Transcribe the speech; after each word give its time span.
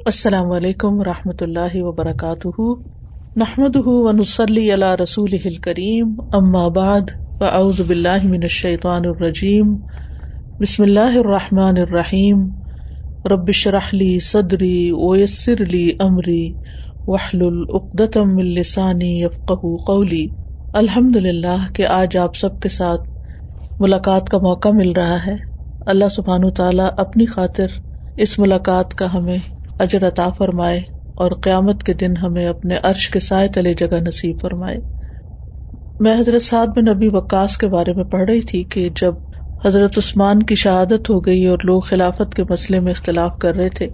السلام 0.00 0.50
علیکم 0.50 1.00
و 1.00 1.04
رحمۃ 1.04 1.40
اللہ 1.40 1.74
وبرکاتہ۔ 1.74 2.60
نحمد 3.36 3.76
ونسلی 3.86 4.74
علیہ 4.74 5.02
رسول 5.02 5.54
کریم 5.62 6.14
ام 6.32 6.56
آباد 6.56 7.00
و 7.40 7.44
باللہ 7.86 8.24
من 8.24 8.42
الشیطان 8.42 9.02
الرجیم۔ 9.06 9.76
بسم 10.60 10.82
اللہ 10.82 11.18
الرحمٰن 11.18 11.78
الرحیم۔ 11.78 12.48
ربش 13.24 13.66
رحلی 13.66 14.18
صدری 14.18 14.92
ویسر 14.92 15.62
علی 15.62 15.90
عمری 16.00 16.52
وحل 17.06 17.42
العقدم 17.42 18.36
السانی 18.36 19.22
یفق 19.22 19.52
قولی۔ 19.86 20.26
الحمد 20.74 21.16
للہ 21.16 21.72
کہ 21.74 21.86
آج 21.86 22.16
آپ 22.16 22.36
سب 22.36 22.60
کے 22.60 22.68
ساتھ 22.68 23.08
ملاقات 23.80 24.28
کا 24.28 24.38
موقع 24.38 24.68
مل 24.68 24.92
رہا 24.92 25.26
ہے۔ 25.26 25.36
اللہ 25.86 26.08
سبحان 26.08 26.50
تعالیٰ 26.50 26.88
اپنی 26.96 27.26
خاطر 27.26 27.66
اس 28.16 28.38
ملاقات 28.38 28.94
کا 28.94 29.14
ہمیں 29.14 29.38
اجر 29.78 30.06
عطا 30.06 30.28
فرمائے 30.38 30.80
اور 31.16 31.30
قیامت 31.42 31.82
کے 31.82 31.92
دن 31.92 32.16
ہمیں 32.16 32.46
اپنے 32.46 32.76
عرش 32.82 33.10
کے 33.10 33.20
سائے 33.20 33.48
تلے 33.48 33.74
جگہ 33.74 34.00
نصیب 34.06 34.36
فرمائے۔ 34.42 34.76
میں 36.00 36.14
حضرت 36.20 36.42
سعد 36.42 36.66
بن 36.66 36.84
نبی 36.84 37.08
وکاس 37.12 37.58
کے 37.58 37.68
بارے 37.68 37.92
میں 37.92 38.04
پڑھ 38.04 38.22
رہی 38.22 38.40
تھی 38.40 38.64
کہ 38.64 38.88
جب 38.96 39.14
حضرت 39.64 39.98
عثمان 39.98 40.42
کی 40.42 40.54
شہادت 40.54 41.10
ہو 41.10 41.20
گئی 41.20 41.46
اور 41.46 41.58
لوگ 41.64 41.80
خلافت 41.80 42.34
کے 42.34 42.42
مسئلے 42.50 42.80
میں 42.80 42.92
اختلاف 42.92 43.38
کر 43.38 43.54
رہے 43.54 43.68
تھے، 43.68 43.88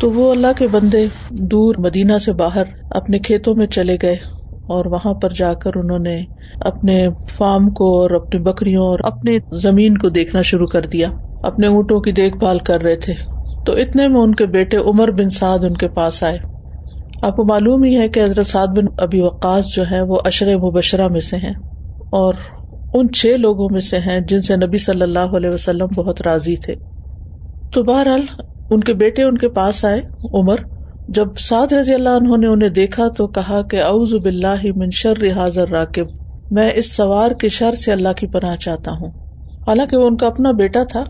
تو 0.00 0.10
وہ 0.10 0.30
اللہ 0.30 0.46
کے 0.56 0.66
بندے 0.66 1.06
دور 1.30 1.74
مدینہ 1.78 2.18
سے 2.18 2.32
باہر 2.32 2.62
اپنے 2.90 3.18
کھیتوں 3.18 3.54
میں 3.54 3.66
چلے 3.66 3.96
گئے 4.02 4.14
اور 4.68 4.84
وہاں 4.84 5.14
پر 5.14 5.30
جا 5.30 5.54
کر 5.54 5.70
انہوں 5.76 5.98
نے 5.98 6.20
اپنے 6.60 7.08
فارم 7.38 7.70
کو 7.70 8.00
اور 8.00 8.10
اپنی 8.10 8.40
بکریوں 8.40 8.82
اور 8.82 8.98
اپنی 9.04 9.38
زمین 9.62 9.98
کو 9.98 10.08
دیکھنا 10.08 10.42
شروع 10.42 10.66
کر 10.66 10.82
دیا۔ 10.86 11.08
اپنے 11.42 11.66
اونٹوں 11.66 12.00
کی 12.00 12.12
دیکھ 12.12 12.36
بھال 12.36 12.58
کر 12.58 12.82
رہے 12.82 12.96
تھے۔ 12.96 13.14
تو 13.66 13.72
اتنے 13.72 14.08
میں 14.08 14.20
ان 14.20 14.34
کے 14.34 14.46
بیٹے 14.46 14.76
عمر 14.76 15.10
بن 15.10 15.30
سعد 15.30 15.58
ان 15.64 15.74
کے 15.74 15.88
پاس 15.88 16.22
آئے۔ 16.22 16.38
آپ 17.22 17.36
کو 17.36 17.44
معلوم 17.44 17.82
ہی 17.82 17.96
ہے 17.96 18.08
کہ 18.08 18.24
حضرت 18.24 18.46
سعد 18.46 18.66
بن 18.66 18.84
ابی 18.98 19.20
وقاص 19.20 19.66
جو 19.76 19.84
ہے 19.90 20.00
وہ 20.02 20.18
اشر 20.24 20.56
مبشرہ 20.56 21.08
میں 21.08 21.20
سے 21.20 21.36
ہیں 21.36 21.52
اور 22.10 22.34
ان 22.94 23.12
چھ 23.12 23.26
لوگوں 23.26 23.68
میں 23.72 23.80
سے 23.80 23.98
ہیں 23.98 24.20
جن 24.20 24.40
سے 24.40 24.56
نبی 24.56 24.78
صلی 24.78 25.02
اللہ 25.02 25.34
علیہ 25.36 25.50
وسلم 25.50 25.86
بہت 25.86 26.22
راضی 26.22 26.56
تھے۔ 26.56 26.74
تو 27.72 27.82
بہرحال 27.82 28.22
ان 28.70 28.80
کے 28.80 28.94
بیٹے 28.94 29.22
ان 29.22 29.36
کے 29.36 29.48
پاس 29.48 29.84
آئے 29.84 30.00
عمر۔ 30.34 30.56
جب 31.08 31.26
سعد 31.38 31.72
رضی 31.72 31.94
اللہ 31.94 32.08
انہوں 32.08 32.36
نے 32.36 32.46
انہیں 32.46 32.68
دیکھا 32.68 33.08
تو 33.08 33.26
کہا 33.26 33.62
کہ 33.62 33.82
اعوذ 33.82 34.14
باللہ 34.14 34.66
من 34.76 34.90
شر 34.92 35.30
حاضر 35.36 35.68
راکب 35.68 36.06
میں 36.50 36.70
اس 36.74 36.96
سوار 36.96 37.30
کے 37.30 37.48
شر 37.48 37.72
سے 37.72 37.92
اللہ 37.92 38.12
کی 38.16 38.26
پناہ 38.26 38.56
چاہتا 38.56 38.90
ہوں۔ 38.90 39.10
حالانکہ 39.66 39.96
وہ 39.96 40.06
ان 40.06 40.16
کا 40.16 40.26
اپنا 40.26 40.50
بیٹا 40.50 40.82
تھا۔ 40.84 41.04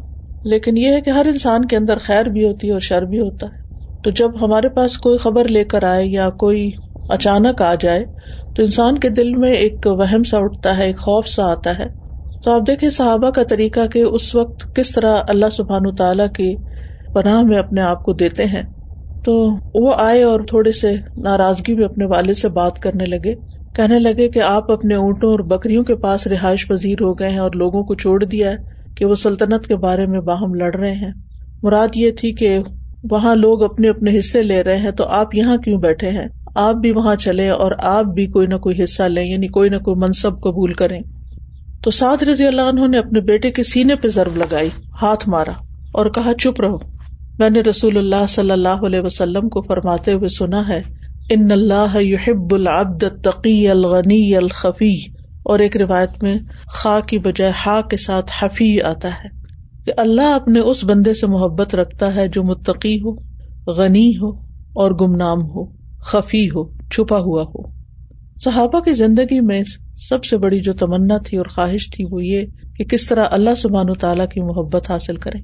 لیکن 0.44 0.76
یہ 0.76 0.88
ہے 0.88 1.00
کہ 1.00 1.10
ہر 1.10 1.26
انسان 1.26 1.64
کے 1.64 1.76
اندر 1.76 1.98
خیر 1.98 2.26
بھی 2.26 2.44
ہوتی 2.44 2.66
ہے 2.66 2.72
اور 2.72 2.80
شر 2.80 3.02
بھی 3.02 3.20
ہوتا 3.20 3.46
ہے۔ 3.46 3.66
تو 4.02 4.10
جب 4.10 4.44
ہمارے 4.44 4.68
پاس 4.68 4.98
کوئی 4.98 5.18
خبر 5.18 5.48
لے 5.48 5.64
کر 5.64 5.82
آئے 5.82 6.06
یا 6.06 6.30
کوئی 6.30 6.70
اچانک 7.08 7.62
آ 7.62 7.74
جائے، 7.80 8.04
تو 8.54 8.62
انسان 8.62 8.98
کے 8.98 9.08
دل 9.08 9.34
میں 9.34 9.52
ایک 9.52 9.86
وہم 9.86 10.22
سا 10.22 10.38
اٹھتا 10.38 10.78
ہے، 10.78 10.86
ایک 10.86 10.98
خوف 10.98 11.28
سا 11.28 11.52
آتا 11.52 11.78
ہے۔ 11.78 11.84
تو 12.44 12.50
آپ 12.50 12.60
دیکھیں 12.66 12.90
صحابہ 12.90 13.30
کا 13.30 13.42
طریقہ 13.42 13.86
کہ 13.86 14.02
اس 14.02 14.34
وقت 14.34 14.74
کس 14.74 14.92
طرح 14.92 15.16
اللہ 15.28 15.46
سبحان 15.52 15.94
تعالیٰ 15.94 16.26
کی 16.36 16.56
پناہ 17.14 17.42
میں 17.42 17.58
اپنے 17.58 17.80
آپ 17.80 18.02
کو 18.02 18.12
دیتے 18.12 18.44
ہیں۔ 18.44 18.62
تو 19.24 19.48
وہ 19.74 19.92
آئے 19.98 20.22
اور 20.22 20.40
تھوڑے 20.40 20.72
سے 20.72 20.94
ناراضگی 21.16 21.74
میں 21.74 21.84
اپنے 21.84 22.04
والد 22.04 22.34
سے 22.34 22.48
بات 22.48 22.78
کرنے 22.78 23.04
لگے۔ 23.04 23.34
کہنے 23.74 23.98
لگے 23.98 24.28
کہ 24.28 24.42
آپ 24.42 24.70
اپنے 24.70 24.94
اونٹوں 24.94 25.30
اور 25.30 25.38
بکریوں 25.38 25.84
کے 25.84 25.96
پاس 25.96 26.26
رہائش 26.26 26.68
پذیر 26.68 27.02
ہو 27.02 27.12
گئے 27.12 27.28
ہیں 27.28 27.38
اور 27.38 27.50
لوگوں 27.54 27.82
کو 27.84 27.94
چھوڑ 27.94 28.24
دیا 28.24 28.50
ہے۔ 28.52 28.75
کہ 28.96 29.04
وہ 29.04 29.14
سلطنت 29.14 29.66
کے 29.66 29.76
بارے 29.76 30.06
میں 30.06 30.20
باہم 30.20 30.54
لڑ 30.54 30.74
رہے 30.74 30.92
ہیں۔ 30.92 31.10
مراد 31.62 31.88
یہ 31.94 32.10
تھی 32.10 32.32
کہ 32.32 32.58
وہاں 33.10 33.34
لوگ 33.34 33.62
اپنے 33.62 33.88
اپنے 33.88 34.18
حصے 34.18 34.42
لے 34.42 34.62
رہے 34.62 34.76
ہیں 34.76 34.90
تو 34.90 35.04
آپ 35.04 35.34
یہاں 35.34 35.56
کیوں 35.56 35.80
بیٹھے 35.80 36.10
ہیں؟ 36.10 36.26
آپ 36.54 36.74
بھی 36.74 36.92
وہاں 36.92 37.16
چلے 37.16 37.48
اور 37.48 37.72
آپ 37.78 38.04
بھی 38.04 38.26
کوئی 38.26 38.46
نہ 38.46 38.54
کوئی 38.54 38.82
حصہ 38.82 39.02
لیں 39.02 39.24
یعنی 39.24 39.48
کوئی 39.48 39.70
نہ 39.70 39.76
کوئی 39.76 39.96
منصب 39.96 40.40
قبول 40.40 40.72
کریں۔ 40.72 41.00
تو 41.82 41.90
سعد 41.90 42.22
رضی 42.22 42.46
اللہ 42.46 42.62
عنہ 42.62 42.86
نے 42.86 42.98
اپنے 42.98 43.20
بیٹے 43.20 43.50
کے 43.50 43.62
سینے 43.62 43.94
پہ 43.94 44.08
ضرب 44.08 44.36
لگائی، 44.36 44.68
ہاتھ 45.02 45.28
مارا 45.28 45.50
اور 45.92 46.06
کہا، 46.06 46.32
چپ 46.34 46.60
رہو۔ 46.60 46.78
میں 47.38 47.50
نے 47.50 47.60
رسول 47.60 47.98
اللہ 47.98 48.26
صلی 48.28 48.50
اللہ 48.50 48.68
علیہ 48.68 49.00
وسلم 49.00 49.48
کو 49.48 49.62
فرماتے 49.62 50.12
ہوئے 50.12 50.28
سنا 50.28 50.68
ہے، 50.68 50.82
ان 51.30 51.52
اللہ 51.52 51.96
یحب 52.00 52.54
العبد 52.54 53.04
التقی 53.04 53.68
الغنی 53.68 54.36
الخفی 54.36 55.15
اور 55.46 55.58
ایک 55.58 55.76
روایت 55.76 56.22
میں 56.22 56.38
خا 56.72 57.00
کی 57.00 57.18
بجائے 57.18 57.52
ہا 57.66 57.80
کے 57.80 57.96
ساتھ 57.96 58.32
حفیع 58.42 58.78
آتا 58.84 59.08
ہے 59.08 59.28
کہ 59.84 59.92
اللہ 59.96 60.34
اپنے 60.34 60.60
اس 60.60 60.84
بندے 60.84 61.12
سے 61.12 61.26
محبت 61.26 61.74
رکھتا 61.74 62.14
ہے 62.14 62.28
جو 62.28 62.42
متقی 62.42 63.00
ہو، 63.00 63.14
غنی 63.72 64.16
ہو 64.16 64.28
اور 64.72 64.90
گمنام 64.90 65.42
ہو، 65.42 65.64
خفی 65.98 66.46
ہو، 66.46 66.72
چھپا 66.88 67.18
ہوا 67.18 67.42
ہو۔ 67.42 67.70
صحابہ 68.40 68.80
کی 68.80 68.92
زندگی 68.92 69.40
میں 69.40 69.62
سب 69.96 70.24
سے 70.24 70.38
بڑی 70.38 70.60
جو 70.60 70.72
تمنا 70.72 71.18
تھی 71.18 71.38
اور 71.38 71.46
خواہش 71.46 71.90
تھی 71.90 72.04
وہ 72.10 72.24
یہ 72.24 72.42
کہ 72.76 72.84
کس 72.84 73.06
طرح 73.06 73.24
اللہ 73.30 73.54
سبحان 73.54 73.90
و 73.90 73.94
تعالیٰ 73.94 74.28
کی 74.28 74.40
محبت 74.40 74.90
حاصل 74.90 75.16
کرے۔ 75.16 75.38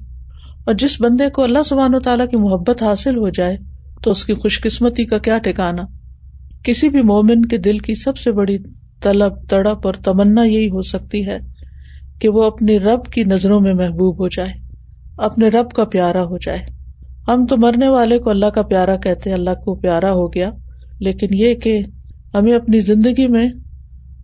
اور 0.65 0.73
جس 0.73 1.01
بندے 1.01 1.29
کو 1.29 1.43
اللہ 1.43 1.63
سبحان 1.65 1.95
و 1.95 1.99
تعالیٰ 1.99 2.27
کی 2.27 2.37
محبت 2.37 2.83
حاصل 2.83 3.17
ہو 3.17 3.29
جائے 3.29 3.57
تو 4.03 4.11
اس 4.11 4.25
کی 4.25 4.33
خوش 4.33 4.61
قسمتی 4.61 5.05
کا 5.05 5.17
کیا 5.17 5.37
ٹھکانا 5.37 5.83
کسی 6.63 6.89
بھی 6.89 7.01
مومن 7.01 7.45
کے 7.45 7.57
دل 7.57 7.77
کی 7.77 7.95
سب 7.95 8.17
سے 8.17 8.31
بڑی 8.31 8.57
طلب، 9.03 9.33
تڑپ 9.49 9.85
اور 9.85 9.93
تمنا 9.93 10.43
یہی 10.43 10.69
ہو 10.69 10.81
سکتی 10.81 11.27
ہے 11.27 11.37
کہ 12.19 12.29
وہ 12.29 12.43
اپنی 12.43 12.79
رب 12.79 13.05
کی 13.05 13.23
نظروں 13.23 13.61
میں 13.61 13.73
محبوب 13.73 14.19
ہو 14.19 14.27
جائے، 14.27 14.51
اپنے 15.17 15.47
رب 15.47 15.71
کا 15.71 15.85
پیارا 15.85 16.23
ہو 16.23 16.37
جائے۔ 16.37 16.59
ہم 17.27 17.45
تو 17.45 17.57
مرنے 17.57 17.87
والے 17.87 18.19
کو 18.19 18.29
اللہ 18.29 18.45
کا 18.45 18.61
پیارا 18.61 18.95
کہتے 18.95 19.29
ہیں، 19.29 19.37
اللہ 19.37 19.49
کو 19.49 19.75
پیارا 19.75 20.11
ہو 20.11 20.27
گیا، 20.27 20.51
لیکن 20.99 21.27
یہ 21.31 21.55
کہ 21.55 21.81
ہمیں 22.33 22.53
اپنی 22.53 22.79
زندگی 22.79 23.27
میں 23.27 23.49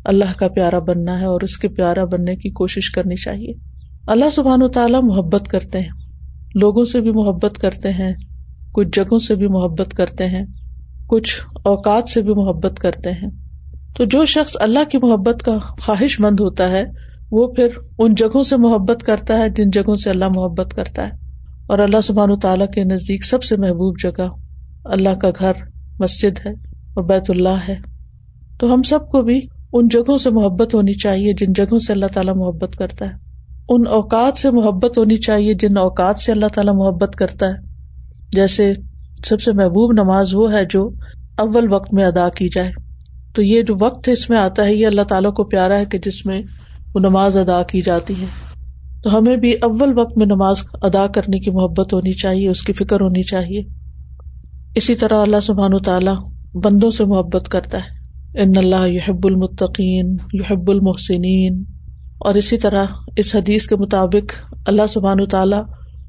اللہ 0.06 0.38
کا 0.38 0.47
پیارا 0.47 0.79
بننا 0.79 1.19
ہے 1.19 1.25
اور 1.25 1.41
اس 1.41 1.57
کے 1.57 1.68
پیارا 1.68 2.06
بننے 2.06 2.35
کی 2.35 2.50
کوشش 2.50 2.89
کرنی 2.89 3.16
چاہیے۔ 3.16 3.53
اللہ 4.07 4.29
سبحان 4.29 4.63
و 4.63 4.68
تعالیٰ 4.68 5.01
محبت 5.03 5.47
کرتے 5.47 5.79
ہیں، 5.79 5.89
لوگوں 6.56 6.84
سے 6.84 7.01
بھی 7.01 7.12
محبت 7.16 7.57
کرتے 7.57 7.89
ہیں، 7.89 8.13
کچھ 8.72 8.88
جگہوں 8.94 9.19
سے 9.19 9.35
بھی 9.35 9.47
محبت 9.47 9.94
کرتے 9.94 10.25
ہیں، 10.25 10.45
کچھ 11.07 11.41
اوقات 11.63 12.09
سے 12.09 12.22
بھی 12.22 12.34
محبت 12.34 12.79
کرتے 12.79 13.12
ہیں۔ 13.12 13.48
تو 13.95 14.05
جو 14.05 14.25
شخص 14.25 14.57
اللہ 14.59 14.79
کی 14.91 14.97
محبت 14.97 15.44
کا 15.44 15.59
خواہش 15.59 16.19
مند 16.19 16.39
ہوتا 16.39 16.69
ہے، 16.69 16.83
وہ 17.31 17.47
پھر 17.47 17.67
ان 18.00 18.16
جگہوں 18.16 18.44
سے 18.44 18.57
محبت 18.57 19.03
کرتا 19.03 19.38
ہے 19.38 19.50
جن 19.50 19.69
جگہوں 19.69 19.95
سے 19.95 20.09
اللہ 20.09 20.25
محبت 20.35 20.73
کرتا 20.73 21.07
ہے۔ 21.07 21.11
اور 21.67 21.79
اللہ 21.79 22.01
سبحان 22.03 22.39
تعالیٰ 22.39 22.67
کے 22.67 22.83
نزدیک 22.83 23.25
سب 23.25 23.44
سے 23.44 23.57
محبوب 23.57 23.95
جگہ 24.03 24.27
اللہ 24.85 25.16
کا 25.16 25.29
گھر، 25.39 25.51
مسجد 26.00 26.45
ہے 26.45 26.51
اور 26.94 27.03
بیت 27.03 27.29
اللہ 27.29 27.55
ہے۔ 27.67 27.75
تو 28.59 28.73
ہم 28.73 28.83
سب 28.83 29.11
کو 29.11 29.22
بھی 29.22 29.41
ان 29.73 29.88
جگہوں 29.88 30.17
سے 30.17 30.29
محبت 30.29 30.75
ہونی 30.75 30.94
چاہیے 30.94 31.33
جن 31.33 31.53
جگہوں 31.53 31.79
سے 31.79 31.94
اللہ 31.94 32.06
تعالیٰ 32.13 32.35
محبت 32.35 32.75
کرتا 32.75 33.06
ہے۔ 33.06 33.11
ان 33.69 33.88
اوقات 33.88 34.38
سے 34.38 34.51
محبت 34.51 34.97
ہونی 34.97 35.17
چاہیے 35.17 35.53
جن 35.53 35.77
اوقات 35.77 36.19
سے 36.19 36.31
اللہ 36.31 36.45
تعالیٰ 36.53 36.73
محبت 36.73 37.16
کرتا 37.16 37.45
ہے۔ 37.45 37.53
جیسے 38.31 38.73
سب 39.25 39.41
سے 39.41 39.53
محبوب 39.53 40.03
نماز 40.03 40.35
وہ 40.35 40.53
ہے 40.53 40.66
جو 40.69 40.89
اول 41.38 41.73
وقت 41.73 41.94
میں 41.94 42.06
ادا 42.06 42.29
کی 42.29 42.50
جائے۔ 42.50 42.88
تو 43.34 43.41
یہ 43.41 43.62
جو 43.62 43.75
وقت 43.81 44.09
اس 44.09 44.29
میں 44.29 44.38
آتا 44.38 44.66
ہے، 44.66 44.75
یہ 44.75 44.88
اللہ 44.88 45.01
تعالیٰ 45.01 45.34
کو 45.34 45.44
پیارا 45.44 45.78
ہے 45.78 45.85
کہ 45.85 45.97
جس 45.97 46.25
میں 46.25 46.41
وہ 46.95 47.00
نماز 47.00 47.38
ادا 47.38 47.63
کی 47.63 47.81
جاتی 47.81 48.13
ہے۔ 48.22 48.25
تو 49.03 49.17
ہمیں 49.17 49.38
بھی 49.38 49.53
اول 49.53 49.97
وقت 49.97 50.17
میں 50.17 50.25
نماز 50.25 50.62
ادا 50.73 51.07
کرنے 51.07 51.39
کی 51.39 51.51
محبت 51.51 51.94
ہونی 51.94 52.13
چاہیے، 52.13 52.50
اس 52.50 52.63
کی 52.63 52.73
فکر 52.73 53.01
ہونی 53.01 53.23
چاہیے۔ 53.23 53.63
اسی 54.75 54.95
طرح 54.95 55.22
اللہ 55.22 55.39
سبحان 55.44 55.73
و 55.73 55.79
تعالیٰ 55.79 56.16
بندوں 56.53 56.89
سے 56.89 57.06
محبت 57.06 57.50
کرتا 57.50 57.78
ہے۔ 57.78 58.00
ان 58.41 58.51
اللہ 58.57 58.88
یحب 58.88 59.19
المطقین 59.23 60.18
یحب 60.34 60.72
المحسنین۔ 60.72 61.63
اور 62.19 62.35
اسی 62.35 62.57
طرح 62.57 62.85
اس 63.18 63.35
حدیث 63.35 63.68
کے 63.68 63.75
مطابق 63.75 64.53
اللہ 64.66 64.81
سبحان 64.89 65.22
و 65.22 65.25
تعالیٰ 65.25 65.63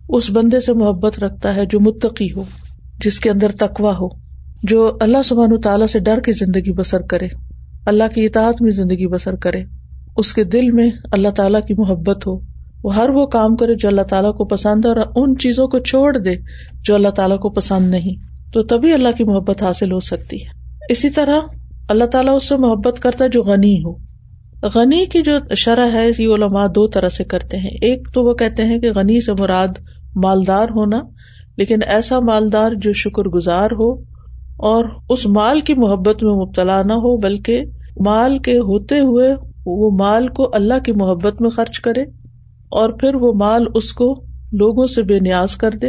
اس 0.08 0.30
بندے 0.30 0.60
سے 0.60 0.72
محبت 0.72 1.18
رکھتا 1.18 1.56
ہے 1.56 1.66
جو 1.66 1.80
متقی 1.80 2.32
ہو، 2.32 2.44
جس 3.04 3.20
کے 3.20 3.30
اندر 3.30 3.50
تقوا 3.50 3.96
ہو۔ 3.96 4.08
جو 4.62 4.96
اللہ 5.00 5.22
سبحان 5.24 5.52
و 5.52 5.58
تعالیٰ 5.58 5.86
سے 5.86 5.98
ڈر 5.98 6.20
کی 6.20 6.32
زندگی 6.32 6.72
بسر 6.72 7.02
کرے، 7.02 7.28
اللہ 7.86 8.04
کی 8.14 8.26
اطاعت 8.26 8.62
میں 8.62 8.70
زندگی 8.70 9.06
بسر 9.06 9.36
کرے، 9.36 9.62
اس 10.16 10.34
کے 10.34 10.44
دل 10.44 10.70
میں 10.70 10.90
اللہ 11.12 11.28
تعالیٰ 11.28 11.60
کی 11.60 11.74
محبت 11.74 12.26
ہو۔ 12.26 12.40
وہ 12.84 12.94
ہر 12.94 13.08
وہ 13.08 13.26
کام 13.26 13.56
کرے 13.56 13.74
جو 13.74 13.88
اللہ 13.88 14.02
تعالیٰ 14.02 14.34
کو 14.34 14.44
پسند 14.44 14.84
ہے 14.84 14.90
اور 14.90 15.06
ان 15.16 15.38
چیزوں 15.38 15.68
کو 15.68 15.78
چھوڑ 15.78 16.18
دے 16.18 16.30
جو 16.82 16.94
اللہ 16.94 17.08
تعالیٰ 17.08 17.38
کو 17.38 17.50
پسند 17.50 17.90
نہیں۔ 17.90 18.30
تو 18.52 18.62
تبھی 18.62 18.92
اللہ 18.92 19.08
کی 19.16 19.24
محبت 19.24 19.62
حاصل 19.62 19.92
ہو 19.92 20.00
سکتی 20.00 20.36
ہے۔ 20.36 20.74
اسی 20.88 21.10
طرح 21.10 21.40
اللہ 21.88 22.04
تعالیٰ 22.04 22.34
اس 22.34 22.48
سے 22.48 22.56
محبت 22.56 23.00
کرتا 23.02 23.24
ہے 23.24 23.28
جو 23.28 23.42
غنی 23.42 23.82
ہو۔ 23.84 23.94
غنی 24.74 25.06
کی 25.06 25.22
جو 25.22 25.54
شرح 25.56 25.92
ہے، 25.92 26.08
یہ 26.18 26.28
علماء 26.28 26.66
دو 26.66 26.88
طرح 26.88 27.08
سے 27.08 27.24
کرتے 27.24 27.56
ہیں۔ 27.56 27.70
ایک 27.70 28.08
تو 28.14 28.22
وہ 28.22 28.34
کہتے 28.34 28.64
ہیں 28.64 28.78
کہ 28.78 28.92
غنی 28.92 29.20
سے 29.20 29.32
مراد 29.32 29.68
مالدار 30.14 30.66
ہونا، 30.70 31.02
لیکن 31.56 31.78
ایسا 31.86 32.20
مالدار 32.20 32.72
جو 32.72 32.92
شکر 32.92 33.22
گزار 33.22 33.68
ہو 33.70 34.09
اور 34.62 34.84
اس 35.08 35.26
مال 35.26 35.60
کی 35.60 35.74
محبت 35.74 36.22
میں 36.22 36.34
مبتلا 36.34 36.82
نہ 36.82 36.92
ہو، 36.92 37.16
بلکہ 37.16 37.64
مال 38.00 38.38
کے 38.38 38.58
ہوتے 38.58 38.98
ہوئے 38.98 39.34
وہ 39.66 39.90
مال 39.90 40.28
کو 40.28 40.50
اللہ 40.52 40.78
کی 40.84 40.92
محبت 40.92 41.40
میں 41.42 41.50
خرچ 41.50 41.80
کرے 41.80 42.02
اور 42.70 42.90
پھر 42.90 43.14
وہ 43.14 43.32
مال 43.36 43.64
اس 43.74 43.92
کو 43.92 44.14
لوگوں 44.52 44.84
سے 44.84 45.02
بے 45.02 45.20
نیاز 45.20 45.56
کر 45.56 45.70
دے۔ 45.70 45.88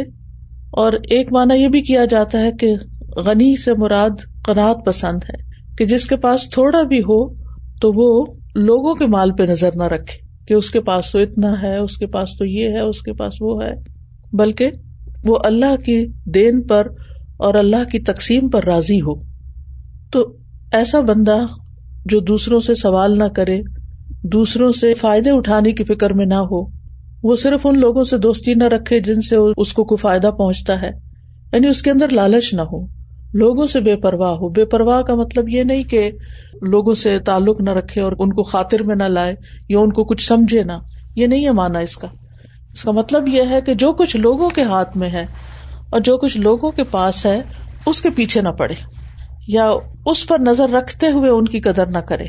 اور 0.72 0.92
ایک 0.92 1.32
مانا 1.32 1.54
یہ 1.54 1.68
بھی 1.68 1.80
کیا 1.80 2.04
جاتا 2.04 2.40
ہے 2.40 2.52
کہ 2.52 2.74
غنی 3.16 3.54
سے 3.56 3.72
مراد 3.78 4.24
قناط 4.44 4.84
پسند 4.84 5.24
ہے، 5.28 5.40
کہ 5.78 5.84
جس 5.84 6.06
کے 6.06 6.16
پاس 6.16 6.48
تھوڑا 6.50 6.82
بھی 6.82 7.00
ہو 7.00 7.34
تو 7.80 7.92
وہ 7.94 8.24
لوگوں 8.54 8.94
کے 8.94 9.06
مال 9.06 9.32
پہ 9.32 9.42
نظر 9.42 9.76
نہ 9.76 9.82
رکھے 9.82 10.46
کہ 10.46 10.54
اس 10.54 10.70
کے 10.70 10.80
پاس 10.80 11.12
تو 11.12 11.18
اتنا 11.18 11.62
ہے، 11.62 11.76
اس 11.78 11.96
کے 11.96 12.06
پاس 12.06 12.36
تو 12.38 12.44
یہ 12.44 12.68
ہے، 12.68 12.80
اس 12.80 13.02
کے 13.02 13.12
پاس 13.12 13.34
وہ 13.40 13.62
ہے، 13.62 13.74
بلکہ 14.32 14.70
وہ 15.24 15.38
اللہ 15.44 15.76
کی 15.84 16.06
دین 16.24 16.60
پر 16.62 16.88
اور 17.42 17.54
اللہ 17.54 17.84
کی 17.92 17.98
تقسیم 17.98 18.48
پر 18.48 18.64
راضی 18.64 19.00
ہو۔ 19.00 19.14
تو 20.10 20.36
ایسا 20.72 21.00
بندہ 21.00 21.36
جو 22.04 22.20
دوسروں 22.20 22.60
سے 22.60 22.74
سوال 22.74 23.18
نہ 23.18 23.24
کرے، 23.24 23.62
دوسروں 24.22 24.72
سے 24.72 24.94
فائدے 24.94 25.30
اٹھانے 25.30 25.72
کی 25.72 25.84
فکر 25.84 26.12
میں 26.12 26.26
نہ 26.26 26.34
ہو، 26.34 26.82
وہ 27.22 27.36
صرف 27.36 27.66
ان 27.66 27.80
لوگوں 27.80 28.04
سے 28.04 28.18
دوستی 28.18 28.54
نہ 28.54 28.64
رکھے 28.64 29.00
جن 29.00 29.20
سے 29.20 29.36
اس 29.56 29.72
کو 29.72 29.84
کوئی 29.84 29.96
فائدہ 29.96 30.30
پہنچتا 30.38 30.82
ہے۔ 30.82 30.90
یعنی 31.52 31.68
اس 31.68 31.82
کے 31.82 31.90
اندر 31.90 32.08
لالچ 32.08 32.54
نہ 32.54 32.60
ہو۔ 32.60 32.86
لوگوں 33.32 33.66
سے 33.66 33.80
بے 33.80 33.96
پرواہ 33.96 34.30
ہو۔ 34.30 34.48
بے 34.48 34.64
پرواہ 34.64 35.02
کا 35.02 35.14
مطلب 35.14 35.48
یہ 35.48 35.62
نہیں 35.62 35.82
کہ 35.82 36.10
لوگوں 36.62 36.94
سے 36.94 37.18
تعلق 37.18 37.60
نہ 37.60 37.70
رکھے 37.70 38.00
اور 38.00 38.12
ان 38.18 38.32
کو 38.32 38.42
خاطر 38.42 38.82
میں 38.82 38.96
نہ 38.96 39.04
لائے 39.04 39.34
یا 39.68 39.78
ان 39.78 39.92
کو 39.92 40.04
کچھ 40.04 40.26
سمجھے 40.26 40.62
نہ۔ 40.62 40.72
یہ 41.16 41.26
نہیں 41.26 41.46
ہے 41.46 41.50
مانا 41.50 41.78
اس 41.78 41.96
کا۔ 41.96 42.08
اس 42.72 42.82
کا 42.82 42.90
مطلب 42.90 43.28
یہ 43.28 43.42
ہے 43.50 43.60
کہ 43.60 43.74
جو 43.74 43.92
کچھ 43.92 44.16
لوگوں 44.16 44.50
کے 44.50 44.62
ہاتھ 44.62 44.98
میں 44.98 45.08
ہے 45.08 45.26
اور 45.92 46.00
جو 46.00 46.16
کچھ 46.16 46.36
لوگوں 46.36 46.70
کے 46.70 46.84
پاس 46.84 47.26
ہے، 47.26 47.40
اس 47.86 48.02
کے 48.02 48.10
پیچھے 48.10 48.40
نہ 48.40 48.48
پڑے، 48.48 48.74
یا 49.48 49.70
اس 50.06 50.26
پر 50.26 50.38
نظر 50.38 50.70
رکھتے 50.70 51.10
ہوئے 51.10 51.30
ان 51.30 51.44
کی 51.44 51.60
قدر 51.60 51.86
نہ 51.86 51.98
کرے، 51.98 52.26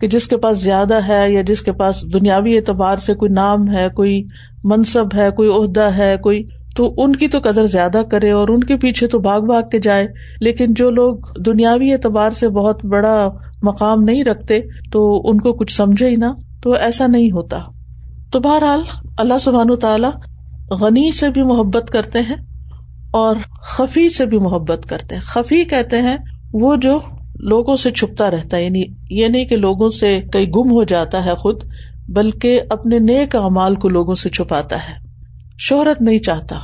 کہ 0.00 0.08
جس 0.08 0.26
کے 0.26 0.36
پاس 0.36 0.58
زیادہ 0.58 0.98
ہے 1.08 1.32
یا 1.32 1.42
جس 1.42 1.62
کے 1.62 1.72
پاس 1.72 2.02
دنیاوی 2.12 2.56
اعتبار 2.56 2.96
سے 2.96 3.14
کوئی 3.14 3.32
نام 3.32 3.70
ہے، 3.74 3.88
کوئی 3.96 4.22
منصب 4.64 5.14
ہے، 5.14 5.30
کوئی 5.30 5.48
عہدہ 5.48 5.88
ہے، 5.96 6.16
کوئی، 6.22 6.48
تو 6.76 6.94
ان 6.96 7.16
کی 7.16 7.28
تو 7.28 7.38
قدر 7.44 7.64
زیادہ 7.64 8.02
کرے 8.10 8.30
اور 8.30 8.48
ان 8.48 8.64
کے 8.64 8.76
پیچھے 8.76 9.06
تو 9.06 9.18
بھاگ 9.18 9.40
بھاگ 9.40 9.62
کے 9.72 9.78
جائے۔ 9.78 10.06
لیکن 10.40 10.66
جو 10.70 10.90
لوگ 10.90 11.16
دنیاوی 11.46 11.92
اعتبار 11.92 12.30
سے 12.30 12.48
بہت 12.48 12.84
بڑا 12.84 13.28
مقام 13.62 14.02
نہیں 14.02 14.24
رکھتے، 14.24 14.60
تو 14.92 15.22
ان 15.24 15.40
کو 15.40 15.52
کچھ 15.52 15.72
سمجھے 15.72 16.08
ہی 16.08 16.16
نا 16.16 16.34
تو 16.62 16.72
ایسا 16.72 17.06
نہیں 17.06 17.30
ہوتا۔ 17.30 17.58
تو 18.32 18.40
بہرحال 18.40 18.82
اللہ 19.18 19.38
سبحان 19.40 19.76
تعالی 19.76 20.08
غنی 20.74 21.10
سے 21.10 21.28
بھی 21.30 21.42
محبت 21.42 21.90
کرتے 21.90 22.18
ہیں۔ 22.18 22.55
اور 23.16 23.36
خفی 23.62 24.08
سے 24.08 24.26
بھی 24.26 24.38
محبت 24.38 24.86
کرتے 24.88 25.14
ہیں۔ 25.14 25.22
خفی 25.22 25.64
کہتے 25.64 26.02
ہیں 26.02 26.16
وہ 26.52 26.76
جو 26.76 27.00
لوگوں 27.34 27.74
سے 27.74 27.90
چھپتا 27.90 28.30
رہتا 28.30 28.56
ہے 28.56 28.64
یعنی 28.64 28.82
یہ 29.10 29.28
نہیں 29.28 29.44
کہ 29.44 29.56
لوگوں 29.56 29.88
سے 29.88 30.20
کئی 30.32 30.46
گم 30.46 30.70
ہو 30.70 30.84
جاتا 30.84 31.24
ہے 31.24 31.34
خود، 31.34 31.62
بلکہ 32.08 32.60
اپنے 32.70 32.98
نیک 32.98 33.36
امال 33.36 33.74
کو 33.74 33.88
لوگوں 33.88 34.14
سے 34.14 34.30
چھپاتا 34.30 34.76
ہے۔ 34.76 34.94
شہرت 35.58 36.02
نہیں 36.02 36.18
چاہتا۔ 36.18 36.56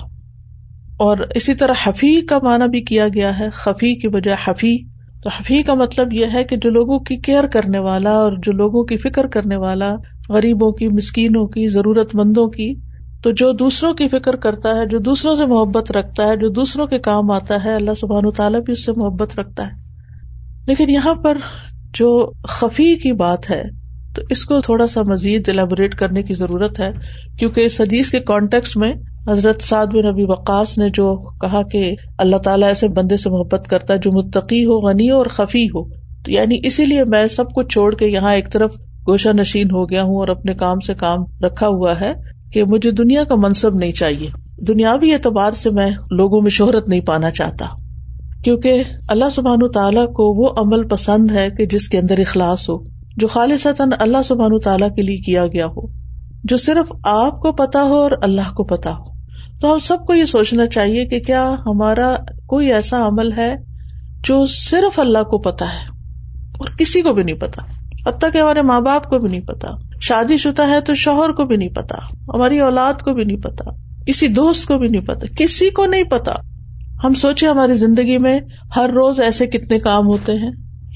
اور 0.98 1.16
اسی 1.34 1.54
طرح 1.54 1.72
حفیع 1.84 2.20
کا 2.28 2.38
معنی 2.42 2.68
بھی 2.68 2.80
کیا 2.80 3.08
گیا 3.14 3.38
ہے۔ 3.38 3.50
خفی 3.52 3.94
کی 3.94 4.08
بجائے 4.08 4.36
حفیع 4.46 4.76
تو 5.22 5.28
حفیع 5.28 5.62
کا 5.62 5.74
مطلب 5.74 6.12
یہ 6.12 6.26
ہے 6.32 6.44
کہ 6.44 6.56
جو 6.56 6.70
لوگوں 6.70 6.98
کی 6.98 7.16
کیئر 7.16 7.46
کرنے 7.46 7.78
والا 7.78 8.10
اور 8.10 8.32
جو 8.42 8.52
لوگوں 8.52 8.84
کی 8.84 8.96
فکر 8.96 9.26
کرنے 9.26 9.56
والا، 9.56 9.96
غریبوں 10.28 10.72
کی، 10.72 10.88
مسکینوں 10.88 11.46
کی 11.46 11.68
ضرورت 11.68 12.14
مندوں 12.14 12.46
کی 12.46 12.74
تو 13.22 13.30
جو 13.30 13.52
دوسروں 13.52 13.94
کی 13.94 14.08
فکر 14.08 14.36
کرتا 14.36 14.76
ہے، 14.76 14.86
جو 14.86 14.98
دوسروں 14.98 15.36
سے 15.36 15.46
محبت 15.46 15.92
رکھتا 15.92 16.26
ہے، 16.26 16.36
جو 16.36 16.48
دوسروں 16.48 16.86
کے 16.86 16.98
کام 16.98 17.30
آتا 17.30 17.64
ہے، 17.64 17.74
اللہ 17.74 17.94
سبحان 18.00 18.26
و 18.26 18.30
تعالیٰ 18.30 18.60
بھی 18.60 18.72
اس 18.72 18.86
سے 18.86 18.92
محبت 18.96 19.38
رکھتا 19.38 19.66
ہے۔ 19.66 19.70
لیکن 20.66 20.90
یہاں 20.90 21.14
پر 21.14 21.38
جو 21.94 22.32
خفی 22.48 22.94
کی 22.94 23.12
بات 23.12 23.50
ہے، 23.50 23.62
تو 24.14 24.22
اس 24.30 24.44
کو 24.44 24.60
تھوڑا 24.60 24.86
سا 24.86 25.00
مزید 25.06 25.48
الیبوریٹ 25.48 25.94
کرنے 25.94 26.22
کی 26.22 26.34
ضرورت 26.34 26.80
ہے، 26.80 26.90
کیونکہ 27.38 27.60
اس 27.60 27.80
حدیث 27.80 28.10
کے 28.10 28.20
کانٹیکس 28.20 28.76
میں 28.76 28.92
حضرت 29.28 29.60
سعد 29.60 29.86
بن 29.86 30.08
نبی 30.08 30.24
وقاص 30.24 30.78
نے 30.78 30.88
جو 30.88 31.16
کہا 31.16 31.62
کہ 31.62 31.94
اللہ 32.18 32.36
تعالیٰ 32.36 32.68
ایسے 32.68 32.88
بندے 32.88 33.16
سے 33.16 33.30
محبت 33.30 33.66
کرتا 33.70 33.94
ہے 33.94 33.98
جو 33.98 34.12
متقی 34.12 34.64
ہو، 34.64 34.78
غنی 34.78 35.10
ہو 35.10 35.16
اور 35.16 35.26
خفی 35.26 35.66
ہو۔ 35.66 35.88
تو 36.22 36.32
یعنی 36.32 36.58
اسی 36.62 36.84
لیے 36.84 37.04
میں 37.04 37.26
سب 37.26 37.44
کچھ 37.54 37.68
چھوڑ 37.68 37.94
کے 37.94 38.06
یہاں 38.06 38.34
ایک 38.34 38.52
طرف 38.52 38.74
گوشہ 39.08 39.28
نشین 39.28 39.70
ہو 39.70 39.90
گیا 39.90 40.02
ہوں 40.02 40.16
اور 40.16 40.28
اپنے 40.28 40.54
کام 40.54 40.80
سے 40.80 40.94
کام 40.94 41.18
رکھا 41.42 41.68
ہوا 41.68 42.00
ہے۔ 42.00 42.14
کہ 42.52 42.64
مجھے 42.64 42.90
دنیا 42.90 43.24
کا 43.24 43.34
منصب 43.34 43.74
نہیں 43.74 43.92
چاہیے۔ 43.92 44.30
دنیاوی 44.68 45.12
اعتبار 45.12 45.52
سے 45.52 45.70
میں 45.70 45.90
لوگوں 46.10 46.40
میں 46.40 46.50
شہرت 46.50 46.88
نہیں 46.88 47.00
پانا 47.00 47.30
چاہتا۔ 47.30 47.66
کیونکہ 48.44 48.82
اللہ 49.08 49.30
سبحان 49.32 49.70
تعالیٰ 49.74 50.06
کو 50.06 50.34
وہ 50.34 50.48
عمل 50.56 50.88
پسند 50.88 51.30
ہے 51.30 51.48
کہ 51.58 51.66
جس 51.66 51.88
کے 51.88 51.98
اندر 51.98 52.18
اخلاص 52.18 52.70
ہو، 52.70 52.84
جو 53.16 53.26
خالص 53.26 53.66
اللہ 54.00 54.22
سبحان 54.24 54.58
تعالیٰ 54.58 54.88
کے 54.96 55.02
لیے 55.02 55.18
کیا 55.18 55.46
گیا 55.46 55.66
ہو، 55.66 55.86
جو 56.44 56.56
صرف 56.56 56.92
آپ 57.04 57.40
کو 57.40 57.52
پتا 57.52 57.82
ہو 57.82 57.94
اور 57.94 58.10
اللہ 58.22 58.54
کو 58.54 58.64
پتا 58.64 58.92
ہو۔ 58.92 59.12
تو 59.60 59.72
ہم 59.72 59.78
سب 59.78 59.96
کو 60.06 60.14
یہ 60.14 60.24
سوچنا 60.24 60.66
چاہیے 60.66 61.04
کہ 61.04 61.20
کیا 61.20 61.54
ہمارا 61.66 62.16
کوئی 62.46 62.72
ایسا 62.72 63.06
عمل 63.06 63.32
ہے 63.32 63.56
جو 64.24 64.44
صرف 64.46 64.98
اللہ 64.98 65.22
کو 65.22 65.38
پتا 65.38 65.64
ہے 65.64 65.88
اور 66.58 66.68
کسی 66.78 67.02
کو 67.02 67.12
بھی 67.12 67.22
نہیں 67.22 67.36
پتا 67.36 67.62
حتیٰ 68.06 68.32
کہ 68.32 68.38
ہمارے 68.38 68.62
ماں 68.62 68.80
باپ 68.80 69.04
کو 69.04 69.18
بھی 69.18 69.30
نہیں 69.30 69.40
پتا۔ 69.40 69.68
شادی 70.00 70.36
شدہ 70.36 70.68
ہے 70.68 70.80
تو 70.80 70.94
شوہر 70.94 71.30
کو 71.30 71.44
بھی 71.44 71.56
نہیں 71.56 71.68
پتا۔ 71.68 71.98
ہماری 72.34 72.58
اولاد 72.58 73.02
کو 73.02 73.14
بھی 73.14 73.24
نہیں 73.24 73.36
پتا۔ 73.36 73.70
کسی 74.06 74.28
دوست 74.28 74.66
کو 74.66 74.78
بھی 74.78 74.88
نہیں 74.88 75.00
پتا۔ 75.00 75.26
کسی 75.36 75.70
کو 75.70 75.86
نہیں 75.86 76.04
پتا۔ 76.04 76.34
ہم 77.04 77.14
سوچے 77.14 77.46
ہماری 77.46 77.74
زندگی 77.74 78.18
میں 78.18 78.40
ہر 78.76 78.90
روز 78.90 79.20
ایسے 79.20 79.46
کتنے 79.46 79.78
کام 79.78 80.06
ہوتے 80.06 80.32
ہیں، 80.32 80.50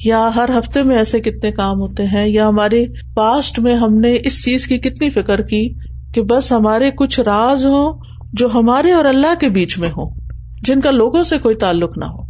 یا 0.05 0.31
ہر 0.37 0.50
ہفتے 0.58 0.82
میں 0.82 0.97
ایسے 0.97 1.20
کتنے 1.20 1.53
کام 1.53 1.81
ہوتے 1.81 2.06
ہیں، 2.06 2.29
یا 2.29 2.49
ہمارے 2.49 2.85
پاسٹ 3.14 3.58
میں 3.58 3.75
ہم 3.75 3.99
نے 3.99 4.17
اس 4.25 4.44
چیز 4.44 4.67
کی 4.67 4.79
کتنی 4.79 5.11
فکر 5.11 5.43
کی 5.43 5.75
کہ 6.14 6.23
بس 6.23 6.53
ہمارے 6.53 6.91
کچھ 6.91 7.20
راز 7.20 7.67
ہو 7.67 7.93
جو 8.32 8.49
ہمارے 8.55 8.93
اور 8.93 9.05
اللہ 9.05 9.41
کے 9.41 9.49
بیچ 9.49 9.79
میں 9.79 9.91
ہو 9.91 10.14
جن 10.62 10.81
کا 10.81 10.91
لوگوں 10.91 11.23
سے 11.23 11.38
کوئی 11.38 11.55
تعلق 11.55 11.99
نہ 11.99 12.05
ہو۔ 12.05 12.23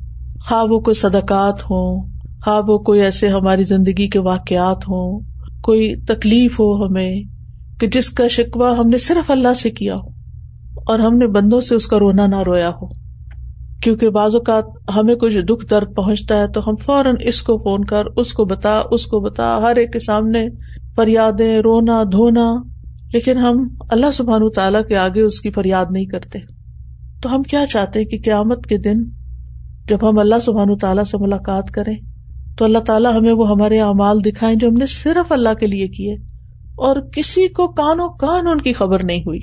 خواہ 0.45 0.65
وہ 0.65 0.79
کوئی 0.81 0.95
صدقات 0.95 1.63
ہو 1.71 2.07
خواہ 2.47 2.61
وہ 2.69 2.79
کوئی 2.79 3.01
ایسے 3.01 3.29
ہماری 3.29 3.63
زندگی 3.63 4.09
کے 4.09 4.19
واقعات 4.19 4.77
ہوں، 4.77 5.21
کوئی 5.63 5.95
تکلیف 5.97 6.61
ہو 6.61 6.87
ہمیں، 6.87 7.23
کہ 7.81 7.87
جس 7.87 8.11
کا 8.11 8.29
شکوہ 8.29 8.77
ہم 8.77 8.87
نے 8.87 8.99
صرف 8.99 9.31
اللہ 9.31 9.55
سے 9.55 9.71
کیا 9.71 9.95
ہو 9.95 10.09
اور 10.87 10.99
ہم 10.99 11.17
نے 11.19 11.27
بندوں 11.27 11.61
سے 11.61 11.75
اس 11.75 11.87
کا 11.87 11.99
رونا 11.99 12.27
نہ 12.27 12.43
رویا 12.43 12.69
ہو۔ 12.69 12.87
کیونکہ 13.83 14.11
بعض 14.11 14.35
اوقات 14.35 14.65
ہمیں 14.97 15.15
کچھ 15.15 15.39
دکھ 15.39 15.67
درد 15.71 15.97
پہنچتا 15.97 16.39
ہے 16.39 16.47
تو 16.49 16.61
ہم 16.69 16.75
فوراً 16.77 17.15
اس 17.21 17.43
کو 17.43 17.57
فون 17.57 17.85
کر، 17.85 18.03
اس 18.17 18.33
کو 18.33 18.45
بتا، 18.45 18.83
اس 18.91 19.07
کو 19.07 19.21
بتا، 19.21 19.59
ہر 19.63 19.77
ایک 19.77 19.93
کے 19.93 19.99
سامنے 19.99 20.47
فریادیں، 20.97 21.59
رونا، 21.59 22.03
دھونا، 22.13 22.55
لیکن 23.13 23.39
ہم 23.39 23.69
اللہ 23.91 24.11
سبحان 24.13 24.51
تعالیٰ 24.57 24.83
کے 24.89 24.97
آگے 24.97 25.21
اس 25.21 25.41
کی 25.41 25.51
فریاد 25.51 25.87
نہیں 25.91 26.07
کرتے۔ 26.07 26.39
تو 27.23 27.35
ہم 27.35 27.43
کیا 27.43 27.65
چاہتے 27.67 28.05
کہ 28.05 28.19
قیامت 28.25 28.67
کے 28.67 28.79
دن 28.79 28.95
جب 29.89 29.99
ہم 30.03 30.19
اللہ 30.19 30.41
سبحان 30.43 30.77
تعالیٰ 30.77 31.05
سے 31.05 31.17
ملاقات 31.19 31.71
کریں؟ 31.71 32.16
تو 32.57 32.65
اللہ 32.65 32.79
تعالیٰ 32.79 33.17
ہمیں 33.17 33.33
وہ 33.33 33.51
ہمارے 33.51 33.81
اعمال 33.81 34.25
دکھائے 34.25 34.55
جو 34.55 34.69
ہم 34.69 34.75
نے 34.75 34.87
صرف 34.87 35.33
اللہ 35.33 35.55
کے 35.55 35.67
لیے 35.67 35.89
کیے 35.89 36.15
اور 36.77 36.97
کسی 37.13 37.49
کو 37.49 37.69
کانوں 37.69 38.09
کان 38.09 38.47
ان 38.47 38.61
کی 38.61 38.73
خبر 38.73 39.05
نہیں 39.05 39.21
ہوئی۔ 39.21 39.41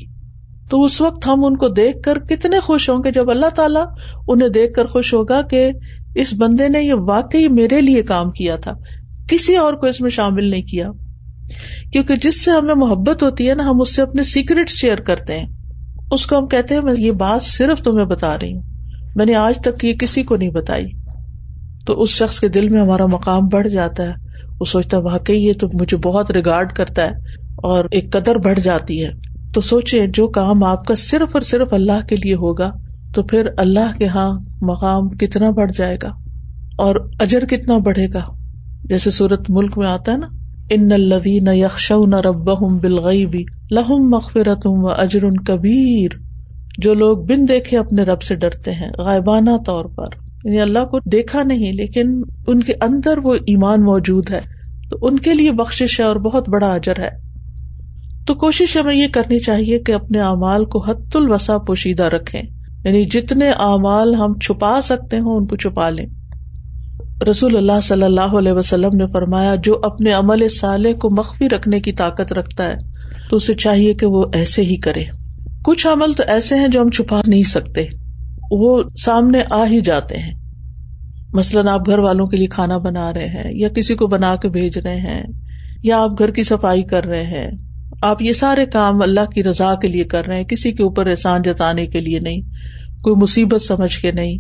تو 0.70 0.84
اس 0.84 1.01
وقت 1.01 1.27
ہم 1.27 1.46
ان 1.46 1.58
کو 1.58 1.67
دیکھ 1.67 2.01
کر 2.01 2.20
کتنے 2.20 2.60
خوش 2.60 2.89
ہوں 2.89 2.98
گے 2.98 3.12
جب 3.12 3.29
اللہ 3.29 3.50
تعالیٰ 3.55 3.86
انہیں 4.27 4.50
دیکھ 4.50 4.74
کر 4.74 4.86
خوش 4.86 5.13
ہوگا 5.13 5.41
کہ 5.41 5.72
اس 6.15 6.34
بندے 6.38 6.70
نے 6.70 6.82
یہ 6.82 6.93
واقعی 6.93 7.48
میرے 7.48 7.82
لیے 7.82 8.03
کام 8.03 8.32
کیا 8.32 8.55
تھا۔ 8.55 8.74
کسی 9.29 9.55
اور 9.55 9.74
کو 9.74 9.88
اس 9.88 10.01
میں 10.01 10.10
شامل 10.10 10.43
نہیں 10.43 10.62
کیا۔ 10.62 10.91
کیونکہ 11.91 12.15
جس 12.15 12.46
سے 12.46 12.51
ہمیں 12.51 12.75
محبت 12.75 13.24
ہوتی 13.24 13.50
ہے 13.50 13.55
نا، 13.55 13.63
ہم 13.70 13.82
اس 13.82 13.96
سے 13.96 14.01
اپنے 14.01 14.24
سیکرٹ 14.24 14.70
شیئر 14.70 14.98
کرتے 14.98 15.39
ہیں۔ 15.39 15.50
اس 16.12 16.25
کو 16.25 16.38
ہم 16.38 16.48
کہتے 16.48 16.75
ہیں، 16.75 16.82
میں 16.82 16.93
یہ 16.98 17.12
بات 17.12 17.43
صرف 17.43 17.82
تمہیں 17.82 18.05
بتا 18.05 18.36
رہی 18.41 18.53
ہوں۔ 18.53 18.63
میں 19.15 19.25
نے 19.25 19.36
آج 19.36 19.58
تک 19.58 19.86
یہ 19.86 19.93
کسی 19.93 20.24
کو 20.24 20.36
نہیں 20.36 20.50
بتائی۔ 20.50 21.02
تو 21.86 22.02
اس 22.02 22.10
شخص 22.10 22.40
کے 22.40 22.48
دل 22.48 22.70
میں 22.70 22.82
ہمارا 22.82 23.06
مقام 23.06 23.48
بڑھ 23.48 23.68
جاتا 23.68 24.04
ہے۔ 24.04 24.13
وہ 24.60 24.66
سوچتا 24.66 24.98
ہے، 24.98 25.02
واقعی 25.02 25.36
یہ 25.36 25.54
تو 25.54 25.68
مجھے 25.74 25.98
بہت 25.98 26.32
ریگارڈ 26.32 26.74
کرتا 26.74 27.06
ہے 27.06 27.12
اور 27.56 27.86
ایک 27.92 28.12
قدر 28.12 28.36
بڑھ 28.36 28.60
جاتی 28.60 29.06
ہے۔ 29.06 29.10
تو 29.54 29.62
سوچے 29.62 30.08
جو 30.08 30.28
کام 30.28 30.63
آپ 30.63 30.86
کا 30.86 30.96
صرف 30.96 31.30
اور 31.34 31.42
صرف 31.42 31.74
اللہ 31.74 32.06
کے 32.10 32.16
لیے 32.16 32.36
ہوگا، 32.36 32.72
تو 33.16 33.24
پھر 33.24 33.48
اللہ 33.58 33.98
کے 33.98 34.06
یہاں 34.06 34.40
مقام 34.62 35.10
کتنا 35.10 35.50
بڑھ 35.50 35.72
جائے 35.78 35.98
گا 36.04 36.10
اور 36.78 37.10
اجر 37.20 37.46
کتنا 37.46 37.78
بڑھے 37.78 38.08
گا۔ 38.13 38.22
جیسے 38.84 39.12
سورت 39.12 39.50
ملک 39.50 39.78
میں 39.78 39.88
آتا 39.88 40.12
ہے 40.12 40.18
نا، 40.18 40.28
ان 40.70 40.92
الدین 40.92 41.48
یکش 41.48 41.92
نہ 42.08 42.16
رب 42.16 42.48
بالغیبی 42.82 43.44
لہم 43.72 44.10
مغفرت 44.10 44.62
و 44.66 44.88
اجر 44.88 45.24
کبیر۔ 45.48 46.10
جو 46.78 46.94
لوگ 46.94 47.18
بن 47.18 47.48
دیکھے 47.48 47.78
اپنے 47.78 48.04
رب 48.04 48.22
سے 48.22 48.36
ڈرتے 48.36 48.72
ہیں، 48.72 48.92
غائبانہ 48.98 49.50
طور 49.66 49.86
پر۔ 49.86 50.23
یعنی 50.44 50.62
اللہ 50.62 50.86
کو 50.86 51.00
دیکھا 51.06 51.44
نہیں، 51.44 51.74
لیکن 51.74 52.22
ان 52.48 52.64
کے 52.64 52.74
اندر 52.82 53.18
وہ 53.18 53.34
ایمان 53.34 53.84
موجود 53.84 54.32
ہے۔ 54.32 54.40
تو 54.90 54.98
ان 55.02 55.20
کے 55.20 55.34
لیے 55.34 55.52
بخش 55.52 56.00
ہے 56.00 56.06
اور 56.06 56.16
بہت 56.16 56.50
بڑا 56.50 56.74
اجر 56.74 57.00
ہے۔ 57.00 57.10
تو 58.28 58.34
کوشش 58.34 58.78
ہمیں 58.78 58.96
یہ 58.96 59.08
کرنی 59.12 59.40
چاہیے 59.40 59.80
کہ 59.80 59.92
اپنے 59.92 60.20
اعمال 60.20 60.66
کو 60.66 60.84
حت 60.84 61.16
الوسا 61.16 61.58
پوشیدہ 61.58 62.04
رکھے 62.04 62.42
یعنی 62.84 63.06
جتنے 63.06 63.52
اعمال 63.52 64.16
ہم 64.16 64.40
چھپا 64.40 64.80
سکتے 64.84 65.20
ہوں، 65.20 65.38
ان 65.38 65.48
کو 65.48 65.56
چھپا 65.56 65.90
لیں۔ 65.90 66.06
رسول 67.30 67.58
اللہ 67.58 67.80
صلی 67.84 68.04
اللہ 68.04 68.22
علیہ 68.22 68.52
وسلم 68.52 68.90
نے 68.94 69.08
فرمایا، 69.08 69.56
جو 69.56 69.80
اپنے 69.84 70.14
عمل 70.14 70.48
سالے 70.48 70.94
کو 70.94 71.10
مخفی 71.10 71.50
رکھنے 71.50 71.80
کی 71.80 71.92
طاقت 71.92 72.34
رکھتا 72.34 72.68
ہے، 72.68 72.76
تو 73.30 73.36
اسے 73.36 73.54
چاہیے 73.54 73.94
کہ 73.94 74.06
وہ 74.06 74.26
ایسے 74.34 74.62
ہی 74.62 74.78
کرے۔ 74.78 75.04
کچھ 75.64 75.88
عمل 75.88 76.14
تو 76.14 76.24
ایسے 76.28 76.56
ہیں 76.56 76.68
جو 76.68 76.82
ہم 76.82 76.90
چھپا 76.90 77.22
نہیں 77.28 77.44
سکتے۔ 77.44 78.02
وہ 78.53 78.83
سامنے 79.05 79.43
آ 79.50 79.65
ہی 79.65 79.79
جاتے 79.79 80.17
ہیں۔ 80.17 80.33
مثلاً 81.33 81.67
آپ 81.67 81.88
گھر 81.88 82.00
والوں 82.00 82.27
کے 82.27 82.38
لیے 82.38 82.48
کھانا 82.48 82.77
بنا 82.77 83.13
رہے 83.13 83.27
ہیں 83.27 83.51
یا 83.53 83.69
کسی 83.69 83.95
کو 83.95 84.07
بنا 84.07 84.36
کے 84.36 84.50
بھیج 84.50 84.77
رہے 84.77 84.95
ہیں 84.95 85.24
یا 85.83 86.03
آپ 86.03 86.19
گھر 86.19 86.31
کی 86.31 86.43
صفائی 86.43 86.83
کر 86.83 87.05
رہے 87.05 87.24
ہیں۔ 87.24 87.51
آپ 88.01 88.22
یہ 88.22 88.33
سارے 88.33 88.65
کام 88.65 89.01
اللہ 89.01 89.25
کی 89.25 89.43
رضا 89.43 89.75
کے 89.75 89.88
لیے 89.88 90.03
کر 90.03 90.27
رہے 90.27 90.38
ہیں، 90.38 90.43
کسی 90.43 90.72
کے 90.72 90.83
اوپر 90.83 91.07
احسان 91.07 91.41
جتانے 91.41 91.86
کے 91.86 92.00
لیے 92.00 92.19
نہیں، 92.19 92.41
کوئی 93.01 93.15
مصیبت 93.15 93.62
سمجھ 93.62 94.00
کے 94.00 94.12
نہیں، 94.12 94.38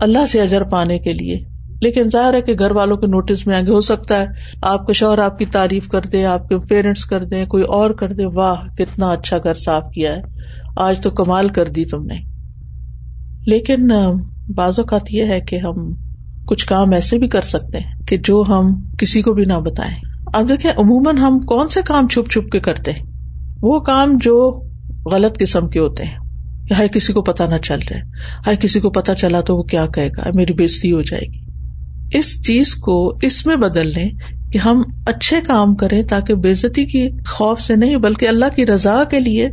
اللہ 0.00 0.26
سے 0.26 0.40
اجر 0.40 0.64
پانے 0.64 0.98
کے 0.98 1.12
لیے۔ 1.12 1.44
لیکن 1.80 2.08
ظاہر 2.08 2.34
ہے 2.34 2.42
کہ 2.42 2.54
گھر 2.58 2.70
والوں 2.70 2.96
کے 2.96 3.06
نوٹس 3.06 3.46
میں 3.46 3.56
آگے 3.56 3.70
ہو 3.70 3.80
سکتا 3.80 4.20
ہے، 4.20 4.26
آپ 4.62 4.86
کا 4.86 4.92
شوہر 4.92 5.18
آپ 5.18 5.38
کی 5.38 5.44
تعریف 5.44 5.88
کر 5.88 6.00
دے، 6.00 6.24
آپ 6.24 6.48
کے 6.48 6.58
پیرنٹس 6.58 7.04
کر 7.04 7.24
دیں، 7.24 7.46
کوئی 7.46 7.64
اور 7.64 7.90
کر 7.90 8.12
دے، 8.12 8.24
واہ، 8.24 8.74
کتنا 8.76 9.10
اچھا 9.10 9.38
گھر 9.38 9.54
صاف 9.54 9.82
کیا 9.94 10.16
ہے۔ 10.16 10.22
آج 10.76 11.00
تو 11.00 11.10
کمال 11.10 11.48
کر 11.48 11.64
دی 11.64 11.84
تم 11.84 12.02
نے۔ 12.02 12.35
لیکن 13.46 13.88
بعض 14.54 14.78
اوقات 14.78 15.02
یہ 15.10 15.24
ہے 15.24 15.40
کہ 15.40 15.56
ہم 15.56 15.94
کچھ 16.46 16.66
کام 16.66 16.92
ایسے 16.92 17.18
بھی 17.18 17.28
کر 17.28 17.40
سکتے 17.40 17.78
ہیں 17.78 18.02
کہ 18.06 18.16
جو 18.16 18.44
ہم 18.48 18.90
کسی 18.98 19.22
کو 19.22 19.32
بھی 19.32 19.44
نہ 19.44 19.52
بتائیں۔ 19.52 19.94
اب 20.34 20.48
دیکھیں، 20.48 20.70
عموماً 20.76 21.16
ہم 21.16 21.40
کون 21.40 21.68
سے 21.68 21.80
کام 21.86 22.08
چھپ 22.08 22.30
چھپ 22.30 22.50
کے 22.50 22.60
کرتے 22.60 22.92
ہیں؟ 22.92 23.06
وہ 23.62 23.80
کام 23.80 24.16
جو 24.20 24.62
غلط 25.12 25.38
قسم 25.38 25.68
کے 25.68 25.78
ہوتے 25.78 26.04
ہیں۔ 26.04 26.16
ہائے، 26.72 26.88
کسی 26.88 27.12
کو 27.12 27.22
پتا 27.22 27.46
نہ 27.46 27.54
چل 27.62 27.78
رہے 27.90 28.00
ہائے، 28.46 28.56
کسی 28.60 28.80
کو 28.80 28.90
پتا 28.90 29.14
چلا 29.14 29.40
تو 29.40 29.56
وہ 29.56 29.62
کیا 29.62 29.86
کہے 29.86 30.08
گا؟ 30.08 30.22
میری 30.34 30.52
بےزتی 30.52 30.92
ہو 30.92 31.02
جائے 31.02 31.26
گی۔ 31.32 31.46
اس 32.18 32.46
چیز 32.46 32.74
کو 32.74 33.18
اس 33.22 33.46
میں 33.46 33.56
بدل 33.56 33.88
لیں 33.88 34.10
کہ 34.52 34.58
ہم 34.58 34.82
اچھے 35.06 35.36
کام 35.46 35.74
کریں 35.74 36.02
تاکہ 36.02 36.34
بےزتی 36.34 36.84
کی 36.84 37.08
خوف 37.26 37.60
سے 37.60 37.76
نہیں، 37.76 37.96
بلکہ 37.96 38.28
اللہ 38.28 38.44
کی 38.56 38.66
رضا 38.66 39.04
کے 39.10 39.20
لیے 39.20 39.48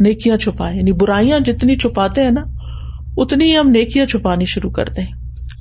نیکیاں 0.00 0.36
چھپائیں۔ 0.36 0.78
یعنی 0.78 0.92
برائیاں 0.92 1.40
جتنی 1.40 1.76
چھپاتے 1.76 2.22
ہیں 2.22 2.30
نا 2.30 2.42
اتنی 3.16 3.58
ہم 3.58 3.68
نیکیاں 3.68 4.06
چھپانی 4.06 4.44
شروع 4.44 4.70
کر 4.70 4.84
دیں۔ 4.96 5.06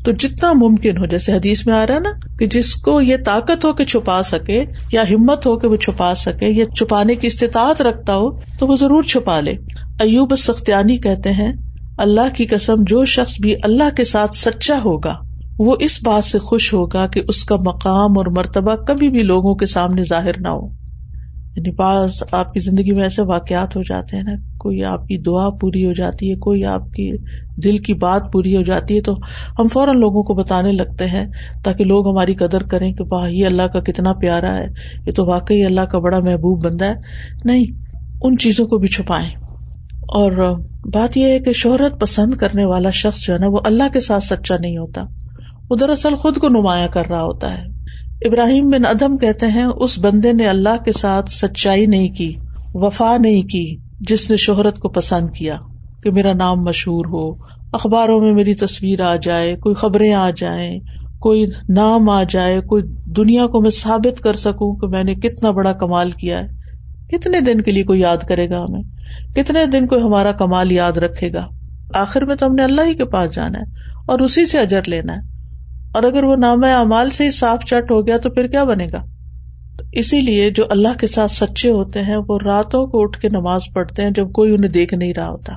تو 0.05 0.11
جتنا 0.11 0.53
ممکن 0.53 0.97
ہو، 0.97 1.05
جیسے 1.05 1.33
حدیث 1.33 1.65
میں 1.65 1.73
آ 1.73 1.87
رہا 1.87 1.95
ہے 1.95 1.99
نا 1.99 2.11
کہ 2.39 2.47
جس 2.47 2.75
کو 2.75 3.01
یہ 3.01 3.17
طاقت 3.25 3.65
ہو 3.65 3.73
کہ 3.73 3.83
چھپا 3.83 4.23
سکے 4.23 4.65
یا 4.91 5.03
ہمت 5.09 5.45
ہو 5.45 5.59
کہ 5.59 5.67
وہ 5.67 5.75
چھپا 5.75 6.15
سکے 6.15 6.47
یا 6.47 6.65
چھپانے 6.65 7.15
کی 7.15 7.27
استطاعت 7.27 7.81
رکھتا 7.81 8.15
ہو، 8.15 8.39
تو 8.39 8.67
وہ 8.67 8.75
ضرور 8.75 9.03
چھپا 9.03 9.39
لے۔ 9.39 9.51
ایوب 9.99 10.35
سختیانی 10.35 10.97
کہتے 10.97 11.31
ہیں، 11.31 11.53
اللہ 11.97 12.35
کی 12.35 12.45
قسم، 12.45 12.75
جو 12.79 13.05
شخص 13.05 13.39
بھی 13.41 13.55
اللہ 13.63 13.95
کے 13.97 14.03
ساتھ 14.03 14.35
سچا 14.35 14.79
ہوگا، 14.85 15.15
وہ 15.59 15.75
اس 15.79 15.99
بات 16.03 16.23
سے 16.23 16.39
خوش 16.39 16.73
ہوگا 16.73 17.07
کہ 17.07 17.21
اس 17.27 17.43
کا 17.43 17.55
مقام 17.55 18.17
اور 18.17 18.25
مرتبہ 18.25 18.75
کبھی 18.75 19.09
بھی 19.09 19.23
لوگوں 19.23 19.55
کے 19.55 19.65
سامنے 19.65 20.03
ظاہر 20.03 20.39
نہ 20.39 20.47
ہو۔ 20.47 20.67
یعنی 21.55 21.71
بعض 21.71 22.23
آپ 22.31 22.53
کی 22.53 22.59
زندگی 22.59 22.91
میں 22.91 23.03
ایسے 23.03 23.21
واقعات 23.21 23.75
ہو 23.75 23.81
جاتے 23.81 24.17
ہیں 24.17 24.23
نا 24.23 24.31
کوئی 24.65 24.83
آپ 24.83 25.07
کی 25.07 25.17
دعا 25.17 25.49
پوری 25.49 25.85
ہو 25.85 25.93
جاتی 25.93 26.31
ہے، 26.31 26.35
کوئی 26.35 26.65
آپ 26.65 26.93
کی 26.93 27.11
دل 27.63 27.77
کی 27.77 27.93
بات 27.93 28.33
پوری 28.33 28.55
ہو 28.55 28.61
جاتی 28.61 28.95
ہے، 28.95 29.01
تو 29.01 29.15
ہم 29.59 29.67
فوراً 29.67 29.99
لوگوں 29.99 30.23
کو 30.23 30.33
بتانے 30.33 30.71
لگتے 30.71 31.05
ہیں 31.05 31.25
تاکہ 31.63 31.83
لوگ 31.83 32.09
ہماری 32.09 32.33
قدر 32.33 32.63
کریں 32.63 32.93
کہ 32.93 33.03
واہ، 33.11 33.29
یہ 33.29 33.45
اللہ 33.45 33.61
کا 33.61 33.79
کتنا 33.79 34.13
پیارا 34.13 34.57
ہے، 34.57 34.67
یہ 35.07 35.11
تو 35.11 35.25
واقعی 35.25 35.65
اللہ 35.65 35.81
کا 35.81 35.99
بڑا 35.99 36.19
محبوب 36.19 36.65
بندہ 36.65 36.85
ہے۔ 36.85 36.93
نہیں، 37.45 37.63
ان 38.21 38.37
چیزوں 38.37 38.67
کو 38.67 38.77
بھی 38.77 38.87
چھپائیں۔ 38.87 39.29
اور 40.01 40.59
بات 40.93 41.17
یہ 41.17 41.25
ہے 41.25 41.39
کہ 41.39 41.53
شہرت 41.53 41.99
پسند 41.99 42.33
کرنے 42.33 42.65
والا 42.65 42.89
شخص 42.89 43.25
جو 43.25 43.33
ہے 43.33 43.39
نا، 43.39 43.47
وہ 43.47 43.59
اللہ 43.65 43.93
کے 43.93 43.99
ساتھ 43.99 44.23
سچا 44.23 44.55
نہیں 44.59 44.77
ہوتا۔ 44.77 45.05
وہ 45.69 45.75
دراصل 45.75 46.15
خود 46.15 46.37
کو 46.37 46.49
نمایاں 46.49 46.87
کر 46.87 47.07
رہا 47.09 47.21
ہوتا 47.21 47.57
ہے۔ 47.57 47.67
ابراہیم 48.27 48.69
بن 48.69 48.85
ادم 48.85 49.17
کہتے 49.17 49.45
ہیں، 49.45 49.63
اس 49.63 49.99
بندے 49.99 50.33
نے 50.33 50.45
اللہ 50.45 50.83
کے 50.85 50.91
ساتھ 50.91 51.31
سچائی 51.31 51.85
نہیں 51.85 52.09
کی، 52.09 52.33
وفا 52.73 53.17
نہیں 53.19 53.41
کی۔ 53.41 53.77
جس 54.07 54.29
نے 54.29 54.37
شہرت 54.37 54.79
کو 54.79 54.89
پسند 54.89 55.29
کیا 55.29 55.57
کہ 56.03 56.11
میرا 56.11 56.33
نام 56.33 56.63
مشہور 56.63 57.05
ہو، 57.05 57.43
اخباروں 57.73 58.21
میں 58.21 58.33
میری 58.33 58.55
تصویر 58.55 59.01
آ 59.01 59.15
جائے، 59.15 59.55
کوئی 59.55 59.75
خبریں 59.75 60.13
آ 60.13 60.29
جائیں، 60.37 60.79
کوئی 61.19 61.45
نام 61.69 62.09
آ 62.09 62.23
جائے، 62.29 62.61
کوئی 62.61 62.83
دنیا 63.05 63.47
کو 63.47 63.61
میں 63.61 63.69
ثابت 63.69 64.19
کر 64.19 64.33
سکوں 64.33 64.75
کہ 64.75 64.87
میں 64.87 65.03
نے 65.03 65.15
کتنا 65.15 65.51
بڑا 65.51 65.73
کمال 65.73 66.11
کیا 66.11 66.39
ہے۔ 66.39 66.47
کتنے 67.11 67.41
دن 67.41 67.61
کے 67.61 67.71
لیے 67.71 67.83
کوئی 67.83 67.99
یاد 67.99 68.17
کرے 68.17 68.49
گا 68.49 68.63
ہمیں؟ 68.63 68.81
کتنے 69.35 69.65
دن 69.65 69.87
کوئی 69.87 70.01
ہمارا 70.01 70.31
کمال 70.31 70.71
یاد 70.71 70.91
رکھے 70.91 71.33
گا؟ 71.33 71.45
آخر 71.93 72.25
میں 72.25 72.35
تو 72.35 72.45
ہم 72.45 72.55
نے 72.55 72.63
اللہ 72.63 72.81
ہی 72.81 72.93
کے 72.93 73.05
پاس 73.05 73.35
جانا 73.35 73.59
ہے 73.59 73.63
اور 74.05 74.19
اسی 74.19 74.45
سے 74.45 74.59
اجر 74.59 74.81
لینا 74.87 75.13
ہے۔ 75.13 75.19
اور 75.93 76.03
اگر 76.03 76.23
وہ 76.23 76.35
نام 76.35 76.63
اعمال 76.63 77.09
سے 77.09 77.23
ہی 77.23 77.31
صاف 77.31 77.65
چٹ 77.65 77.91
ہو 77.91 78.07
گیا 78.07 78.17
تو 78.17 78.29
پھر 78.29 78.47
کیا 78.47 78.63
بنے 78.63 78.87
گا؟ 78.93 79.05
اسی 79.91 80.21
لیے 80.21 80.49
جو 80.49 80.63
اللہ 80.69 80.97
کے 80.99 81.07
ساتھ 81.07 81.31
سچے 81.31 81.69
ہوتے 81.69 82.01
ہیں، 82.01 82.17
وہ 82.27 82.37
راتوں 82.45 82.87
کو 82.87 83.01
اٹھ 83.01 83.19
کے 83.19 83.29
نماز 83.29 83.61
پڑھتے 83.73 84.01
ہیں 84.01 84.11
جب 84.11 84.31
کوئی 84.31 84.53
انہیں 84.53 84.71
دیکھ 84.71 84.93
نہیں 84.93 85.13
رہا 85.13 85.27
ہوتا۔ 85.27 85.53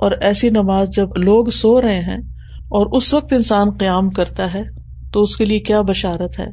اور 0.00 0.12
ایسی 0.20 0.50
نماز 0.50 0.88
جب 0.96 1.08
لوگ 1.16 1.44
سو 1.44 1.82
رہے 1.82 2.00
ہیں 2.00 2.18
اور 2.62 2.86
اس 2.96 3.14
وقت 3.14 3.32
انسان 3.32 3.70
قیام 3.70 4.10
کرتا 4.10 4.54
ہے، 4.54 4.62
تو 5.12 5.20
اس 5.20 5.36
کے 5.36 5.44
لیے 5.44 5.60
کیا 5.60 5.80
بشارت 5.80 6.38
ہے؟ 6.38 6.46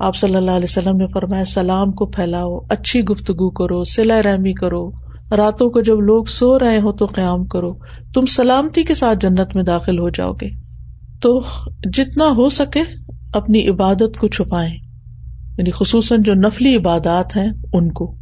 آپ 0.00 0.16
صلی 0.16 0.34
اللہ 0.34 0.50
علیہ 0.50 0.66
وسلم 0.68 0.96
نے 0.96 1.06
فرمایا، 1.06 1.44
سلام 1.44 1.92
کو 1.92 2.06
پھیلاؤ، 2.06 2.58
اچھی 2.68 3.00
گفتگو 3.00 3.50
کرو 3.50 3.84
سلا 3.84 4.22
رحمی 4.22 4.52
کرو۔ 4.52 4.90
راتوں 5.36 5.70
کو 5.70 5.80
جب 5.80 6.00
لوگ 6.00 6.24
سو 6.24 6.58
رہے 6.58 6.78
ہو 6.78 6.92
تو 6.92 7.06
قیام 7.06 7.46
کرو۔ 7.46 7.72
تم 8.14 8.26
سلامتی 8.26 8.82
کے 8.82 8.94
ساتھ 8.94 9.18
جنت 9.18 9.56
میں 9.56 9.62
داخل 9.62 9.98
ہو 9.98 10.08
جاؤ 10.08 10.32
گے۔ 10.32 10.48
تو 11.20 11.40
جتنا 11.92 12.24
ہو 12.24 12.48
سکے 12.48 12.82
اپنی 13.34 13.68
عبادت 13.68 14.18
کو 14.20 14.28
چھپائیں۔ 14.28 14.76
یعنی 15.58 15.70
خصوصاً 15.70 16.22
جو 16.22 16.34
نفلی 16.34 16.76
عبادات 16.76 17.36
ہیں 17.36 17.52
ان 17.72 17.92
کو۔ 17.92 18.14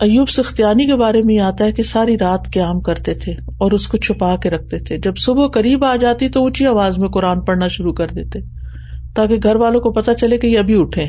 ایوب 0.00 0.28
سختیانی 0.28 0.86
کے 0.86 0.96
بارے 0.96 1.22
میں 1.24 1.38
آتا 1.38 1.64
ہے 1.64 1.72
کہ 1.72 1.82
ساری 1.82 2.18
رات 2.18 2.52
قیام 2.52 2.80
کرتے 2.80 3.14
تھے 3.14 3.32
اور 3.32 3.72
اس 3.72 3.88
کو 3.88 3.96
چھپا 3.96 4.36
کے 4.36 4.50
رکھتے 4.50 4.78
تھے۔ 4.78 4.98
جب 4.98 5.16
صبح 5.16 5.46
قریب 5.48 5.84
آ 5.84 5.96
جاتی 5.96 6.28
تو 6.28 6.40
اونچی 6.40 6.66
آواز 6.66 6.98
میں 6.98 7.08
قرآن 7.08 7.40
پڑھنا 7.40 7.66
شروع 7.66 7.92
کر 7.92 8.06
دیتے 8.06 8.38
تاکہ 9.14 9.36
گھر 9.42 9.56
والوں 9.56 9.80
کو 9.80 9.92
پتا 9.92 10.14
چلے 10.14 10.38
کہ 10.38 10.46
یہ 10.46 10.58
ابھی 10.58 10.80
اٹھے 10.80 11.06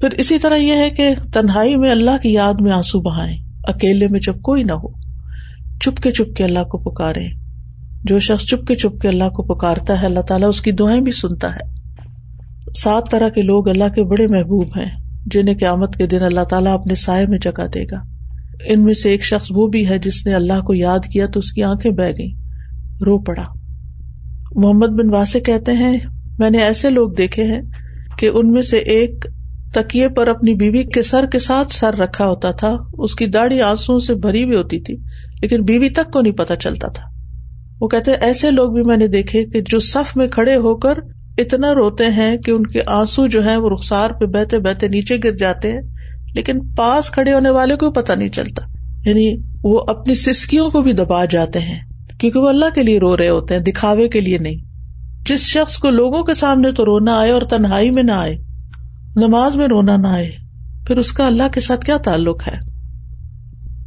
پھر 0.00 0.08
اسی 0.18 0.38
طرح 0.38 0.56
یہ 0.56 0.72
ہے 0.72 0.90
کہ 0.90 1.10
تنہائی 1.32 1.76
میں 1.76 1.90
اللہ 1.90 2.10
کی 2.22 2.32
یاد 2.32 2.54
میں 2.60 2.72
آنسو 2.72 3.00
بہائیں۔ 3.00 3.38
اکیلے 3.64 4.08
میں 4.08 4.20
جب 4.20 4.40
کوئی 4.42 4.62
نہ 4.62 4.72
ہو 4.72 4.88
چپ 5.80 6.02
کے 6.02 6.10
چپ 6.10 6.36
کے 6.36 6.44
اللہ 6.44 6.64
کو 6.64 6.78
پکارے۔ 6.78 7.26
جو 8.04 8.18
شخص 8.18 8.44
چپ 8.44 8.66
کے 8.66 8.74
چپ 8.74 9.00
کے 9.00 9.08
اللہ 9.08 9.28
کو 9.28 9.42
پکارتا 9.42 10.00
ہے، 10.00 10.06
اللہ 10.06 10.20
تعالیٰ 10.20 10.48
اس 10.48 10.60
کی 10.60 10.72
دعائیں 10.72 11.00
بھی 11.00 11.12
سنتا 11.12 11.54
ہے۔ 11.54 11.75
سات 12.76 13.10
طرح 13.10 13.28
کے 13.28 13.42
لوگ 13.42 13.68
اللہ 13.68 13.88
کے 13.94 14.04
بڑے 14.04 14.26
محبوب 14.26 14.68
ہیں، 14.76 14.90
جنہیں 15.26 15.56
قیامت 15.56 15.96
کے 15.96 16.06
دن 16.06 16.22
اللہ 16.22 16.44
تعالیٰ 16.44 16.74
اپنے 16.74 16.94
سائے 16.94 17.26
میں 17.26 17.38
جگہ 17.38 17.66
دے 17.74 17.84
گا۔ 17.84 18.00
ان 18.64 18.84
میں 18.84 18.94
سے 18.94 19.10
ایک 19.10 19.24
شخص 19.24 19.48
وہ 19.50 19.66
بھی 19.66 19.88
ہے 19.88 19.98
جس 19.98 20.26
نے 20.26 20.34
اللہ 20.34 20.60
کو 20.60 20.74
یاد 20.74 20.98
کیا 21.12 21.26
تو 21.26 21.38
اس 21.38 21.52
کی 21.52 21.62
آنکھیں 21.62 21.92
بہ 21.92 22.10
گئی 22.18 22.32
رو 23.06 23.18
پڑا۔ 23.18 23.42
محمد 24.54 24.86
بن 24.86 25.14
واسے 25.14 25.40
کہتے 25.40 25.72
ہیں، 25.72 25.96
میں 26.38 26.50
نے 26.50 26.58
ایسے 26.58 26.90
لوگ 26.90 27.10
دیکھے 27.10 27.42
ہیں 27.42 27.62
کہ 28.18 28.30
ان 28.34 28.52
میں 28.52 28.62
سے 28.62 28.78
ایک 28.78 29.26
تکیے 29.74 30.08
پر 30.08 30.28
اپنی 30.28 30.54
بیوی 30.54 30.84
کے 30.84 31.02
سر 31.02 31.26
کے 31.32 31.38
ساتھ 31.38 31.72
سر 31.72 31.94
رکھا 31.94 32.26
ہوتا 32.26 32.50
تھا۔ 32.50 32.76
اس 32.98 33.14
کی 33.14 33.26
داڑھی 33.26 33.60
آنسو 33.60 33.98
سے 33.98 34.14
بھری 34.14 34.44
ہوئی 34.44 34.56
ہوتی 34.56 34.80
تھی، 34.80 34.96
لیکن 35.42 35.64
بیوی 35.64 35.88
تک 35.88 36.12
کو 36.12 36.20
نہیں 36.20 36.32
پتا 36.32 36.56
چلتا 36.56 36.88
تھا۔ 36.88 37.02
وہ 37.80 37.88
کہتے 37.88 38.10
ایسے 38.12 38.50
لوگ 38.50 38.72
بھی 38.72 38.82
میں 38.86 38.96
نے 38.96 39.06
دیکھے 39.06 39.44
کہ 39.44 39.60
جو 39.60 39.78
صف 39.78 40.16
میں 40.16 40.28
کھڑے 40.28 40.56
ہو 40.56 40.76
کر 40.76 40.94
اتنا 41.38 41.74
روتے 41.74 42.06
ہیں 42.06 42.36
کہ 42.36 42.50
ان 42.50 42.66
کے 42.66 42.80
آنسو 42.86 43.26
جو 43.26 43.46
ہے 43.46 43.56
وہ 43.56 43.70
رخسار 43.70 44.10
پہ 44.10 44.24
بہتے 44.24 44.58
بہتے 44.58 44.88
نیچے 44.88 45.16
گر 45.24 45.36
جاتے 45.36 45.72
ہیں، 45.72 45.80
لیکن 46.34 46.74
پاس 46.76 47.10
کھڑے 47.10 47.32
ہونے 47.32 47.50
والے 47.50 47.76
کو 47.76 47.90
پتا 47.90 48.14
نہیں 48.14 48.28
چلتا۔ 48.28 48.66
یعنی 49.08 49.36
وہ 49.64 49.82
اپنی 49.86 50.14
سسکیوں 50.14 50.70
کو 50.70 50.82
بھی 50.82 50.92
دبا 50.92 51.24
جاتے 51.24 51.58
ہیں، 51.58 51.78
کیونکہ 52.18 52.38
وہ 52.38 52.48
اللہ 52.48 52.64
کے 52.74 52.82
لیے 52.82 52.98
رو 52.98 53.16
رہے 53.16 53.28
ہوتے 53.28 53.54
ہیں، 53.54 53.60
دکھاوے 53.60 54.08
کے 54.08 54.20
لیے 54.20 54.38
نہیں۔ 54.38 54.56
جس 55.26 55.40
شخص 55.40 55.78
کو 55.78 55.90
لوگوں 55.90 56.22
کے 56.22 56.34
سامنے 56.34 56.72
تو 56.72 56.84
رونا 56.84 57.18
آئے 57.18 57.30
اور 57.30 57.42
تنہائی 57.42 57.90
میں 57.90 58.02
نہ 58.02 58.12
آئے، 58.12 58.36
نماز 59.16 59.56
میں 59.56 59.66
رونا 59.66 59.96
نہ 59.96 60.06
آئے، 60.06 60.30
پھر 60.86 60.96
اس 60.96 61.12
کا 61.12 61.26
اللہ 61.26 61.42
کے 61.54 61.60
ساتھ 61.60 61.84
کیا 61.84 61.96
تعلق 61.96 62.48
ہے؟ 62.48 62.58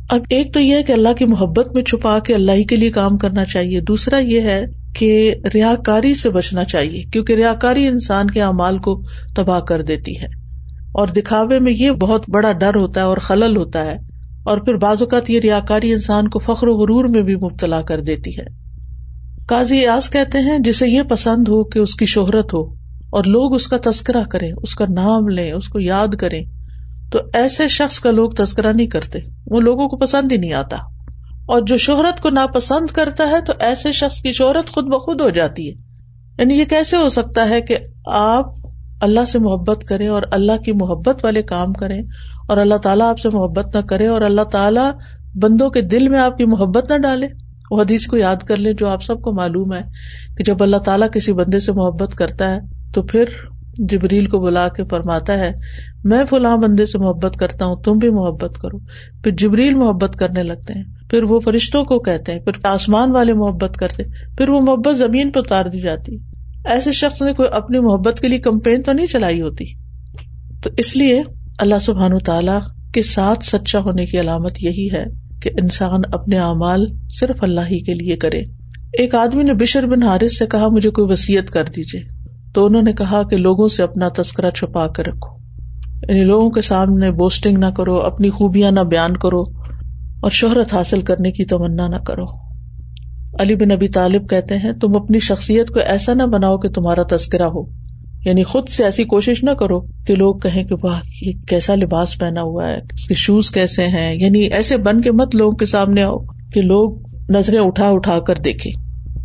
اب 0.10 0.22
ایک 0.30 0.54
تو 0.54 0.60
یہ 0.60 0.76
ہے 0.76 0.84
کہ 0.84 0.92
اللہ 0.92 1.14
کی 1.18 1.26
محبت 1.26 1.74
میں 1.74 1.84
چھپا 1.84 2.20
کے 2.20 2.34
اللہ 2.34 2.52
ہی 2.52 2.64
کے 2.64 2.76
لیے 2.76 2.92
کام 2.92 3.18
کرنا 3.18 3.46
چاہیے۔ 3.46 3.82
دوسرا 3.82 4.18
یہ 4.18 4.42
ہے 4.42 4.66
کہ 4.96 5.36
ریا 5.54 5.74
کاری 5.86 6.16
سے 6.16 6.30
بچنا 6.30 6.64
چاہیے، 6.64 7.04
کیونکہ 7.04 7.34
ریا 7.34 7.54
کاری 7.54 7.88
انسان 7.88 8.32
کے 8.32 8.42
اعمال 8.42 8.78
کو 8.78 9.02
تباہ 9.36 9.60
کر 9.60 9.84
دیتی 9.84 10.20
ہے۔ 10.20 10.26
اور 10.94 11.08
دکھاوے 11.08 11.60
میں 11.60 11.74
یہ 11.78 11.92
بہت 11.92 12.26
بڑا 12.30 12.52
ڈر 12.52 12.76
ہوتا 12.76 13.02
ہے 13.02 13.06
اور 13.06 13.18
خلل 13.18 13.58
ہوتا 13.58 13.86
ہے، 13.86 13.98
اور 14.46 14.58
پھر 14.58 14.76
بعض 14.76 15.02
اوقات 15.02 15.30
یہ 15.30 15.40
ریا 15.40 15.60
کاری 15.60 15.94
انسان 15.94 16.28
کو 16.28 16.40
فخر 16.40 16.68
و 16.68 16.78
غرور 16.78 17.06
میں 17.06 17.22
بھی 17.22 17.36
مبتلا 17.36 17.82
کر 17.82 18.02
دیتی 18.02 18.38
ہے۔ 18.38 18.46
قاضی 19.48 19.78
ایاز 19.78 20.10
کہتے 20.10 20.40
ہیں، 20.40 20.60
جسے 20.60 20.88
یہ 20.88 21.02
پسند 21.10 21.48
ہو 21.48 21.64
کہ 21.64 21.80
اس 21.80 21.96
کی 21.96 22.06
شہرت 22.06 22.54
ہو 22.54 22.62
اور 23.10 23.24
لوگ 23.24 23.56
اس 23.56 23.68
کا 23.68 23.78
تذکرہ 23.84 24.24
کریں، 24.24 24.52
اس 24.64 24.76
کا 24.76 24.86
نام 24.90 25.28
لیں، 25.28 25.52
اس 25.52 25.68
کو 25.68 25.80
یاد 25.80 26.08
کریں، 26.08 26.46
تو 27.12 27.20
ایسے 27.34 27.68
شخص 27.68 28.00
کا 28.00 28.12
لوگ 28.12 28.30
تذکرہ 28.30 28.74
نہیں 28.74 28.88
کرتے۔ 28.88 29.20
وہ 29.46 29.62
لوگوں 29.62 29.88
کو 29.88 29.98
پسند 29.98 30.32
ہی 30.32 30.38
نہیں 30.38 30.54
آتا۔ 30.54 30.78
اور 31.50 31.62
جو 31.62 31.78
شہرت 31.78 32.22
کو 32.22 32.30
ناپسند 32.30 32.88
کرتا 32.88 33.30
ہے 33.30 33.42
تو 33.42 33.54
ایسے 33.60 33.92
شخص 33.92 34.22
کی 34.22 34.34
شہرت 34.34 34.70
خود 34.70 34.86
بخود 34.86 35.22
ہو 35.22 35.30
جاتی 35.30 35.70
ہے۔ 35.70 35.76
یعنی 36.38 36.54
یہ 36.54 36.66
کیسے 36.66 36.98
ہو 36.98 37.10
سکتا 37.10 37.50
ہے 37.50 37.62
کہ 37.62 37.78
آپ 38.06 38.46
اللہ 39.02 39.26
سے 39.28 39.40
محبت 39.40 39.84
کریں 39.88 40.08
اور 40.08 40.24
اللہ 40.32 40.58
کی 40.66 40.72
محبت 40.72 41.26
والے 41.26 41.42
کام 41.42 41.74
کریں 41.74 42.02
اور 42.48 42.58
اللہ 42.58 42.76
تعالیٰ 42.76 43.10
آپ 43.10 43.20
سے 43.20 43.30
محبت 43.30 43.76
نہ 43.76 43.82
کرے 43.82 44.08
اور 44.08 44.22
اللہ 44.22 44.42
تعالیٰ 44.42 44.92
بندوں 45.36 45.70
کے 45.70 45.82
دل 45.82 46.10
میں 46.10 46.20
آپ 46.20 46.38
کی 46.38 46.46
محبت 46.46 46.92
نہ 46.92 46.98
ڈالے۔ 46.98 47.28
وہ 47.72 47.82
حدیث 47.82 48.06
کو 48.06 48.18
یاد 48.18 48.36
کر 48.36 48.56
لیں 48.56 48.74
جو 48.74 48.90
آپ 48.90 49.04
سب 49.04 49.22
کو 49.22 49.32
معلوم 49.32 49.74
ہے 49.74 49.82
کہ 50.38 50.44
جب 50.44 50.58
اللہ 50.60 50.78
تعالیٰ 50.78 51.08
کسی 51.12 51.34
بندے 51.34 51.60
سے 51.60 51.72
محبت 51.72 52.16
کرتا 52.16 52.56
ہے 52.56 52.60
تو 52.94 53.04
پھر 53.04 53.26
جبریل 53.80 54.26
کو 54.26 54.40
بلا 54.40 54.68
کے 54.68 54.84
فرماتا 54.90 55.38
ہے، 55.38 55.52
میں 56.04 56.26
فلاں 56.30 56.58
بندے 56.58 56.86
سے 56.86 56.98
محبت 56.98 57.36
کرتا 57.36 57.66
ہوں، 57.66 57.76
تم 57.76 57.98
بھی 57.98 58.10
محبت 58.10 58.58
کرو۔ 58.62 58.80
پھر 59.24 59.32
جبریل 59.32 59.76
محبت 59.76 60.16
کرنے 60.16 60.44
لگتے 60.44 60.74
ہیں۔ 60.74 60.84
پھر 61.10 61.24
وہ 61.24 61.40
فرشتوں 61.40 61.84
کو 61.84 62.00
کہتے 62.00 62.32
ہیں، 62.32 62.40
پھر 62.40 62.52
آسمان 62.64 63.12
والے 63.12 63.34
محبت 63.34 63.78
کرتے 63.78 64.04
پھر 64.38 64.50
وہ 64.50 64.60
محبت 64.62 64.98
زمین 64.98 65.32
پہ 65.32 65.40
اتار 65.40 65.66
دی 65.66 65.80
جاتی۔ 65.80 66.18
ایسے 66.66 66.92
شخص 66.92 67.22
نے 67.22 67.34
کوئی 67.34 67.50
اپنی 67.52 67.80
محبت 67.80 68.20
کے 68.20 68.28
لیے 68.28 68.40
کمپین 68.40 68.82
تو 68.82 68.94
نہیں 68.94 69.08
چلائی 69.08 69.42
ہوتی؟ 69.42 69.66
تو 70.64 70.70
اس 70.78 70.98
لیے 70.98 71.24
اللہ 71.60 71.80
سبحان 71.82 72.18
تعالیٰ 72.26 72.60
کے 72.94 73.02
ساتھ 73.02 73.46
سچا 73.46 73.80
ہونے 73.80 74.06
کی 74.06 74.20
علامت 74.20 74.64
یہی 74.64 74.90
ہے 74.94 75.06
کہ 75.42 75.50
انسان 75.62 76.02
اپنے 76.14 76.38
اعمال 76.38 76.88
صرف 77.10 77.44
اللہ 77.44 77.62
ہی 77.62 77.80
کے 77.80 77.94
لیے 77.94 78.16
کرے۔ 78.16 78.40
ایک 78.94 79.16
آدمی 79.16 79.44
نے 79.44 79.54
بشر 79.54 79.86
بن 79.86 80.04
حارث 80.04 80.38
سے 80.38 80.46
کہا، 80.46 80.68
مجھے 80.68 80.90
کوئی 80.90 81.12
وسیعت 81.12 81.50
کر 81.50 81.64
دیجیے 81.64 82.19
تو 82.54 82.66
انہوں 82.66 82.82
نے 82.82 82.94
کہا 82.94 83.24
کہ 83.24 83.38
لوگوں 83.38 83.68
سے 83.68 83.84
اپنا 83.84 84.08
تذکرہ 84.18 84.50
چھپا 84.50 84.88
کر 84.88 85.06
رکھو۔ 85.06 85.40
یعنی 86.10 86.24
لوگوں 86.24 86.50
کے 86.50 86.62
سامنے 86.62 87.12
بوسٹنگ 87.12 87.58
نہ 87.58 87.66
کرو، 87.66 87.98
اپنی 87.98 88.30
خوبیاں 88.30 88.72
نہ 88.72 88.80
بیان 88.80 89.18
کرو 89.18 89.42
اور 90.22 90.30
شہرت 90.30 90.74
حاصل 90.74 91.02
کرنے 91.02 91.32
کی 91.32 91.46
تمنا 91.46 91.88
نہ 91.88 91.96
کرو۔ 91.96 92.24
علی 93.40 93.56
بن 93.56 93.72
ابی 93.72 93.88
طالب 93.88 94.30
کہتے 94.30 94.58
ہیں، 94.58 94.72
تم 94.72 94.96
اپنی 94.96 95.20
شخصیت 95.20 95.68
کو 95.68 95.80
ایسا 95.80 96.14
نہ 96.14 96.24
بناؤ 96.24 96.58
کہ 96.58 96.70
تمہارا 96.70 97.02
تذکرہ 97.12 97.44
ہو۔ 97.44 97.80
یعنی 98.26 98.44
خود 98.44 98.70
سے 98.70 98.84
ایسی 98.84 99.04
کوشش 99.04 99.44
نہ 99.44 99.52
کرو 99.52 99.82
کہ 99.82 100.16
لوگ 100.16 100.40
کہیں 100.40 100.64
کہ 100.64 100.76
واہ، 100.84 101.00
یہ 101.22 101.32
کیسا 101.48 101.76
لباس 101.76 102.20
پہنا 102.20 102.42
ہوا 102.42 102.68
ہے، 102.68 102.76
اس 102.76 103.08
کے 103.08 103.14
شوز 103.14 103.52
کیسے 103.52 103.88
ہیں؟ 103.88 104.16
یعنی 104.22 104.40
ایسے 104.40 104.78
بن 104.78 105.02
کے 105.02 105.12
مت 105.12 105.36
لوگوں 105.36 105.58
کے 105.58 105.66
سامنے 105.66 106.04
آؤ 106.04 106.18
کہ 106.54 106.62
لوگ 106.62 107.00
نظریں 107.30 107.62
اٹھا 107.62 107.88
اٹھا 107.88 108.20
کر 108.20 108.36
دیکھے 108.36 108.70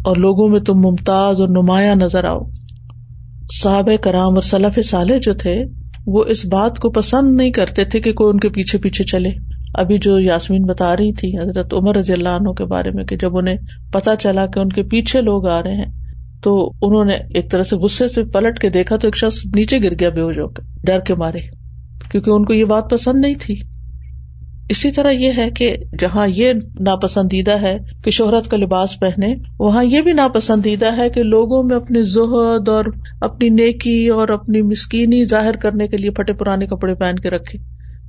اور 0.04 0.16
لوگوں 0.16 0.48
میں 0.48 0.60
تم 0.60 0.74
ممتاز 0.74 1.40
اور 1.40 1.48
نمایاں 1.48 1.94
نظر 1.94 2.24
آؤ۔ 2.24 2.40
صحاب 3.52 3.90
کرام 4.02 4.34
اور 4.34 4.42
صلاف 4.42 4.78
سالے 4.84 5.18
جو 5.18 5.34
تھے، 5.34 5.64
وہ 6.06 6.24
اس 6.24 6.44
بات 6.46 6.78
کو 6.78 6.90
پسند 6.90 7.36
نہیں 7.36 7.50
کرتے 7.50 7.84
تھے 7.84 8.00
کہ 8.00 8.12
کوئی 8.12 8.30
ان 8.30 8.40
کے 8.40 8.48
پیچھے 8.48 8.78
پیچھے 8.78 9.04
چلے۔ 9.04 9.30
ابھی 9.74 9.98
جو 9.98 10.20
یاسمین 10.20 10.62
بتا 10.62 10.96
رہی 10.96 11.12
تھی، 11.12 11.38
حضرت 11.38 11.74
عمر 11.74 11.96
رضی 11.96 12.12
اللہ 12.12 12.28
عنہ 12.28 12.52
کے 12.52 12.64
بارے 12.64 12.90
میں 12.90 13.04
کہ 13.04 13.16
جب 13.16 13.38
انہیں 13.38 13.56
پتا 13.92 14.16
چلا 14.16 14.46
کہ 14.46 14.58
ان 14.58 14.68
کے 14.68 14.82
پیچھے 14.82 15.20
لوگ 15.20 15.46
آ 15.46 15.62
رہے 15.62 15.74
ہیں، 15.74 15.92
تو 16.42 16.72
انہوں 16.82 17.04
نے 17.04 17.14
ایک 17.14 17.50
طرح 17.50 17.62
سے 17.62 17.76
غصے 17.76 18.08
سے 18.08 18.24
پلٹ 18.24 18.58
کے 18.58 18.68
دیکھا 18.68 18.96
تو 18.96 19.08
ایک 19.08 19.16
شخص 19.16 19.38
نیچے 19.54 19.78
گر 19.82 19.92
گیا 20.00 20.08
بے 20.08 20.20
ہو 20.20 20.48
کے، 20.48 20.62
ڈر 20.86 21.00
کے 21.00 21.14
مارے، 21.14 21.38
کیونکہ 22.10 22.30
ان 22.30 22.44
کو 22.44 22.52
یہ 22.52 22.64
بات 22.64 22.90
پسند 22.90 23.20
نہیں 23.20 23.34
تھی۔ 23.40 23.54
اسی 24.68 24.92
طرح 24.92 25.10
یہ 25.10 25.32
ہے 25.36 25.50
کہ 25.50 25.76
جہاں 25.98 26.28
یہ 26.28 26.52
ناپسندیدہ 26.80 27.62
ہے 27.62 27.78
کہ 28.04 28.10
شہرت 28.10 28.50
کا 28.50 28.56
لباس 28.56 29.00
پہنے، 29.00 29.34
وہاں 29.58 29.84
یہ 29.84 30.00
بھی 30.00 30.12
ناپسندیدہ 30.12 30.96
ہے 30.96 31.10
کہ 31.10 31.22
لوگوں 31.22 31.62
میں 31.62 31.76
اپنی 31.76 32.02
زہد 32.02 32.68
اور 32.68 32.84
اپنی 33.20 33.48
نیکی 33.48 34.08
اور 34.08 34.28
اپنی 34.28 34.62
مسکینی 34.62 35.24
ظاہر 35.24 35.56
کرنے 35.56 35.88
کے 35.88 35.96
لیے 35.96 36.10
پھٹے 36.10 36.32
پرانے 36.32 36.66
کپڑے 36.66 36.94
پہن 36.94 37.16
کے 37.16 37.30
رکھے۔ 37.30 37.58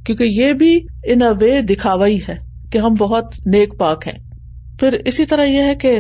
کیونکہ 0.05 0.24
یہ 0.24 0.53
بھی 0.53 0.79
ان 1.03 1.21
وے 1.41 1.62
دکھاوا 1.62 2.07
ہی 2.07 2.19
ہے 2.29 2.35
کہ 2.71 2.77
ہم 2.77 2.93
بہت 2.93 3.25
نیک 3.45 3.77
پاک 3.77 4.07
ہیں۔ 4.07 4.19
پھر 4.79 4.93
اسی 5.05 5.25
طرح 5.25 5.43
یہ 5.43 5.62
ہے 5.62 5.75
کہ 5.75 6.00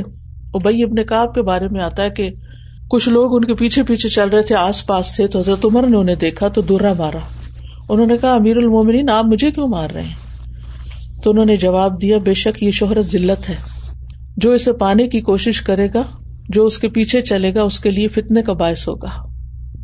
ابئی 0.53 0.83
ابن 0.83 1.03
کاب 1.03 1.33
کے 1.33 1.41
بارے 1.41 1.67
میں 1.67 1.81
آتا 1.81 2.03
ہے 2.03 2.09
کہ 2.09 2.29
کچھ 2.89 3.09
لوگ 3.09 3.35
ان 3.35 3.45
کے 3.45 3.53
پیچھے 3.53 3.83
پیچھے 3.83 4.09
چل 4.09 4.29
رہے 4.29 4.41
تھے، 4.41 4.55
آس 4.55 4.87
پاس 4.87 5.15
تھے، 5.15 5.27
تو 5.27 5.39
حضرت 5.39 5.65
عمر 5.65 5.87
نے 5.87 5.97
انہیں 5.97 6.15
دیکھا 6.15 6.47
تو 6.47 6.61
درا 6.61 6.93
مارا۔ 6.93 7.19
انہوں 7.89 8.05
نے 8.05 8.17
کہا، 8.17 8.33
امیر 8.33 8.57
المومنین، 8.57 9.09
آپ 9.09 9.25
مجھے 9.25 9.51
کیوں 9.51 9.67
مار 9.67 9.89
رہے 9.89 10.01
ہیں؟ 10.01 10.24
تو 11.25 11.31
انہوں 11.31 11.45
نے 11.45 11.57
جواب 11.57 12.01
دیا، 12.01 12.17
بے 12.17 12.33
شک 12.33 12.63
یہ 12.63 12.71
شہرت 12.71 13.05
ذلت 13.05 13.49
ہے۔ 13.49 13.55
جو 14.37 14.51
اسے 14.51 14.73
پانے 14.73 15.07
کی 15.07 15.21
کوشش 15.21 15.61
کرے 15.61 15.87
گا، 15.93 16.03
جو 16.49 16.65
اس 16.65 16.77
کے 16.77 16.89
پیچھے 16.89 17.21
چلے 17.21 17.55
گا، 17.55 17.61
اس 17.61 17.79
کے 17.79 17.89
لیے 17.89 18.07
فتنے 18.07 18.41
کا 18.41 18.53
باعث 18.53 18.87
ہوگا۔ 18.87 19.09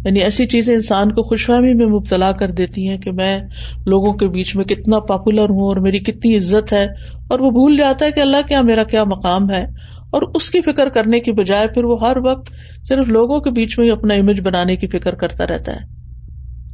یعنی 0.06 0.20
ایسی 0.20 0.46
چیزیں 0.46 0.76
انسان 0.76 1.12
کو 1.12 1.24
خوش 1.24 1.46
فہمی 1.46 1.74
میں 1.74 1.86
مبتلا 1.86 2.32
کر 2.32 2.52
دیتی 2.52 2.88
ہیں 2.90 2.98
کہ 2.98 3.12
میں 3.12 3.40
لوگوں 3.86 4.14
کے 4.14 4.28
بیچ 4.28 4.56
میں 4.56 4.66
کتنا 4.66 5.00
پاپولر 5.00 5.50
ہوں 5.50 5.62
اور 5.62 5.76
میری 5.76 6.00
کتنی 6.00 6.38
عزت 6.38 6.74
ہے۔ 6.74 6.86
اور 7.30 7.40
وہ 7.40 7.52
بھول 7.52 7.78
جاتا 7.78 8.06
ہے 8.06 8.12
کہ 8.12 8.20
اللہ 8.20 8.48
کیا 8.48 8.62
میرا 8.62 8.84
کیا 8.84 9.04
مقام 9.04 9.50
ہے۔ 9.50 9.64
اور 10.10 10.22
اس 10.36 10.52
کی 10.52 10.62
فکر 10.62 10.90
کرنے 10.90 11.20
کی 11.20 11.32
بجائے 11.32 11.68
پھر 11.68 11.84
وہ 11.84 12.08
ہر 12.08 12.18
وقت 12.18 12.52
صرف 12.88 13.08
لوگوں 13.08 13.40
کے 13.40 13.52
بیچ 13.52 13.80
میں 13.80 13.88
ہی 13.88 13.92
اپنا 13.92 14.14
امیج 14.14 14.42
بنانے 14.42 14.76
کی 14.76 14.88
فکر 14.88 15.16
کرتا 15.16 15.48
رہتا 15.48 15.72
ہے۔ 15.72 16.01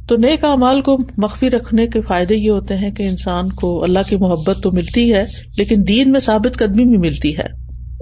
تو 0.08 0.16
نیک 0.16 0.44
اعمال 0.44 0.80
کو 0.80 0.98
مخفی 1.16 1.50
رکھنے 1.50 1.86
کے 1.86 2.00
فائدے 2.00 2.36
یہ 2.36 2.50
ہوتے 2.50 2.76
ہیں 2.76 2.90
کہ 2.90 3.02
انسان 3.02 3.52
کو 3.52 3.84
اللہ 3.84 3.98
کی 4.08 4.16
محبت 4.16 4.56
تو 4.62 4.70
ملتی 4.72 5.14
ہے، 5.14 5.24
لیکن 5.56 5.84
دین 5.88 6.12
میں 6.12 6.20
ثابت 6.20 6.58
قدمی 6.58 6.84
بھی 6.84 6.98
ملتی 6.98 7.38
ہے۔ 7.38 7.46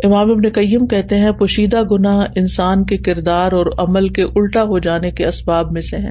امام 0.05 0.31
ابن 0.31 0.49
قیم 0.49 0.87
کہتے 0.87 1.17
ہیں، 1.17 1.31
پوشیدہ 1.31 1.83
گناہ 1.83 2.27
انسان 2.35 2.85
کے 2.85 2.99
کردار 2.99 3.53
اور 3.53 3.67
عمل 3.79 4.09
کے 4.09 4.23
الٹا 4.23 4.63
ہو 4.63 4.79
جانے 4.79 5.11
کے 5.11 5.27
اسباب 5.27 5.73
میں 5.73 5.81
سے 5.81 5.97
ہے 5.97 6.11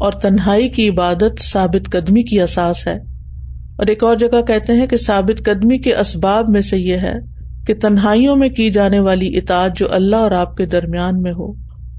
اور 0.00 0.12
تنہائی 0.12 0.68
کی 0.68 0.88
عبادت 0.88 1.40
ثابت 1.40 1.90
قدمی 1.90 2.22
کی 2.22 2.40
احساس 2.40 2.86
ہے۔ 2.86 2.98
اور 3.78 3.86
ایک 3.86 4.04
اور 4.04 4.16
جگہ 4.16 4.42
کہتے 4.46 4.72
ہیں 4.72 4.86
کہ 4.86 4.96
ثابت 4.96 5.44
قدمی 5.44 5.78
کے 5.78 5.96
اسباب 5.96 6.44
میں 6.48 6.60
سے 6.60 6.78
یہ 6.78 6.96
ہے 6.96 7.14
کہ 7.66 7.74
تنہائیوں 7.74 8.36
میں 8.36 8.48
کی 8.48 8.70
جانے 8.70 9.00
والی 9.00 9.38
اطاعت 9.38 9.76
جو 9.76 9.86
اللہ 9.92 10.16
اور 10.16 10.30
آپ 10.30 10.56
کے 10.56 10.66
درمیان 10.66 11.22
میں 11.22 11.32
ہو 11.32 11.50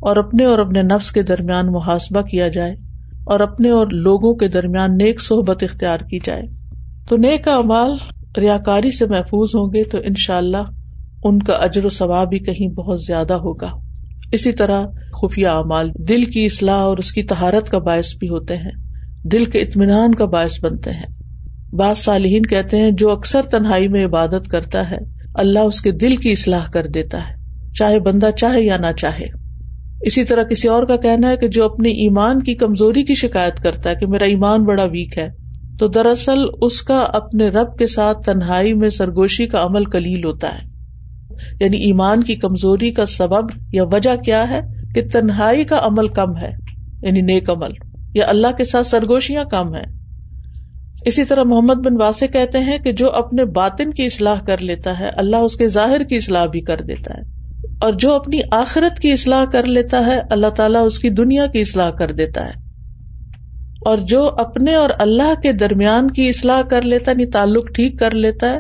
اور 0.02 0.16
اپنے 0.16 0.46
اور 0.46 0.60
اپنے 0.60 0.82
نفس 0.82 1.12
کے 1.12 1.24
درمیان 1.24 1.68
محاسبہ 1.68 2.22
کیا 2.22 2.48
جائے۔ 2.48 2.93
اور 3.26 3.40
اپنے 3.40 3.70
اور 3.70 3.88
لوگوں 3.88 4.36
کے 4.36 4.48
درمیان 4.48 4.98
نیک 4.98 5.22
صحبت 5.22 5.64
اختیار 5.64 5.98
کی 5.98 6.20
جائے۔ 6.24 6.42
تو 7.10 7.18
نیک 7.18 7.48
امال 7.48 7.98
ریا 8.38 8.58
کاری 8.58 8.92
سے 8.92 9.06
محفوظ 9.06 9.50
ہوں 9.56 9.74
گے 9.74 9.84
تو 9.84 9.98
ان 9.98 10.14
شاء 10.18 10.38
اللہ 10.38 10.58
ان 11.24 11.40
کا 11.40 11.54
اجر 11.54 11.86
و 11.86 11.90
ثواب 11.90 12.30
بھی 12.30 12.40
کہیں 12.40 12.68
بہت 12.68 13.00
زیادہ 13.02 13.34
ہوگا۔ 13.34 13.72
اسی 14.32 14.52
طرح 14.52 14.86
خفیہ 15.22 15.48
اعمال، 15.48 15.92
دل 16.00 16.24
کی 16.24 16.46
اصلاح 16.46 16.76
اور 16.76 16.98
اس 16.98 17.12
کی 17.12 17.24
تہارت 17.24 17.70
کا 17.70 17.78
باعث 17.78 18.16
بھی 18.20 18.30
ہوتے 18.30 18.58
ہیں۔ 18.58 18.72
دل 19.24 19.46
کے 19.46 19.60
اطمینان 19.60 20.16
کا 20.16 20.26
باعث 20.26 20.64
بنتے 20.64 20.92
ہیں۔ 20.92 21.24
بعض 21.76 21.98
صالحین 21.98 22.44
کہتے 22.44 22.78
ہیں، 22.78 22.92
جو 22.92 23.12
اکثر 23.12 23.42
تنہائی 23.42 23.88
میں 23.88 24.06
عبادت 24.06 24.48
کرتا 24.48 24.92
ہے، 24.92 24.98
اللہ 25.36 25.60
اس 25.60 25.82
کے 25.82 25.92
دل 25.92 26.16
کی 26.16 26.32
اصلاح 26.32 26.66
کر 26.74 26.88
دیتا 26.88 27.18
ہے، 27.18 27.34
چاہے 27.74 28.00
بندہ 28.00 28.30
چاہے 28.38 28.62
یا 28.62 28.78
نہ 28.78 28.92
چاہے۔ 28.98 29.43
اسی 30.06 30.24
طرح 30.24 30.44
کسی 30.44 30.68
اور 30.68 30.84
کا 30.84 30.96
کہنا 30.96 31.30
ہے 31.30 31.38
کہ 31.38 31.48
جو 31.48 31.66
اپنے 31.66 31.90
ایمان 31.90 32.44
کی 32.44 32.56
کمزوری 32.56 33.04
کی 33.04 33.16
شکایت 33.16 33.56
کرتا 33.60 33.90
ہے 33.90 33.96
کہ 33.96 34.08
میرا 34.08 34.26
ایمان 34.26 34.64
بڑا 34.64 34.84
ویک 34.84 35.18
ہے، 35.18 35.30
تو 35.80 35.88
دراصل 35.88 36.40
اس 36.62 36.82
کا 36.82 37.00
اپنے 37.00 37.48
رب 37.48 37.78
کے 37.78 37.88
ساتھ 37.88 38.22
تنہائی 38.26 38.74
میں 38.74 38.90
سرگوشی 38.90 39.48
کا 39.48 39.64
عمل 39.64 39.86
کلیل 39.86 40.26
ہوتا 40.26 40.54
ہے۔ 40.54 40.74
یعنی 41.60 41.78
ایمان 41.78 42.24
کی 42.24 42.36
کمزوری 42.36 42.92
کا 42.92 43.06
سبب 43.06 43.46
یا 43.72 43.84
وجہ 43.84 44.16
کیا 44.16 44.50
ہے 44.50 44.62
کہ 44.96 45.02
تنہائی 45.12 45.64
کا 45.64 45.80
عمل 45.84 46.08
کم 46.08 46.38
ہے 46.38 46.52
یعنی 47.02 47.22
نیک 47.22 47.50
عمل، 47.50 47.72
یا 48.14 48.26
اللہ 48.28 48.48
کے 48.58 48.64
ساتھ 48.64 48.88
سرگوشیاں 48.88 49.46
کم 49.46 49.76
ہے 49.76 49.84
اسی 51.06 51.24
طرح 51.24 51.44
محمد 51.44 51.86
بن 51.86 52.02
واسع 52.02 52.26
کہتے 52.26 52.60
ہیں 52.60 52.78
کہ 52.78 52.92
جو 52.92 53.12
اپنے 53.12 53.46
باطن 53.46 53.92
کی 53.92 54.06
اصلاح 54.06 54.40
کر 54.40 54.58
لیتا 54.58 55.00
ہے، 55.00 55.10
اللہ 55.10 55.36
اس 55.36 55.56
کے 55.56 55.68
ظاہر 55.68 56.04
کی 56.04 56.16
اصلاح 56.16 56.46
بھی 56.46 56.62
کر 56.62 56.78
دیتا 56.78 57.14
ہے۔ 57.14 57.33
اور 57.84 57.94
جو 57.94 58.14
اپنی 58.14 58.40
آخرت 58.52 59.00
کی 59.00 59.12
اصلاح 59.12 59.46
کر 59.46 59.64
لیتا 59.66 60.06
ہے، 60.06 60.22
اللہ 60.30 60.48
تعالیٰ 60.48 60.86
اس 60.86 61.00
کی 61.00 61.10
دنیا 61.10 61.46
کی 61.46 61.62
اصلاح 61.62 61.90
کر 61.90 62.12
دیتا 62.12 62.46
ہے۔ 62.46 62.52
اور 63.86 63.98
جو 63.98 64.30
اپنے 64.38 64.76
اور 64.76 64.90
اللہ 65.00 65.42
کے 65.44 65.52
درمیان 65.52 66.08
کی 66.08 66.30
اصلاح 66.30 66.62
کر 66.62 66.82
لیتا 66.82 67.12
ہے 67.12 67.16
یعنی 67.20 67.32
تعلق 67.32 67.68
ٹھیک 67.76 68.00
کر 68.00 68.12
لیتا 68.12 68.52
ہے، 68.52 68.60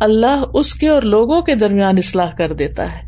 اللہ 0.00 0.42
اس 0.54 0.74
کے 0.74 0.88
اور 0.88 1.02
لوگوں 1.02 1.42
کے 1.42 1.54
درمیان 1.54 1.98
اصلاح 1.98 2.30
کر 2.38 2.52
دیتا 2.52 2.92
ہے۔ 2.92 2.98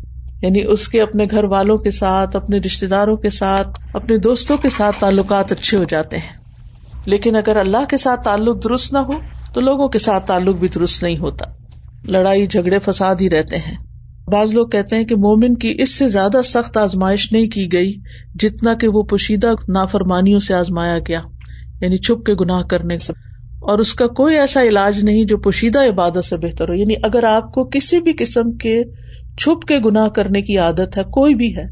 یعنی 0.41 0.63
اس 0.67 0.87
کے 0.87 1.01
اپنے 1.01 1.25
گھر 1.31 1.43
والوں 1.43 1.77
کے 1.77 1.91
ساتھ، 1.91 2.35
اپنے 2.35 2.57
رشتے 2.57 2.85
داروں 2.85 3.15
کے 3.15 3.29
ساتھ، 3.29 3.79
اپنے 3.93 4.17
دوستوں 4.17 4.57
کے 4.57 4.69
ساتھ 4.69 4.95
تعلقات 4.99 5.51
اچھے 5.51 5.77
ہو 5.77 5.83
جاتے 5.83 6.17
ہیں۔ 6.17 6.37
لیکن 7.05 7.35
اگر 7.35 7.55
اللہ 7.55 7.85
کے 7.89 7.97
ساتھ 7.97 8.23
تعلق 8.23 8.63
درست 8.63 8.93
نہ 8.93 8.97
ہو، 8.97 9.13
تو 9.53 9.61
لوگوں 9.61 9.87
کے 9.87 9.99
ساتھ 9.99 10.27
تعلق 10.27 10.55
بھی 10.55 10.67
درست 10.67 11.03
نہیں 11.03 11.17
ہوتا۔ 11.17 11.45
لڑائی، 12.03 12.47
جھگڑے، 12.47 12.79
فساد 12.79 13.15
ہی 13.21 13.29
رہتے 13.29 13.57
ہیں۔ 13.57 13.86
بعض 14.31 14.53
لوگ 14.53 14.67
کہتے 14.67 14.95
ہیں 14.95 15.03
کہ 15.03 15.15
مومن 15.15 15.55
کی 15.55 15.75
اس 15.79 15.95
سے 15.95 16.07
زیادہ 16.07 16.41
سخت 16.45 16.77
آزمائش 16.77 17.31
نہیں 17.31 17.49
کی 17.49 17.71
گئی 17.73 17.97
جتنا 18.35 18.73
کہ 18.73 18.87
وہ 18.87 19.03
پوشیدہ 19.03 19.51
نافرمانیوں 19.69 20.39
سے 20.39 20.53
آزمایا 20.53 20.99
گیا 20.99 21.21
یعنی 21.81 21.97
چھپ 21.97 22.25
کے 22.25 22.33
گناہ 22.33 22.61
کرنے 22.61 22.99
سے۔ 22.99 23.13
اور 23.61 23.79
اس 23.79 23.93
کا 23.93 24.07
کوئی 24.07 24.35
ایسا 24.35 24.63
علاج 24.63 25.03
نہیں 25.03 25.25
جو 25.25 25.37
پوشیدہ 25.37 25.79
عبادت 25.79 26.25
سے 26.25 26.37
بہتر 26.37 26.69
ہو۔ 26.69 26.73
یعنی 26.73 26.93
اگر 27.03 27.23
آپ 27.23 27.53
کو 27.53 27.65
کسی 27.65 28.01
بھی 28.01 28.13
قسم 28.17 28.51
کے 28.51 28.83
چھپ 29.37 29.65
کے 29.65 29.79
گناہ 29.85 30.07
کرنے 30.07 30.41
کی 30.41 30.57
عادت 30.57 30.97
ہے، 30.97 31.03
کوئی 31.03 31.35
بھی 31.35 31.55
ہے، 31.57 31.65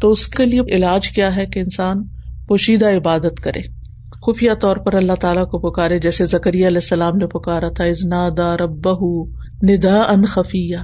تو 0.00 0.10
اس 0.10 0.26
کے 0.26 0.44
لیے 0.44 0.60
علاج 0.60 1.08
کیا 1.08 1.36
ہے 1.36 1.46
کہ 1.46 1.58
انسان 1.58 1.96
پوشیدہ 2.48 2.86
عبادت 2.86 3.40
کرے۔ 3.40 3.60
خفیہ 4.26 4.52
طور 4.60 4.76
پر 4.76 4.94
اللہ 4.94 5.12
تعالیٰ 5.20 5.50
کو 5.50 5.58
پکارے، 5.58 5.98
جیسے 5.98 6.26
زکری 6.26 6.58
علیہ 6.58 6.76
السلام 6.76 7.16
نے 7.16 7.26
پکارا 7.26 7.68
تھا 7.68 7.84
ازنا 7.84 8.28
دا 8.36 8.56
رب 8.56 8.88
ندا 9.70 10.00
ان 10.00 10.24
خفیہ 10.24 10.76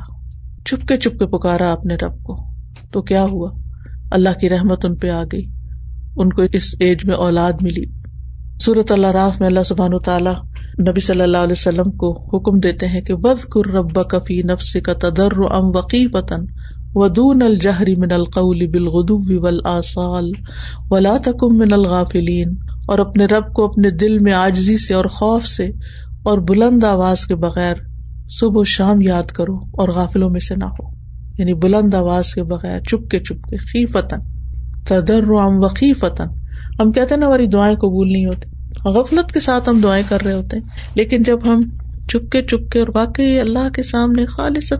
چپ 0.65 0.89
کے 0.89 0.97
چپ 0.97 1.19
کے 1.19 1.27
پکارا 1.27 1.73
اپنے 1.73 1.95
رب 1.95 2.23
کو۔ 2.23 2.37
تو 2.91 3.03
کیا 3.03 3.25
ہوا؟ 3.25 3.51
اللہ 4.11 4.29
کی 4.41 4.49
رحمت 4.49 4.85
ان 4.85 4.97
پہ 4.97 5.11
آ 5.11 5.25
گئی۔ 5.25 5.47
ان 6.17 6.33
کو 6.33 6.43
اس 6.53 6.75
ایج 6.81 6.99
میں 7.05 7.15
اولاد 7.15 7.53
ملی۔ 7.63 7.85
صورت 8.63 8.93
اللہ 8.93 9.07
راف 9.07 9.41
میں 9.41 9.49
اللہ 9.49 9.63
سبحان 9.63 9.91
تعالیٰ 10.05 10.35
نبی 10.89 11.01
صلی 11.01 11.23
اللہ 11.23 11.37
علیہ 11.37 11.53
وسلم 11.53 11.91
کو 11.91 12.23
حکم 12.27 12.59
دیتے 12.59 12.87
ہیں 12.87 13.01
کہ 13.01 13.15
بد 13.15 13.45
کر 13.45 13.71
رب 13.71 14.09
کفی 14.11 14.43
نفس 14.43 14.77
کا 14.85 14.93
تدر 14.93 15.29
ام 15.51 15.77
وقی 15.77 16.07
پتن 16.07 16.45
ودون 16.95 17.43
الجہری 17.43 17.95
من 17.97 18.13
القول 18.13 18.67
بالغدو 18.67 19.43
والآصال 19.43 20.33
ولا 20.91 21.17
تکم 21.25 21.59
من 21.59 21.73
الغافلین۔ 21.73 22.57
اور 22.89 22.99
اپنے 22.99 23.25
رب 23.25 23.53
کو 23.53 23.65
اپنے 23.65 23.91
دل 23.91 24.19
میں 24.19 24.33
آجزی 24.33 24.77
سے 24.77 24.95
اور 24.95 25.05
خوف 25.05 25.45
سے 25.45 25.67
اور 26.23 26.39
بلند 26.39 26.85
آواز 26.85 27.27
کے 27.27 27.37
بغیر 27.37 27.75
صبح 28.29 28.61
و 28.61 28.65
شام 28.65 29.01
یاد 29.01 29.23
کرو 29.23 29.57
اور 29.57 29.89
غافلوں 29.89 30.31
میں 30.31 30.41
سے 30.41 30.55
نہ 30.57 30.65
ہو۔ 30.65 30.99
یعنی 31.39 31.55
بلند 31.55 31.95
آواز 31.95 32.35
کے 32.35 32.43
بغیر 32.43 32.81
چپ 32.81 33.11
کے 33.11 33.21
چپ 33.21 33.49
کے 33.49 33.57
خی 33.57 33.87
فتن 33.87 34.19
تدر 34.89 35.25
وقی 35.31 35.93
فتن 35.95 36.25
ہم 36.81 36.93
کہتے 36.93 37.15
ہیں 37.15 37.21
نا، 37.21 37.27
ہماری 37.27 37.47
دعائیں 37.47 37.77
قبول 37.77 38.13
نہیں 38.13 38.27
ہوتی۔ 38.27 38.51
غفلت 38.85 39.33
کے 39.33 39.41
ساتھ 39.41 39.69
ہم 39.69 39.81
دعائیں 39.81 40.05
کر 40.09 40.23
رہے 40.23 40.33
ہوتے 40.33 40.57
ہیں۔ 40.57 40.65
لیکن 40.95 41.23
جب 41.23 41.39
ہم 41.47 41.63
چپکے 42.09 42.43
چپکے 42.43 42.79
اور 42.79 42.89
واقعی 42.95 43.41
اللہ 43.41 43.69
کے 43.69 43.83
سامنے 43.83 44.27
خالص 44.27 44.73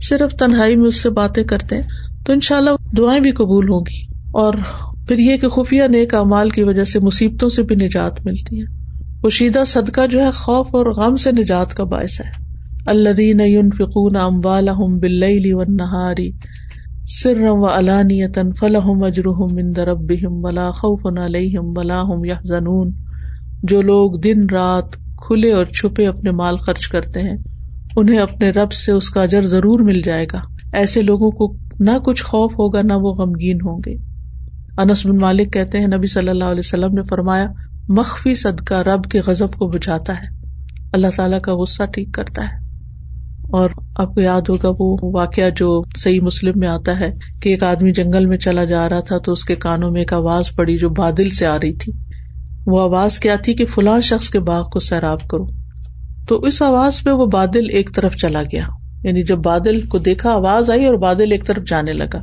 صرف 0.00 0.32
تنہائی 0.38 0.76
میں 0.76 0.88
اس 0.88 1.02
سے 1.02 1.10
باتیں 1.10 1.44
کرتے 1.44 1.76
ہیں، 1.76 1.82
تو 2.26 2.32
ان 2.32 2.40
شاء 2.40 2.56
اللہ 2.56 2.70
دعائیں 2.98 3.20
بھی 3.20 3.30
قبول 3.30 3.68
ہوں 3.68 3.80
گی۔ 3.80 4.02
اور 4.32 4.54
پھر 5.08 5.18
یہ 5.18 5.36
کہ 5.36 5.48
خفیہ 5.48 5.82
نیک 5.82 6.14
امال 6.14 6.48
کی 6.48 6.62
وجہ 6.62 6.84
سے 6.84 7.00
مصیبتوں 7.00 7.48
سے 7.48 7.62
بھی 7.62 7.76
نجات 7.76 8.26
ملتی 8.26 8.62
ہے۔ 8.62 8.64
پوشیدہ 9.20 9.62
صدقہ 9.66 10.06
جو 10.10 10.20
ہے، 10.20 10.30
خوف 10.30 10.66
اور 10.70 10.86
غم 10.86 11.16
سے 11.16 11.30
نجات 11.32 11.74
کا 11.74 11.84
باعث 11.84 12.20
ہے۔ 12.20 12.45
اللہ 12.86 13.76
فکون 13.78 14.16
ام 14.16 14.40
بل 14.40 15.52
و 15.52 15.62
نہاری 15.64 16.30
سر 17.22 17.38
و 17.40 17.64
علانیتن 17.64 18.52
فلحم 18.52 19.02
اجرحم 19.02 19.58
ان 19.58 19.76
درب 19.76 20.12
ولا 20.22 20.70
خوف 20.70 21.18
علیہم 21.24 21.72
ولا 21.76 22.02
ہم 22.02 22.24
یا 22.24 22.34
جو 23.62 23.80
لوگ 23.80 24.12
دن 24.12 24.46
رات 24.52 24.96
کھلے 25.16 25.52
اور 25.52 25.66
چھپے 25.66 26.06
اپنے 26.06 26.30
مال 26.30 26.56
خرچ 26.56 26.88
کرتے 26.88 27.20
ہیں، 27.20 27.36
انہیں 27.96 28.18
اپنے 28.18 28.50
رب 28.50 28.72
سے 28.72 28.92
اس 28.92 29.10
کا 29.10 29.22
اجر 29.22 29.42
ضرور 29.42 29.80
مل 29.80 30.00
جائے 30.00 30.26
گا۔ 30.32 30.40
ایسے 30.72 31.02
لوگوں 31.02 31.30
کو 31.30 31.56
نہ 31.80 31.90
کچھ 32.04 32.24
خوف 32.24 32.52
ہوگا، 32.52 32.82
نہ 32.82 32.92
وہ 32.92 33.12
غمگین 33.12 33.56
ہوں 33.56 33.78
گے۔ 33.86 33.94
انس 34.78 35.06
بن 35.06 35.16
مالک 35.16 35.52
کہتے 35.52 35.78
ہیں، 35.78 35.86
نبی 35.86 36.06
صلی 36.06 36.28
اللہ 36.28 36.44
علیہ 36.44 36.62
وسلم 36.64 36.94
نے 36.94 37.02
فرمایا، 37.02 37.46
مخفی 37.88 38.34
صدقہ 38.34 38.74
رب 38.74 39.04
کے 39.04 39.20
غزب 39.26 39.52
کو 39.54 39.66
بچاتا 39.66 40.12
ہے۔ 40.12 40.26
اللہ 40.92 41.06
تعالیٰ 41.16 41.40
کا 41.40 41.54
غصہ 41.54 41.82
ٹھیک 41.92 42.08
کرتا 42.12 42.44
ہے۔ 42.44 42.65
اور 43.52 43.70
آپ 43.96 44.14
کو 44.14 44.20
یاد 44.20 44.40
ہوگا 44.48 44.70
وہ 44.78 44.96
واقعہ 45.02 45.50
جو 45.56 45.82
صحیح 45.96 46.20
مسلم 46.20 46.52
میں 46.56 46.68
آتا 46.68 47.00
ہے 47.00 47.10
کہ 47.42 47.48
ایک 47.48 47.62
آدمی 47.62 47.92
جنگل 47.92 48.26
میں 48.26 48.36
چلا 48.36 48.64
جا 48.64 48.88
رہا 48.88 49.00
تھا 49.00 49.18
تو 49.18 49.32
اس 49.32 49.44
کے 49.44 49.54
کانوں 49.54 49.90
میں 49.90 50.00
ایک 50.00 50.12
آواز 50.12 50.50
پڑی 50.56 50.78
جو 50.78 50.88
بادل 50.88 51.30
سے 51.30 51.46
آ 51.46 51.56
رہی 51.56 51.72
تھی۔ 51.72 51.92
وہ 52.66 52.80
آواز 52.80 53.18
کیا 53.18 53.36
تھی 53.36 53.54
کہ 53.54 53.66
فلاں 53.66 54.00
شخص 54.00 54.30
کے 54.30 54.40
باغ 54.40 54.68
کو 54.68 54.78
سیراب 54.78 55.28
کرو۔ 55.28 55.46
تو 56.28 56.38
اس 56.38 56.62
آواز 56.62 57.02
پہ 57.02 57.10
وہ 57.10 57.26
بادل 57.26 57.64
ایک 57.70 57.90
طرف 57.94 58.16
چلا 58.16 58.42
گیا۔ 58.42 58.62
یعنی 59.04 59.22
جب 59.22 59.36
بادل 59.36 59.86
کو 59.86 59.98
دیکھا، 59.98 60.30
آواز 60.30 60.70
آئی 60.70 60.84
اور 60.84 60.94
بادل 60.94 61.32
ایک 61.32 61.46
طرف 61.46 61.62
جانے 61.66 61.92
لگا۔ 61.92 62.22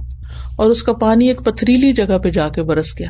اور 0.57 0.69
اس 0.69 0.83
کا 0.83 0.93
پانی 0.93 1.27
ایک 1.27 1.37
پتھریلی 1.37 1.93
جگہ 1.93 2.17
پہ 2.17 2.29
جا 2.29 2.49
کے 2.49 2.63
برس 2.63 2.99
گیا۔ 2.99 3.09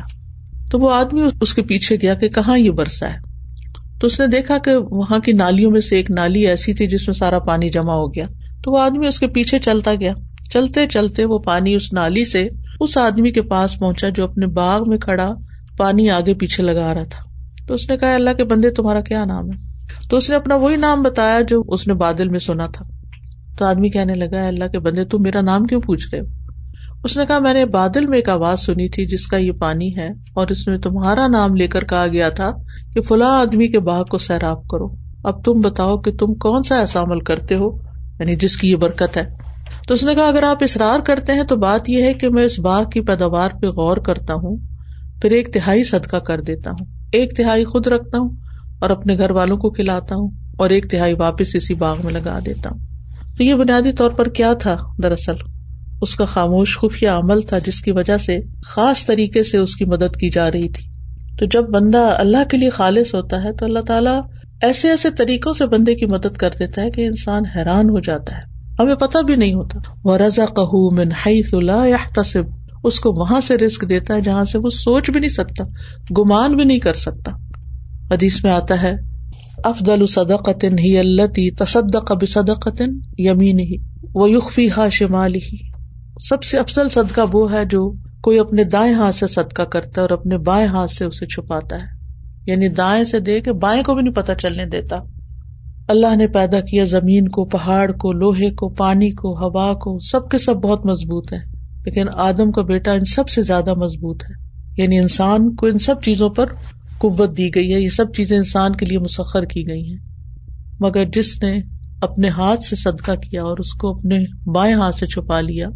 تو 0.70 0.78
وہ 0.78 0.92
آدمی 0.92 1.22
اس 1.40 1.54
کے 1.54 1.62
پیچھے 1.62 1.96
گیا 1.96 2.14
کہ 2.14 2.28
کہاں 2.28 2.58
یہ 2.58 2.70
برسا 2.70 3.12
ہے؟ 3.12 3.23
تو 4.04 4.06
اس 4.06 4.20
نے 4.20 4.26
دیکھا 4.26 4.58
کہ 4.58 4.70
وہاں 4.76 5.18
کی 5.18 5.32
نالیوں 5.32 5.70
میں 5.70 5.80
سے 5.80 5.96
ایک 5.96 6.10
نالی 6.10 6.46
ایسی 6.46 6.74
تھی 6.74 6.86
جس 6.86 7.08
میں 7.08 7.14
سارا 7.14 7.38
پانی 7.38 7.70
جمع 7.70 7.92
ہو 7.92 8.14
گیا۔ 8.14 8.26
تو 8.62 8.72
وہ 8.72 8.78
آدمی 8.78 9.06
اس 9.06 9.20
کے 9.20 9.28
پیچھے 9.28 9.58
چلتا 9.58 9.94
گیا۔ 9.94 10.12
چلتے 10.50 10.86
چلتے 10.86 11.24
وہ 11.24 11.38
پانی 11.38 11.74
اس 11.74 11.92
نالی 11.92 12.24
سے 12.24 12.48
اس 12.80 12.98
آدمی 12.98 13.30
کے 13.30 13.42
پاس 13.42 13.78
پہنچا 13.78 14.08
جو 14.08 14.24
اپنے 14.24 14.46
باغ 14.46 14.82
میں 14.86 14.98
کھڑا 14.98 15.34
پانی 15.78 16.10
آگے 16.10 16.34
پیچھے 16.34 16.62
لگا 16.62 16.94
رہا 16.94 17.02
تھا۔ 17.02 17.24
تو 17.68 17.74
اس 17.74 17.90
نے 17.90 17.96
کہا، 17.96 18.14
اللہ 18.14 18.30
کے 18.30 18.44
بندے، 18.44 18.70
تمہارا 18.70 19.00
کیا 19.00 19.24
نام 19.24 19.50
ہے؟ 19.50 19.56
تو 20.10 20.16
اس 20.16 20.30
نے 20.30 20.36
اپنا 20.36 20.54
وہی 20.54 20.76
نام 20.76 21.02
بتایا 21.02 21.40
جو 21.40 21.62
اس 21.68 21.88
نے 21.88 21.94
بادل 21.94 22.28
میں 22.28 22.38
سنا 22.38 22.66
تھا۔ 22.66 22.84
تو 23.58 23.64
آدمی 23.64 23.88
کہنے 23.88 24.14
لگا 24.14 24.46
اللہ 24.46 24.64
کے 24.64 24.78
بندے، 24.78 25.04
تم 25.04 25.22
میرا 25.22 25.40
نام 25.40 25.64
کیوں 25.64 25.80
پوچھ 25.80 26.08
رہے 26.12 26.20
ہو؟ 26.20 26.43
اس 27.04 27.16
نے 27.16 27.26
کہا، 27.26 27.38
میں 27.38 27.54
نے 27.54 27.64
بادل 27.64 28.06
میں 28.06 28.18
ایک 28.18 28.28
آواز 28.28 28.60
سنی 28.60 28.88
تھی 28.88 29.06
جس 29.06 29.26
کا 29.26 29.36
یہ 29.36 29.52
پانی 29.52 29.96
ہے 29.96 30.08
اور 30.34 30.46
اس 30.50 30.66
میں 30.66 30.78
تمہارا 30.78 31.26
نام 31.28 31.56
لے 31.56 31.66
کر 31.66 31.84
کہا 31.84 32.06
گیا 32.12 32.28
تھا 32.28 32.50
کہ 32.94 33.00
فلاں 33.00 33.40
آدمی 33.40 33.68
کے 33.68 33.78
باغ 33.78 34.04
کو 34.04 34.18
سیراب 34.18 34.68
کرو۔ 34.68 34.88
اب 35.24 35.44
تم 35.44 35.60
بتاؤ 35.60 35.96
کہ 35.96 36.12
تم 36.12 36.34
کون 36.34 36.62
سا 36.62 36.78
ایسا 36.78 37.00
عمل 37.00 37.20
کرتے 37.20 37.54
ہو 37.54 37.78
یعنی 38.20 38.36
جس 38.36 38.56
کی 38.56 38.70
یہ 38.70 38.76
برکت 38.76 39.16
ہے۔ 39.16 39.24
تو 39.88 39.94
اس 39.94 40.04
نے 40.04 40.14
کہا، 40.14 40.28
اگر 40.28 40.42
آپ 40.42 40.56
اصرار 40.60 41.00
کرتے 41.00 41.32
ہیں 41.32 41.42
تو 41.42 41.56
بات 41.56 41.90
یہ 41.90 42.02
ہے 42.02 42.14
کہ 42.14 42.28
میں 42.28 42.44
اس 42.44 42.58
باغ 42.58 42.88
کی 42.90 43.00
پیداوار 43.00 43.50
پہ 43.60 43.66
غور 43.66 43.96
کرتا 43.96 44.34
ہوں، 44.34 44.56
پھر 45.22 45.30
ایک 45.30 45.52
تہائی 45.52 45.82
صدقہ 45.82 46.16
کر 46.16 46.40
دیتا 46.40 46.70
ہوں۔ 46.70 46.86
ایک 47.12 47.36
تہائی 47.36 47.64
خود 47.64 47.86
رکھتا 47.86 48.18
ہوں 48.18 48.28
اور 48.80 48.90
اپنے 48.90 49.18
گھر 49.18 49.30
والوں 49.30 49.56
کو 49.56 49.70
کھلاتا 49.70 50.14
ہوں 50.14 50.30
اور 50.58 50.70
ایک 50.70 50.90
تہائی 50.90 51.14
واپس 51.14 51.54
اسی 51.54 51.74
باغ 51.74 51.96
میں 52.04 52.12
لگا 52.12 52.38
دیتا 52.46 52.70
ہوں۔ 52.70 52.78
تو 53.36 53.42
یہ 53.42 53.54
بنیادی 53.54 53.92
طور 53.92 54.10
پر 54.10 54.28
کیا 54.28 54.52
تھا 54.52 54.76
دراصل؟ 55.02 55.53
اس 56.04 56.14
کا 56.14 56.24
خاموش 56.24 56.78
خفیہ 56.78 57.08
عمل 57.08 57.40
تھا 57.40 57.58
جس 57.58 57.80
کی 57.80 57.90
وجہ 57.90 58.18
سے 58.18 58.38
خاص 58.66 59.06
طریقے 59.06 59.42
سے 59.42 59.58
اس 59.58 59.76
کی 59.76 59.84
مدد 59.84 60.16
کی 60.16 60.30
جا 60.30 60.50
رہی 60.50 60.68
تھی۔ 60.68 60.84
تو 61.38 61.46
جب 61.46 61.68
بندہ 61.68 62.14
اللہ 62.18 62.44
کے 62.50 62.56
لیے 62.56 62.70
خالص 62.70 63.14
ہوتا 63.14 63.44
ہے 63.44 63.52
تو 63.52 63.64
اللہ 63.64 63.78
تعالیٰ 63.78 64.20
ایسے 64.62 64.88
ایسے 64.88 65.10
طریقوں 65.10 65.52
سے 65.52 65.66
بندے 65.66 65.94
کی 65.94 66.06
مدد 66.06 66.36
کر 66.36 66.50
دیتا 66.58 66.82
ہے 66.82 66.90
کہ 66.90 67.06
انسان 67.06 67.42
حیران 67.46 67.90
ہو 67.90 68.00
جاتا 68.00 68.36
ہے۔ 68.36 68.42
ہمیں 68.78 68.94
پتا 68.94 69.20
بھی 69.20 69.36
نہیں 69.36 69.54
ہوتا۔ 69.54 69.78
وہ 70.04 70.16
رضا 70.16 70.44
کہ 70.46 71.92
تصب 72.14 72.42
اس 72.84 73.00
کو 73.00 73.12
وہاں 73.12 73.40
سے 73.40 73.58
رسک 73.58 73.88
دیتا 73.88 74.14
ہے 74.14 74.20
جہاں 74.20 74.44
سے 74.44 74.58
وہ 74.58 74.68
سوچ 74.68 75.10
بھی 75.10 75.20
نہیں 75.20 75.30
سکتا، 75.30 75.64
گمان 76.18 76.56
بھی 76.56 76.64
نہیں 76.64 76.78
کر 76.78 76.92
سکتا۔ 76.92 77.32
حدیث 78.14 78.44
میں 78.44 78.52
آتا 78.52 78.82
ہے 78.82 78.96
افدل 79.64 80.06
صدقن 80.06 80.78
ہی 80.78 80.98
اللہ 80.98 81.22
تصدق 81.58 82.12
بصدقتن 82.12 82.98
یمین 83.18 83.60
ہی 83.60 83.76
وہ 84.14 84.30
یقفی 84.30 84.68
ہا 84.76 84.88
شمال 84.88 85.34
ہی 85.34 85.73
سب 86.20 86.42
سے 86.42 86.58
افضل 86.58 86.88
صدقہ 86.88 87.20
وہ 87.32 87.52
ہے 87.52 87.64
جو 87.64 87.92
کوئی 88.22 88.38
اپنے 88.38 88.64
دائیں 88.64 88.94
ہاتھ 88.94 89.14
سے 89.14 89.26
صدقہ 89.26 89.62
کرتا 89.62 90.00
ہے 90.00 90.00
اور 90.00 90.10
اپنے 90.10 90.38
بائیں 90.38 90.66
ہاتھ 90.66 90.90
سے 90.90 91.04
اسے 91.04 91.26
چھپاتا 91.26 91.76
ہے۔ 91.76 91.86
یعنی 92.46 92.68
دائیں 92.68 93.04
سے 93.04 93.20
دے 93.20 93.40
کے 93.40 93.52
بائیں 93.52 93.82
کو 93.82 93.94
بھی 93.94 94.02
نہیں 94.02 94.14
پتا 94.14 94.34
چلنے 94.34 94.64
دیتا۔ 94.64 94.98
اللہ 95.88 96.16
نے 96.16 96.26
پیدا 96.26 96.60
کیا 96.60 96.84
زمین 96.84 97.28
کو، 97.28 97.44
پہاڑ 97.44 97.92
کو، 97.92 98.12
لوہے 98.12 98.50
کو، 98.50 98.68
پانی 98.68 99.10
کو، 99.10 99.32
ہوا 99.32 99.72
کو، 99.72 99.98
سب 99.98 100.28
کے 100.28 100.38
سب 100.38 100.56
بہت 100.56 100.86
مضبوط 100.86 101.32
ہے 101.32 101.38
لیکن 101.84 102.06
آدم 102.14 102.52
کا 102.52 102.62
بیٹا 102.62 102.92
ان 102.92 103.04
سب 103.04 103.28
سے 103.28 103.42
زیادہ 103.42 103.74
مضبوط 103.74 104.24
ہے۔ 104.24 104.44
یعنی 104.82 104.98
انسان 104.98 105.54
کو 105.54 105.66
ان 105.66 105.78
سب 105.78 106.02
چیزوں 106.02 106.28
پر 106.28 106.46
قوت 106.98 107.38
دی 107.38 107.54
گئی 107.54 107.74
ہے۔ 107.74 107.80
یہ 107.80 107.88
سب 107.88 108.12
چیزیں 108.16 108.36
انسان 108.36 108.74
کے 108.74 108.86
لیے 108.86 108.98
مسخر 108.98 109.44
کی 109.44 109.68
گئی 109.68 109.92
ہیں۔ 109.92 110.00
مگر 110.80 111.04
جس 111.04 111.42
نے 111.42 111.60
اپنے 112.02 112.28
ہاتھ 112.28 112.60
سے 112.60 112.76
صدقہ 112.76 113.12
کیا 113.12 113.42
اور 113.42 113.58
اس 113.58 113.74
کو 113.74 113.90
اپنے 113.90 114.18
بائیں 114.50 114.74
ہاتھ 114.74 114.96
سے 114.96 115.06
چھپا 115.06 115.40
لیا 115.40 115.68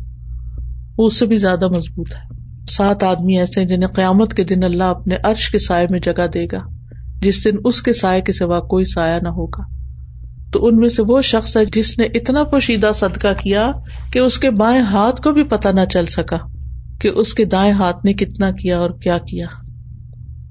وہ 0.99 1.07
اس 1.07 1.19
سے 1.19 1.27
بھی 1.27 1.37
زیادہ 1.37 1.69
مضبوط 1.69 2.15
ہے۔ 2.15 2.39
سات 2.71 3.03
آدمی 3.03 3.39
ایسے 3.39 3.65
جنہیں 3.65 3.89
قیامت 3.89 4.35
کے 4.35 4.45
دن 4.45 4.65
اللہ 4.65 4.85
اپنے 4.85 5.17
عرش 5.25 5.51
کے 5.51 5.59
سائے 5.59 5.87
میں 5.91 6.01
جگہ 6.01 6.27
دے 6.35 6.47
گا، 6.53 6.59
جس 7.21 7.45
دن 7.45 7.57
اس 7.65 7.83
کے 7.83 7.93
سائے 7.93 8.21
کے 8.21 8.33
سوا 8.33 8.61
کوئی 8.61 8.85
سایہ 8.85 9.21
نہ 9.23 9.29
ہوگا۔ 9.29 9.79
تو 10.53 10.67
ان 10.67 10.77
میں 10.77 10.89
سے 10.89 11.03
وہ 11.03 11.23
شخص 11.23 11.57
ہے 11.57 11.65
جس 11.65 11.99
نے 11.99 12.05
اتنا 12.05 12.45
پوشیدہ 12.45 12.91
صدقہ 12.95 13.29
کیا 13.43 13.73
کہ 14.13 14.19
اس 14.19 14.39
کے 14.39 14.51
بائیں 14.51 14.83
ہاتھ 14.83 15.23
کو 15.23 15.33
بھی 15.33 15.45
پتہ 15.45 15.69
نہ 15.69 15.81
چل 15.93 16.07
سکا 16.07 16.37
کہ 17.01 17.09
اس 17.09 17.35
کے 17.35 17.45
دائیں 17.45 17.73
ہاتھ 17.73 17.97
نے 18.05 18.13
کتنا 18.13 18.51
کیا 18.51 18.79
اور 18.79 18.91
کیا 18.91 19.19
کیا۔ 19.19 19.47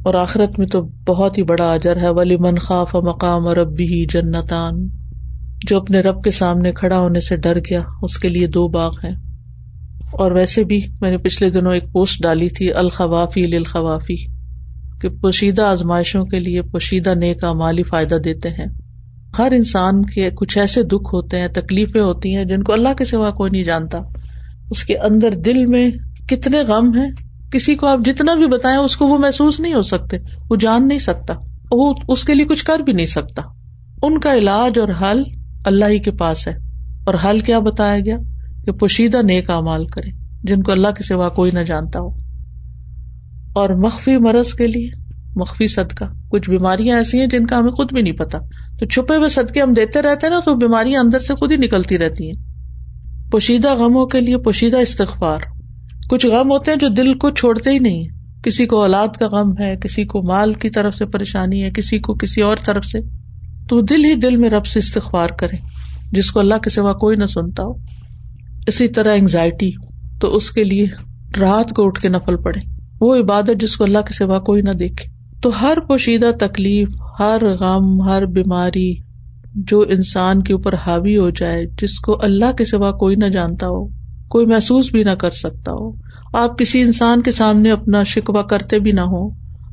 اور 0.04 0.14
آخرت 0.14 0.60
میں 0.60 0.68
تو 0.68 0.82
بہت 0.82 1.38
ہی 1.38 1.44
بڑا 1.44 1.74
اجر 1.74 1.98
ہے۔ 1.98 2.10
ولی 2.10 2.38
من 2.38 2.56
خاف 2.56 2.96
مقام 2.96 3.48
اور 3.48 3.58
ابی 3.58 3.84
ہی 3.84 4.06
جنتان۔ 4.06 4.88
جو 5.68 5.78
اپنے 5.78 6.00
رب 6.00 6.24
کے 6.24 6.32
سامنے 6.32 6.72
کھڑا 6.72 6.98
ہونے 6.98 7.20
سے 7.20 7.36
ڈر 7.36 7.60
گیا، 7.60 7.82
اس 8.02 8.18
کے 8.18 8.30
لیے 8.30 8.48
دو 8.48 8.68
باغ 8.68 8.94
ہیں۔ 9.04 9.27
اور 10.14 10.32
ویسے 10.32 10.64
بھی 10.64 10.82
میں 11.02 11.12
نے 11.12 11.18
پچھلے 11.18 11.50
دنوں 11.50 11.74
ایک 11.74 11.84
پوسٹ 11.92 12.24
ڈالی 12.24 12.50
تھی، 12.50 12.74
الخوافی 12.74 13.42
للخوافی، 13.42 14.16
کہ 15.02 15.10
پوشیدہ 15.10 15.62
آزمائشوں 15.62 16.26
کے 16.26 16.40
لیے 16.40 16.62
پوشیدہ 16.62 17.14
نیک 17.16 17.44
مالی 17.44 17.84
فائدہ 17.84 18.16
دیتے 18.16 18.50
ہیں۔ 18.50 18.66
ہر 19.38 19.52
انسان 19.56 20.06
کے 20.06 20.30
کچھ 20.36 20.58
ایسے 20.58 20.84
دکھ 20.84 21.14
ہوتے 21.14 21.40
ہیں، 21.40 21.48
تکلیفیں 21.48 22.02
ہوتی 22.02 22.36
ہیں، 22.36 22.46
جن 22.46 22.64
کو 22.64 22.74
اللہ 22.74 22.94
کے 22.98 23.06
سوا 23.06 23.30
کوئی 23.30 23.52
نہیں 23.52 23.64
جانتا۔ 23.64 23.98
اس 24.72 24.84
کے 24.84 24.98
اندر 24.98 25.32
دل 25.32 25.66
میں 25.66 25.90
کتنے 26.30 26.62
غم 26.62 26.98
ہیں، 26.98 27.12
کسی 27.52 27.76
کو 27.76 27.88
آپ 27.88 28.00
جتنا 28.06 28.34
بھی 28.34 28.48
بتائیں، 28.48 28.78
اس 28.78 28.98
کو 28.98 29.08
وہ 29.08 29.18
محسوس 29.18 29.60
نہیں 29.60 29.74
ہو 29.74 29.82
سکتے، 29.82 30.18
وہ 30.50 30.56
جان 30.56 30.88
نہیں 30.88 31.00
سکتا، 31.00 31.34
وہ 31.72 31.94
اس 32.10 32.24
کے 32.24 32.34
لیے 32.34 32.46
کچھ 32.46 32.66
کر 32.66 32.80
بھی 32.80 32.94
نہیں 32.94 33.06
سکتا۔ 33.06 33.42
ان 34.04 34.20
کا 34.20 34.34
علاج 34.34 34.80
اور 34.80 34.90
حل 35.02 35.24
اللہ 35.66 35.86
ہی 35.86 36.00
کے 36.00 36.12
پاس 36.12 36.48
ہے۔ 36.48 36.58
اور 37.06 37.14
حل 37.26 37.40
کیا 37.40 37.60
بتایا 37.60 38.00
گیا؟ 38.00 38.18
کہ 38.68 38.74
پوشیدہ 38.74 39.18
نیک 39.24 39.50
امال 39.50 39.86
کرے، 39.86 40.10
جن 40.44 40.64
کو 40.64 40.72
اللہ 40.72 40.88
کے 40.88 41.04
سوا 41.04 41.30
کوئی 41.30 41.52
نہ 41.52 41.60
جانتا 41.60 42.00
ہو۔ 42.00 42.10
اور 43.56 43.70
مخفی 43.70 44.18
مرض 44.18 44.54
کے 44.54 44.68
لیے، 44.68 44.90
مخفی 45.36 45.68
صدقہ۔ 45.68 46.06
کچھ 46.30 46.50
بیماریاں 46.50 46.98
ایسی 46.98 47.20
ہیں 47.20 47.28
جن 47.28 47.46
کا 47.46 47.58
ہمیں 47.58 47.72
خود 47.72 47.94
بھی 47.94 48.02
نہیں 48.02 48.14
پتا۔ 48.14 48.40
تو 48.80 48.86
چھپے 48.86 49.16
ہوئے 49.16 49.30
صدقے 49.30 49.62
ہم 49.62 49.74
دیتے 49.74 50.02
رہتے 50.02 50.28
ہیں 50.28 50.34
نا، 50.34 50.40
تو 50.46 50.56
بیماریاں 50.56 51.02
اندر 51.02 51.20
سے 51.20 51.36
خود 51.36 51.52
ہی 51.52 51.58
نکلتی 51.58 51.98
رہتی 51.98 52.32
ہیں۔ 52.32 52.44
پوشیدہ 53.32 53.76
غموں 53.76 54.06
کے 54.06 54.20
لیے 54.20 54.38
پوشیدہ 54.38 54.78
استغفار۔ 54.78 55.40
کچھ 56.10 56.28
غم 56.28 56.52
ہوتے 56.52 56.72
ہیں 56.72 56.78
جو 56.78 56.88
دل 56.88 57.14
کو 57.14 57.30
چھوڑتے 57.30 57.70
ہی 57.70 57.80
نہیں۔ 57.80 58.04
کسی 58.44 58.66
کو 58.66 58.82
اولاد 58.82 59.08
کا 59.08 59.28
غم 59.28 59.54
ہے، 59.60 59.76
کسی 59.82 60.06
کو 60.06 60.22
مال 60.28 60.54
کی 60.54 60.70
طرف 60.70 60.96
سے 60.96 61.06
پریشانی 61.06 61.64
ہے، 61.64 61.72
کسی 61.72 62.00
کو 62.00 62.14
کسی 62.14 62.42
اور 62.42 62.58
طرف 62.66 62.86
سے۔ 62.86 62.98
تو 63.70 63.82
دل 63.82 64.06
ہی 64.06 64.16
دل 64.16 64.36
میں 64.36 64.50
رب 64.50 64.66
سے 64.66 64.80
استغفار 64.80 65.30
کرے، 65.30 65.56
جس 66.12 66.32
کو 66.32 66.40
اللہ 66.40 66.58
کے 66.64 66.70
سوا 66.70 66.94
کوئی 66.94 67.18
نہ 67.18 67.26
سنتا 67.26 67.64
ہو۔ 67.64 67.97
اسی 68.68 68.88
طرح 68.88 69.16
انگزائٹی 69.16 69.72
تو 70.22 70.36
اس 70.36 70.52
کے 70.52 70.64
لیے 70.64 70.86
رات 71.40 71.70
کو 71.70 71.86
اٹھ 71.86 72.02
کے 72.02 72.10
نفل 72.10 72.36
پڑے 72.38 72.60
وہ 73.02 73.16
عبادت 73.16 73.60
جس 73.60 73.78
کو 73.78 73.84
اللہ 73.84 73.98
کے 73.98 74.14
سوا 74.14 74.40
کوئی 74.40 74.62
نہ 74.62 74.72
دیکھے۔ 74.72 75.18
تو 75.42 75.62
ہر 75.62 75.78
پوشیدہ 75.88 76.32
تکلیف، 76.40 76.88
ہر 77.20 77.42
غم، 77.60 78.02
ہر 78.02 78.26
بیماری 78.26 78.96
جو 79.56 79.82
انسان 79.82 80.44
کے 80.44 80.54
اوپر 80.54 80.74
حاوی 80.74 81.18
ہو 81.18 81.30
جائے، 81.30 81.66
جس 81.82 82.00
کو 82.00 82.18
اللہ 82.22 82.52
کے 82.58 82.66
سوا 82.66 82.92
کوئی 82.92 83.16
نہ 83.16 83.26
جانتا 83.26 83.68
ہو، 83.68 83.88
کوئی 84.28 84.46
محسوس 84.46 84.92
بھی 84.92 85.04
نہ 85.04 85.12
کر 85.12 85.32
سکتا 85.32 85.72
ہو۔ 85.72 85.92
آپ 86.34 86.60
کسی 86.60 86.82
انسان 86.82 87.22
کے 87.22 87.32
سامنے 87.32 87.72
اپنا 87.72 88.04
شکوا 88.04 88.42
کرتے 88.42 88.80
بھی 88.80 88.92
نہ 88.92 89.02
ہو 89.02 89.30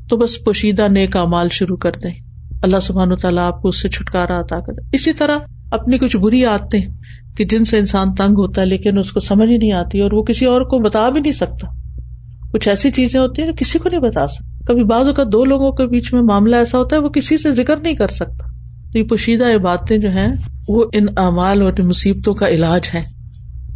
تو 0.09 0.17
بس 0.17 0.45
پوشیدہ 0.45 0.89
نیک 0.89 1.17
امال 1.17 1.49
شروع 1.49 1.77
کر 1.77 1.93
دیں۔ 2.03 2.15
اللہ 2.63 2.81
سبحان 2.83 3.13
و 3.13 3.17
تعالیٰ 3.17 3.47
آپ 3.47 3.63
کو 3.63 3.69
اس 3.69 3.83
سے 3.83 3.89
چھٹکارا 3.89 4.41
عطا 4.41 4.61
کر 4.61 4.73
اسی 4.93 5.13
طرح 5.13 5.39
اپنی 5.75 5.99
کچھ 5.99 6.17
بری 6.17 6.47
آتے 6.47 6.81
کہ 7.37 7.45
جن 7.45 7.65
سے 7.65 7.79
انسان 7.79 8.15
تنگ 8.15 8.33
ہوتا 8.33 8.61
ہے 8.61 8.67
لیکن 8.67 8.99
اس 8.99 9.13
کو 9.13 9.21
سمجھ 9.21 9.51
ہی 9.51 9.57
نہیں 9.57 9.73
آتی 9.73 10.01
اور 10.01 10.13
وہ 10.13 10.23
کسی 10.23 10.45
اور 10.45 10.63
کو 10.63 10.79
بتا 10.79 11.09
بھی 11.09 11.21
نہیں 11.21 11.33
سکتا۔ 11.33 11.69
کچھ 12.53 12.69
ایسی 12.69 12.91
چیزیں 12.91 13.21
ہوتی 13.21 13.43
ہیں 13.43 13.49
جو 13.49 13.55
کسی 13.57 13.79
کو 13.79 13.89
نہیں 13.89 14.01
بتا 14.01 14.29
سکتا۔ 14.29 14.73
کبھی 14.73 14.85
بعض 14.85 15.07
کا 15.17 15.23
دو 15.33 15.45
لوگوں 15.45 15.73
کے 15.73 15.87
بیچ 15.87 16.15
میں 16.15 16.23
معاملہ 16.23 16.57
ایسا 16.57 16.79
ہوتا 16.79 16.97
ہے 16.97 17.01
وہ 17.01 17.09
کسی 17.09 17.39
سے 17.39 17.53
ذکر 17.53 17.77
نہیں 17.77 17.95
کر 17.95 18.09
سکتا۔ 18.09 18.45
تو 18.93 18.99
یہ 18.99 19.03
پوشیدہ 19.03 19.57
باتیں 19.63 19.99
جو 19.99 20.11
ہیں 20.11 20.29
وہ 20.69 20.85
ان 20.93 21.07
اعمال 21.17 21.63
اور 21.63 21.73
مصیبتوں 21.79 22.35
کا 22.35 22.49
علاج 22.49 22.91
ہے 22.95 23.03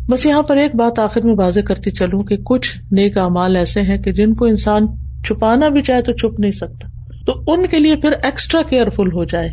بس 0.09 0.27
یہاں 0.27 0.43
پر 0.43 0.57
ایک 0.57 0.77
بات 0.77 0.99
آخر 0.99 1.21
میں 1.25 1.35
واضح 1.39 1.61
کرتی 1.61 1.91
چلوں 1.91 2.23
کہ 2.23 2.37
کچھ 2.37 2.79
نیک 2.91 3.19
اعمال 3.19 3.57
ایسے 3.57 3.83
ہیں 3.83 3.99
کہ 3.99 4.13
جن 4.13 4.35
کو 4.35 4.45
انسان 4.45 4.87
چھپانا 5.27 5.69
بھی 5.69 5.81
چاہے 5.81 6.03
تو 6.03 6.13
چھپ 6.13 6.41
نہیں 6.41 6.51
سکتا۔ 6.51 6.89
تو 7.27 7.53
ان 7.53 7.67
کے 7.67 7.79
لیے 7.79 7.97
پھر 7.97 8.13
ایکسٹرا 8.23 8.63
کیئر 8.63 8.89
فل 8.89 9.13
ہو 9.13 9.25
جائے۔ 9.25 9.51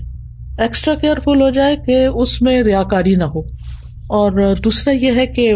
ایکسٹرا 0.60 0.96
کیئر 0.96 1.20
فل 1.20 1.42
ہو 1.42 1.50
جائے 1.50 1.76
کہ 1.86 2.06
اس 2.06 2.42
میں 2.42 2.64
ریا 2.64 2.84
کاری 2.84 3.16
نہ 3.16 3.24
ہو۔ 3.24 3.40
اور 4.10 4.56
دوسرا 4.56 4.94
یہ 4.94 5.12
ہے 5.16 5.28
کہ 5.28 5.54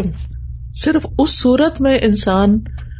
صرف 0.74 1.06
اس 1.18 1.42
صورت 1.42 1.80
میں 1.80 1.98
انسان 2.02 2.58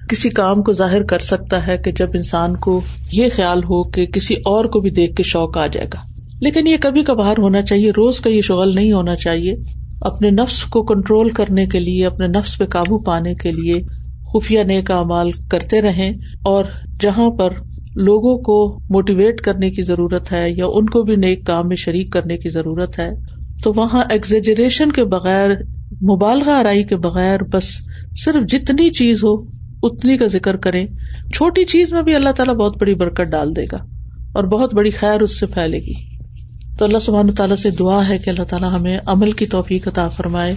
کسی 0.09 0.29
کام 0.29 0.63
کو 0.63 0.73
ظاہر 0.73 1.03
کر 1.03 1.19
سکتا 1.19 1.67
ہے 1.67 1.79
کہ 1.79 1.93
جب 1.93 2.07
انسان 2.15 2.57
کو 2.57 2.81
یہ 3.13 3.27
خیال 3.37 3.59
ہو 3.59 3.91
کہ 3.91 4.07
کسی 4.07 4.35
اور 4.35 4.65
کو 4.65 4.81
بھی 4.81 4.91
دیکھ 4.91 5.17
کے 5.17 5.23
شوق 5.23 5.57
آ 5.57 5.67
جائے 5.67 5.87
گا۔ 5.95 5.99
لیکن 6.41 6.67
یہ 6.67 6.77
کبھی 6.81 7.03
کبھار 7.03 7.35
ہونا 7.39 7.63
چاہیے، 7.63 7.91
روز 7.91 8.21
کا 8.21 8.31
یہ 8.31 8.43
شغل 8.43 8.75
نہیں 8.75 8.93
ہونا 8.93 9.17
چاہیے۔ 9.17 9.55
اپنے 10.01 10.31
نفس 10.31 10.65
کو 10.65 10.83
کنٹرول 10.83 11.29
کرنے 11.29 11.67
کے 11.67 11.81
لیے، 11.81 12.07
اپنے 12.07 12.27
نفس 12.27 12.59
پہ 12.59 12.65
قابو 12.65 12.99
پانے 12.99 13.35
کے 13.35 13.53
لیے 13.53 13.75
خفیہ 14.35 14.61
نیک 14.61 14.91
امال 14.91 15.31
کرتے 15.51 15.81
رہیں۔ 15.81 16.11
اور 16.45 16.65
جہاں 17.01 17.31
پر 17.31 17.51
لوگوں 17.97 18.39
کو 18.39 18.81
موٹیویٹ 18.91 19.41
کرنے 19.41 19.71
کی 19.71 19.83
ضرورت 19.83 20.33
ہے 20.33 20.51
یا 20.51 20.67
ان 20.67 20.87
کو 20.87 21.03
بھی 21.03 21.17
نیک 21.17 21.47
کام 21.47 21.69
میں 21.69 21.77
شریک 21.77 22.13
کرنے 22.13 22.39
کی 22.39 22.49
ضرورت 22.49 22.99
ہے، 22.99 23.11
تو 23.63 23.73
وہاں 23.77 24.05
ایگزیجریشن 24.11 24.93
کے 24.93 25.05
بغیر، 25.05 25.51
مبالغہ 26.03 26.51
آرائی 26.51 26.85
کے 26.85 26.97
بغیر 26.97 27.43
بس 27.43 27.65
صرف 28.25 28.49
جتنی 28.49 28.91
چیز 28.91 29.25
ہو 29.25 29.61
اتنی 29.83 30.19
کا 30.19 30.27
ذکر 30.27 30.57
کریں۔ 30.57 30.87
چھوٹی 31.35 31.65
چیز 31.65 31.93
میں 31.93 32.03
بھی 32.03 32.15
اللہ 32.15 32.29
تعالیٰ 32.29 32.55
بہت 32.55 32.77
بڑی 32.81 32.95
برکت 32.95 33.31
ڈال 33.31 33.57
دے 33.57 33.65
گا 33.73 33.79
اور 34.33 34.45
بہت 34.45 34.75
بڑی 34.75 34.91
خیر 34.91 35.21
اس 35.21 35.41
سے 35.41 35.47
پھیلے 35.47 35.79
گی۔ 35.79 35.95
تو 36.79 36.85
اللہ 36.85 36.99
سبحان 36.99 37.33
تعالیٰ 37.33 37.57
سے 37.57 37.71
دعا 37.71 38.09
ہے 38.09 38.19
کہ 38.19 38.31
اللہ 38.31 38.43
تعالیٰ 38.43 38.79
ہمیں 38.79 38.99
عمل 39.07 39.33
کی 39.33 39.47
توفیق 39.47 39.89
عطا 39.89 40.09
فرمائے 40.09 40.55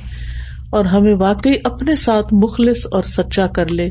اور 0.72 0.86
ہمیں 0.86 1.14
واقعی 1.14 1.54
اپنے 1.64 1.96
ساتھ 1.96 2.34
مخلص 2.34 2.86
اور 2.92 3.04
سچا 3.04 3.48
کر 3.48 3.68
لے 3.68 3.90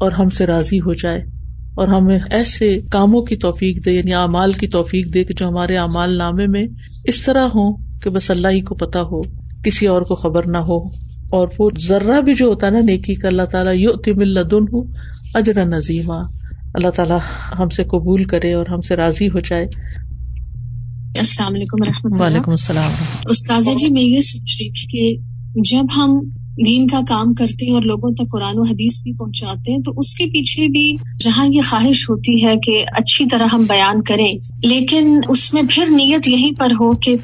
اور 0.00 0.12
ہم 0.12 0.28
سے 0.28 0.46
راضی 0.46 0.78
ہو 0.78 0.94
جائے۔ 0.94 1.35
اور 1.76 1.88
ہمیں 1.88 2.18
ایسے 2.30 2.80
کاموں 2.90 3.22
کی 3.22 3.36
توفیق 3.36 3.84
دے 3.84 3.92
یعنی 3.92 4.14
اعمال 4.14 4.52
کی 4.52 4.68
توفیق 4.68 5.14
دے 5.14 5.24
کہ 5.24 5.34
جو 5.34 5.48
ہمارے 5.48 5.76
اعمال 5.76 6.18
نامے 6.18 6.46
میں 6.46 6.66
اس 7.04 7.24
طرح 7.24 7.46
ہو 7.54 7.76
کہ 7.76 8.10
بس 8.10 8.30
اللہ 8.30 8.48
ہی 8.48 8.60
کو 8.60 8.74
پتا 8.74 9.02
ہو 9.02 9.22
کسی 9.64 9.86
اور 9.86 10.02
کو 10.02 10.14
خبر 10.14 10.46
نہ 10.46 10.56
ہو۔ 10.56 11.06
اور 11.30 11.48
وہ 11.58 11.70
ذرہ 11.80 12.20
بھی 12.20 12.34
جو 12.34 12.46
ہوتا 12.46 12.66
ہے 12.66 12.72
نا 12.72 12.80
نیکی 12.80 13.14
کا 13.14 13.28
اللہ 13.28 13.42
تعالیٰ 13.42 13.74
یو 13.74 13.92
تم 13.92 14.20
الدن 14.20 14.62
ہوں 14.72 14.84
اجر 15.34 15.64
نظیمہ 15.64 16.22
اللہ 16.74 16.90
تعالیٰ 16.90 17.18
ہم 17.58 17.68
سے 17.68 17.84
قبول 17.84 18.24
کرے 18.24 18.52
اور 18.52 18.66
ہم 18.66 18.80
سے 18.80 18.96
راضی 18.96 19.28
ہو 19.28 19.40
جائے۔ 19.40 19.66
السلام 21.18 21.52
علیکم 21.52 22.22
وعلیکم 22.22 22.50
السلام۔ 22.50 22.90
استاذہ 23.28 23.70
جی 23.70 23.88
میں 23.88 24.02
یہ 24.02 24.20
سوچ 24.20 24.56
رہی 24.60 24.70
تھی 24.70 24.86
کہ 24.88 25.20
جب 25.54 25.84
ہم 25.96 26.16
دین 26.64 26.86
کا 26.86 27.00
کام 27.08 27.34
کرتے 27.34 27.66
ہیں 27.66 27.74
اور 27.74 27.82
لوگوں 27.82 28.10
تک 28.10 28.30
قرآن 28.32 28.58
و 28.58 28.62
حدیث 28.62 29.02
بھی 29.02 29.12
پہنچاتے 29.12 29.72
ہیں، 29.72 29.78
تو 29.78 29.92
اس 29.96 30.14
کے 30.14 30.26
پیچھے 30.26 30.68
بھی 30.68 30.96
جہاں 31.20 31.46
یہ 31.48 31.60
خواہش 31.68 32.10
ہوتی 32.10 32.44
ہے 32.44 32.56
کہ 32.56 32.84
اچھی 32.94 33.26
طرح 33.26 33.46
ہم 33.52 33.64
بیان 33.68 34.02
کریں، 34.02 34.30
لیکن 34.62 35.20
اس 35.28 35.54
میں 35.54 35.62
پھر 35.70 35.86
نیت 35.90 36.28
یہیں 36.28 36.52
پر 36.58 36.70
ہو 36.70 36.92
کہ 36.92 37.16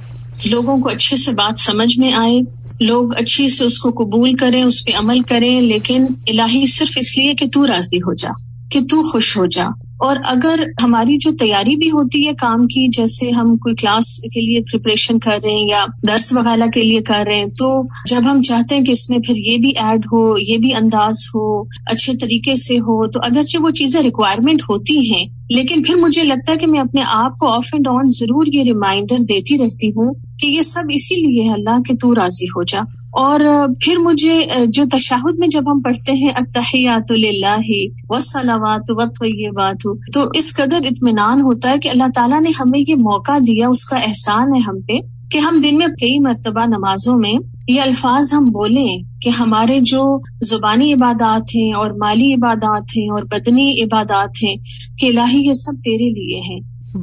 لوگوں 0.45 0.79
کو 0.79 0.89
اچھے 0.89 1.17
سے 1.17 1.31
بات 1.31 1.61
سمجھ 1.61 1.99
میں 1.99 2.13
آئے، 2.13 2.41
لوگ 2.81 3.15
اچھی 3.15 3.49
سے 3.49 3.65
اس 3.65 3.79
کو 3.79 3.91
قبول 3.91 4.33
کریں، 4.33 4.63
اس 4.63 4.85
پہ 4.85 4.93
عمل 4.99 5.21
کریں، 5.21 5.61
لیکن 5.61 6.07
الہی 6.29 6.67
صرف 6.67 6.91
اس 6.97 7.19
لیے 7.19 7.35
کہ 7.35 7.47
تو 7.47 7.67
راضی 7.67 7.99
ہو 7.99 8.15
جا، 8.15 8.31
کہ 8.71 8.81
تو 8.81 9.03
خوش 9.03 9.37
ہو 9.37 9.47
جا۔ 9.47 9.65
اور 10.03 10.17
اگر 10.25 10.61
ہماری 10.83 11.17
جو 11.19 11.31
تیاری 11.41 11.77
بھی 11.77 11.91
ہوتی 11.91 12.27
ہے 12.27 12.33
کام 12.33 12.67
کی، 12.67 12.87
جیسے 12.91 13.31
ہم 13.31 13.57
کوئی 13.57 13.75
کلاس 13.75 14.17
کے 14.23 14.41
لیے 14.41 14.61
پریپریشن 14.61 15.19
کر 15.19 15.39
رہے 15.45 15.51
ہیں 15.51 15.69
یا 15.71 15.85
درس 16.09 16.33
وغیرہ 16.33 16.67
کے 16.67 16.83
لیے 16.83 17.01
کر 17.01 17.25
رہے 17.27 17.35
ہیں، 17.35 17.47
تو 17.47 17.83
جب 18.11 18.31
ہم 18.31 18.43
چاہتے 18.43 18.75
ہیں 18.75 18.83
کہ 18.83 18.91
اس 18.91 19.11
میں 19.11 19.19
پھر 19.19 19.35
یہ 19.37 19.59
بھی 19.59 19.69
ایڈ 19.69 20.07
ہو، 20.07 20.39
یہ 20.39 20.59
بھی 20.59 20.75
انداز 20.75 21.15
ہو، 21.35 21.63
اچھے 21.63 22.17
طریقے 22.17 22.55
سے 22.55 22.79
ہو، 22.79 23.11
تو 23.11 23.21
اگرچہ 23.23 23.63
وہ 23.63 23.71
چیزیں 23.71 24.03
ریکوائرمنٹ 24.03 24.63
ہوتی 24.63 24.99
ہیں، 25.13 25.25
لیکن 25.51 25.83
پھر 25.83 25.95
مجھے 25.95 26.23
لگتا 26.23 26.53
ہے 26.53 26.57
کہ 26.57 26.67
میں 26.67 26.81
اپنے 26.81 27.03
آپ 27.07 27.39
کو 27.39 27.49
آف 27.49 27.71
اینڈ 27.73 27.89
آن 27.89 28.09
ضرور 28.09 28.47
یہ 28.47 28.63
ریمائنڈر 28.63 29.19
دیتی 29.19 29.59
رہتی 29.59 29.91
ہوں 29.91 30.15
کہ 30.39 30.47
یہ 30.47 30.63
سب 30.63 30.83
اسی 30.89 31.15
لیے 31.15 31.49
ہے، 31.49 31.53
اللہ 31.53 31.83
کہ 31.89 31.95
تو 31.95 32.15
راضی 32.15 32.47
ہو 32.47 32.63
جا۔ 32.63 32.81
اور 33.13 33.41
پھر 33.81 33.99
مجھے 33.99 34.45
جو 34.67 34.85
تشاہد 34.93 35.39
میں 35.39 35.49
جب 35.49 35.71
ہم 35.73 35.81
پڑھتے 35.81 36.13
ہیں 36.13 36.31
اتحیات 36.31 37.11
اللہ 37.11 37.71
و 38.11 38.19
سلامات 38.19 38.91
وط 38.91 39.23
یہ 39.23 39.49
بات 39.49 39.87
ہو 39.87 39.95
تو 40.13 40.25
اس 40.35 40.55
قدر 40.57 40.85
اطمینان 40.85 41.41
ہوتا 41.41 41.71
ہے 41.71 41.79
کہ 41.79 41.89
اللہ 41.89 42.11
تعالیٰ 42.15 42.41
نے 42.41 42.51
ہمیں 42.61 42.81
یہ 42.89 42.95
موقع 42.95 43.39
دیا، 43.47 43.69
اس 43.69 43.85
کا 43.85 43.97
احسان 43.97 44.55
ہے 44.55 44.61
ہم 44.61 44.81
پہ، 44.81 44.99
کہ 45.31 45.39
ہم 45.39 45.61
دن 45.63 45.79
میں 45.79 45.87
کئی 45.87 46.19
مرتبہ 46.19 46.67
نمازوں 46.67 47.19
میں 47.19 47.33
یہ 47.69 47.81
الفاظ 47.81 48.33
ہم 48.33 48.45
بولیں 48.45 49.21
کہ 49.23 49.29
ہمارے 49.29 49.81
جو 49.81 50.21
زبانی 50.41 50.93
عبادات 50.93 51.55
ہیں 51.55 51.73
اور 51.73 51.91
مالی 51.91 52.35
عبادات 52.35 52.97
ہیں 52.97 53.09
اور 53.11 53.25
بدنی 53.25 53.83
عبادات 53.83 54.43
ہیں، 54.43 54.57
کہ 54.99 55.07
الہی 55.07 55.47
یہ 55.47 55.53
سب 55.53 55.73
تیرے 55.85 56.11
لیے 56.11 56.41
ہیں۔ 56.41 56.61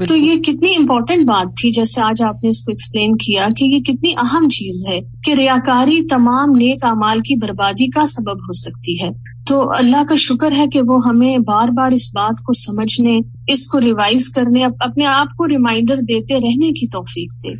تو 0.07 0.15
یہ 0.15 0.35
کتنی 0.35 0.75
امپورٹینٹ 0.77 1.25
بات 1.25 1.47
تھی 1.61 1.71
جیسے 1.71 2.01
آج 2.01 2.23
آپ 2.23 2.43
نے 2.43 2.49
اس 2.49 2.63
کو 2.63 2.71
ایکسپلین 2.71 3.17
کیا 3.17 3.47
کہ 3.57 3.65
یہ 3.65 3.79
کتنی 3.79 4.11
اہم 4.11 4.49
چیز 4.49 4.85
ہے 4.87 4.99
کہ 5.23 5.33
ریاکاری 5.33 6.07
تمام 6.07 6.51
نیک 6.51 6.83
امال 6.83 7.19
کی 7.19 7.35
بربادی 7.35 7.87
کا 7.87 8.05
سبب 8.05 8.37
ہو 8.37 8.51
سکتی 8.51 9.03
ہے۔ 9.03 9.09
تو 9.47 9.69
اللہ 9.69 10.03
کا 10.09 10.15
شکر 10.15 10.51
ہے 10.57 10.67
کہ 10.67 10.81
وہ 10.87 10.99
ہمیں 11.05 11.37
بار 11.37 11.69
بار 11.69 11.91
اس 11.91 12.07
بات 12.07 12.41
کو 12.41 12.53
سمجھنے 12.53 13.19
اس 13.47 13.67
کو 13.67 13.81
ریوائز 13.81 14.29
کرنے 14.29 14.65
اپنے 14.65 15.05
آپ 15.05 15.27
کو 15.37 15.47
ریمائنڈر 15.47 15.95
دیتے 15.95 16.35
رہنے 16.35 16.71
کی 16.71 16.87
توفیق 16.87 17.33
دے۔ 17.33 17.53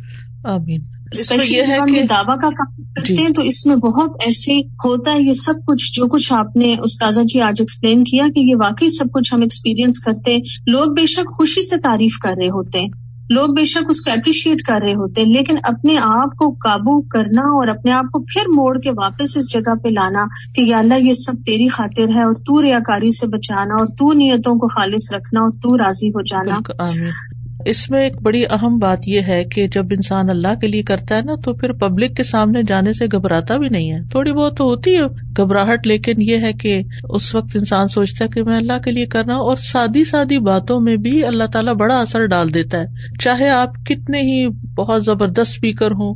آمین۔ 0.48 0.80
اسپیشلی 1.12 2.02
دعوی 2.02 2.24
کا 2.24 2.48
کام 2.50 2.82
کرتے 2.94 3.14
جی۔ 3.14 3.22
ہیں 3.22 3.28
تو 3.28 3.42
اس 3.42 3.66
میں 3.66 3.76
بہت 3.76 4.10
ایسے 4.24 4.60
ہوتا 4.60 5.12
ہے 5.12 5.20
یہ 5.20 5.32
سب 5.32 5.54
کچھ 5.66 5.92
جو 5.92 6.06
کچھ 6.08 6.32
آپ 6.32 6.56
نے 6.56 6.76
استاذہ 6.82 7.20
جی 7.20 7.40
آج 7.40 7.54
ایکسپلین 7.58 8.04
کیا 8.04 8.24
کہ 8.34 8.40
یہ 8.40 8.54
واقعی 8.60 8.88
سب 8.88 9.04
کچھ 9.14 9.34
ہم 9.34 9.40
ایکسپیرئنس 9.40 10.00
کرتے 10.00 10.38
لوگ 10.66 10.94
بے 10.94 11.06
شک 11.06 11.36
خوشی 11.38 11.62
سے 11.62 11.76
تعریف 11.76 12.18
کر 12.18 12.34
رہے 12.38 12.48
ہوتے 12.48 12.80
ہیں۔ 12.80 12.88
لوگ 13.30 13.48
بے 13.48 13.64
شک 13.64 13.84
اس 13.88 14.00
کو 14.00 14.10
اپریشیٹ 14.10 14.62
کر 14.62 14.78
رہے 14.82 14.92
ہوتے 14.92 15.20
ہیں۔ 15.20 15.28
لیکن 15.28 15.58
اپنے 15.62 15.96
آپ 15.96 16.36
کو 16.36 16.50
قابو 16.50 17.00
کرنا 17.02 17.42
اور 17.42 17.68
اپنے 17.68 17.92
آپ 17.92 18.04
کو 18.04 18.20
پھر 18.20 18.48
موڑ 18.48 18.78
کے 18.78 18.90
واپس 18.90 19.36
اس 19.36 19.52
جگہ 19.52 19.74
پہ 19.74 19.88
لانا 19.88 20.24
کہ 20.54 20.60
یا 20.60 20.78
اللہ 20.78 20.94
یہ 20.94 21.12
سب 21.12 21.32
تیری 21.46 21.68
خاطر 21.68 22.08
ہے 22.14 22.22
اور 22.22 22.34
تو 22.34 22.62
ریاکاری 22.62 23.10
سے 23.10 23.26
بچانا 23.26 23.74
اور 23.74 23.86
تو 23.86 24.12
نیتوں 24.12 24.54
کو 24.54 24.68
خالص 24.68 25.12
رکھنا 25.12 25.40
اور 25.40 25.50
تو 25.50 25.78
راضی 25.78 26.08
ہو 26.08 26.22
جانا۔ 26.22 26.58
اس 27.66 27.90
میں 27.90 28.02
ایک 28.02 28.22
بڑی 28.22 28.44
اہم 28.50 28.78
بات 28.78 29.08
یہ 29.08 29.20
ہے 29.20 29.44
کہ 29.44 29.68
جب 29.68 29.86
انسان 29.90 30.30
اللہ 30.30 30.54
کے 30.60 30.66
لیے 30.66 30.82
کرتا 30.82 31.16
ہے 31.16 31.22
نا، 31.22 31.34
تو 31.44 31.52
پھر 31.52 31.72
پبلک 31.72 32.16
کے 32.16 32.22
سامنے 32.22 32.60
جانے 32.68 32.92
سے 32.92 33.06
گھبراتا 33.12 33.56
بھی 33.56 33.68
نہیں 33.68 33.92
ہے۔ 33.92 33.98
تھوڑی 34.10 34.32
بہت 34.32 34.56
تو 34.56 34.64
ہوتی 34.64 34.96
ہے 34.96 35.00
گھبراہٹ، 35.36 35.86
لیکن 35.86 36.12
یہ 36.18 36.36
ہے 36.36 36.52
کہ 36.52 36.82
اس 37.02 37.34
وقت 37.34 37.56
انسان 37.56 37.88
سوچتا 37.88 38.24
ہے 38.24 38.28
کہ 38.28 38.42
میں 38.42 38.56
اللہ 38.56 38.78
کے 38.84 38.90
لیے 38.90 39.06
کر 39.06 39.26
رہا 39.26 39.34
ہوں 39.34 39.42
اور 39.42 39.56
سادی 39.56 40.04
سادی 40.04 40.38
باتوں 40.38 40.80
میں 40.80 40.96
بھی 40.96 41.24
اللہ 41.24 41.44
تعالیٰ 41.44 41.74
بڑا 41.74 42.00
اثر 42.00 42.26
ڈال 42.26 42.54
دیتا 42.54 42.78
ہے۔ 42.78 42.86
چاہے 43.20 43.48
آپ 43.48 43.86
کتنے 43.86 44.20
ہی 44.20 44.48
بہت 44.48 45.04
زبردست 45.04 45.40
اسپیکر 45.40 45.90
ہوں 45.90 46.14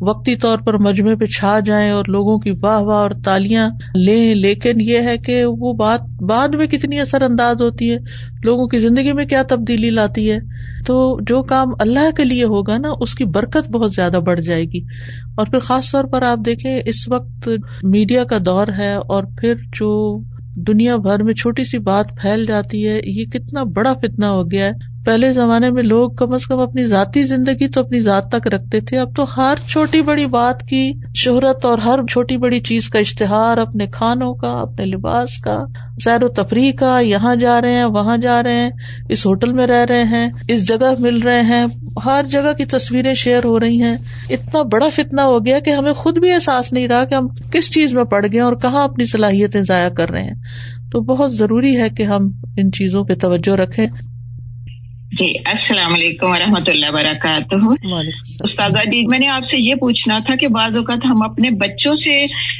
وقتی 0.00 0.36
طور 0.36 0.58
پر 0.58 0.78
مجمے 0.78 1.16
پہ 1.16 1.24
چھا 1.24 1.60
جائیں 1.60 1.90
اور 1.90 2.04
لوگوں 2.08 2.38
کی 2.38 2.50
واہ 2.62 2.80
واہ 2.80 2.96
اور 2.96 3.10
تالیاں 3.24 3.70
لیں، 3.94 4.34
لیکن 4.34 4.80
یہ 4.80 4.98
ہے 4.98 5.18
کہ 5.18 5.44
وہ 5.44 5.72
بات 5.72 6.22
بعد 6.22 6.48
میں 6.48 6.66
کتنی 6.66 7.00
اثر 7.00 7.22
انداز 7.22 7.62
ہوتی 7.62 7.90
ہے؟ 7.90 7.98
لوگوں 8.44 8.66
کی 8.66 8.78
زندگی 8.78 9.12
میں 9.12 9.24
کیا 9.24 9.42
تبدیلی 9.48 9.90
لاتی 9.90 10.30
ہے؟ 10.30 10.38
تو 10.86 11.18
جو 11.20 11.42
کام 11.42 11.68
اللہ 11.80 12.10
کے 12.16 12.24
لیے 12.24 12.44
ہوگا 12.44 12.78
نا، 12.78 12.88
اس 13.00 13.14
کی 13.14 13.24
برکت 13.24 13.70
بہت 13.70 13.92
زیادہ 13.92 14.16
بڑھ 14.26 14.40
جائے 14.40 14.64
گی۔ 14.64 14.80
اور 15.36 15.46
پھر 15.46 15.58
خاص 15.58 15.92
طور 15.92 16.04
پر 16.04 16.22
آپ 16.22 16.38
دیکھیں، 16.46 16.80
اس 16.86 17.08
وقت 17.08 17.48
میڈیا 17.82 18.24
کا 18.24 18.38
دور 18.46 18.66
ہے 18.78 18.94
اور 18.94 19.24
پھر 19.40 19.54
جو 19.54 20.20
دنیا 20.54 20.96
بھر 20.96 21.22
میں 21.22 21.34
چھوٹی 21.34 21.64
سی 21.64 21.78
بات 21.78 22.06
پھیل 22.22 22.46
جاتی 22.46 22.88
ہے، 22.88 23.00
یہ 23.04 23.24
کتنا 23.24 23.62
بڑا 23.62 23.94
فتنا 23.94 24.30
ہو 24.30 24.50
گیا 24.50 24.66
ہے۔ 24.66 24.95
پہلے 25.06 25.32
زمانے 25.32 25.70
میں 25.70 25.82
لوگ 25.82 26.10
کم 26.10 26.32
از 26.32 26.46
کم 26.46 26.58
اپنی 26.58 26.84
ذاتی 26.84 27.24
زندگی 27.24 27.68
تو 27.68 27.80
اپنی 27.80 28.00
ذات 28.00 28.32
تک 28.32 28.46
رکھتے 28.46 28.80
تھے، 28.80 28.98
اب 28.98 29.16
تو 29.16 29.24
ہر 29.36 29.54
چھوٹی 29.68 30.02
بڑی 30.02 30.26
بات 30.26 30.62
کی 30.62 30.92
شہرت 31.14 31.64
اور 31.64 31.78
ہر 31.78 31.98
چھوٹی 32.10 32.36
بڑی 32.36 32.60
چیز 32.60 32.88
کا 32.88 32.98
اشتہار 32.98 33.56
اپنے 33.56 33.86
کھانوں 33.86 34.34
کا، 34.34 34.48
اپنے 34.48 34.84
لباس 34.84 35.38
کا، 35.38 35.64
سیر 36.04 36.24
و 36.24 36.28
تفریح 36.28 36.72
کا، 36.72 37.00
یہاں 37.00 37.36
جا 37.36 37.60
رہے 37.60 37.72
ہیں، 37.72 37.84
وہاں 37.84 38.16
جا 38.16 38.42
رہے 38.42 38.54
ہیں، 38.54 38.70
اس 39.08 39.26
ہوٹل 39.26 39.52
میں 39.52 39.66
رہ 39.66 39.84
رہے 39.88 40.04
ہیں، 40.04 40.28
اس 40.48 40.68
جگہ 40.68 40.94
مل 40.98 41.22
رہے 41.22 41.40
ہیں، 41.40 41.64
ہر 42.04 42.24
جگہ 42.30 42.52
کی 42.52 42.64
تصویریں 42.64 43.14
شیئر 43.14 43.44
ہو 43.44 43.60
رہی 43.60 43.82
ہیں۔ 43.82 43.96
اتنا 44.30 44.62
بڑا 44.62 44.88
فتنا 44.96 45.26
ہو 45.26 45.46
گیا 45.46 45.58
کہ 45.58 45.70
ہمیں 45.70 45.92
خود 45.92 46.18
بھی 46.18 46.32
احساس 46.32 46.72
نہیں 46.72 46.88
رہا 46.88 47.04
کہ 47.04 47.14
ہم 47.14 47.28
کس 47.28 47.70
چیز 47.70 47.94
میں 47.94 48.04
پڑ 48.04 48.26
گئے 48.32 48.40
اور 48.40 48.52
کہاں 48.52 48.84
اپنی 48.84 49.06
صلاحیتیں 49.06 49.60
ضائع 49.60 49.88
کر 49.88 50.10
رہے 50.10 50.22
ہیں۔ 50.22 50.34
تو 50.92 51.00
بہت 51.00 51.34
ضروری 51.34 51.76
ہے 51.76 51.88
کہ 51.88 52.02
ہم 52.02 52.30
ان 52.56 52.72
چیزوں 52.72 53.04
پہ 53.04 53.14
توجہ 53.14 53.52
رکھیں۔ 53.52 53.86
جی 55.12 55.34
السلام 55.44 55.92
علیکم 55.92 56.30
و 56.30 56.38
رحمۃ 56.38 56.64
اللہ 56.66 56.86
وبرکاتہ۔ 56.88 57.56
استاد 58.44 58.70
جی 58.70 59.06
میں 59.06 59.18
نے 59.18 59.28
آپ 59.28 59.44
سے 59.44 59.56
یہ 59.60 59.74
پوچھنا 59.74 60.18
تھا 60.18 60.36
کہ 60.36 60.48
بعض 60.48 60.76
اوقات 60.76 60.98
ہم 61.04 61.22
اپنے 61.22 61.50
بچوں 61.50 61.94
سے 61.94 62.10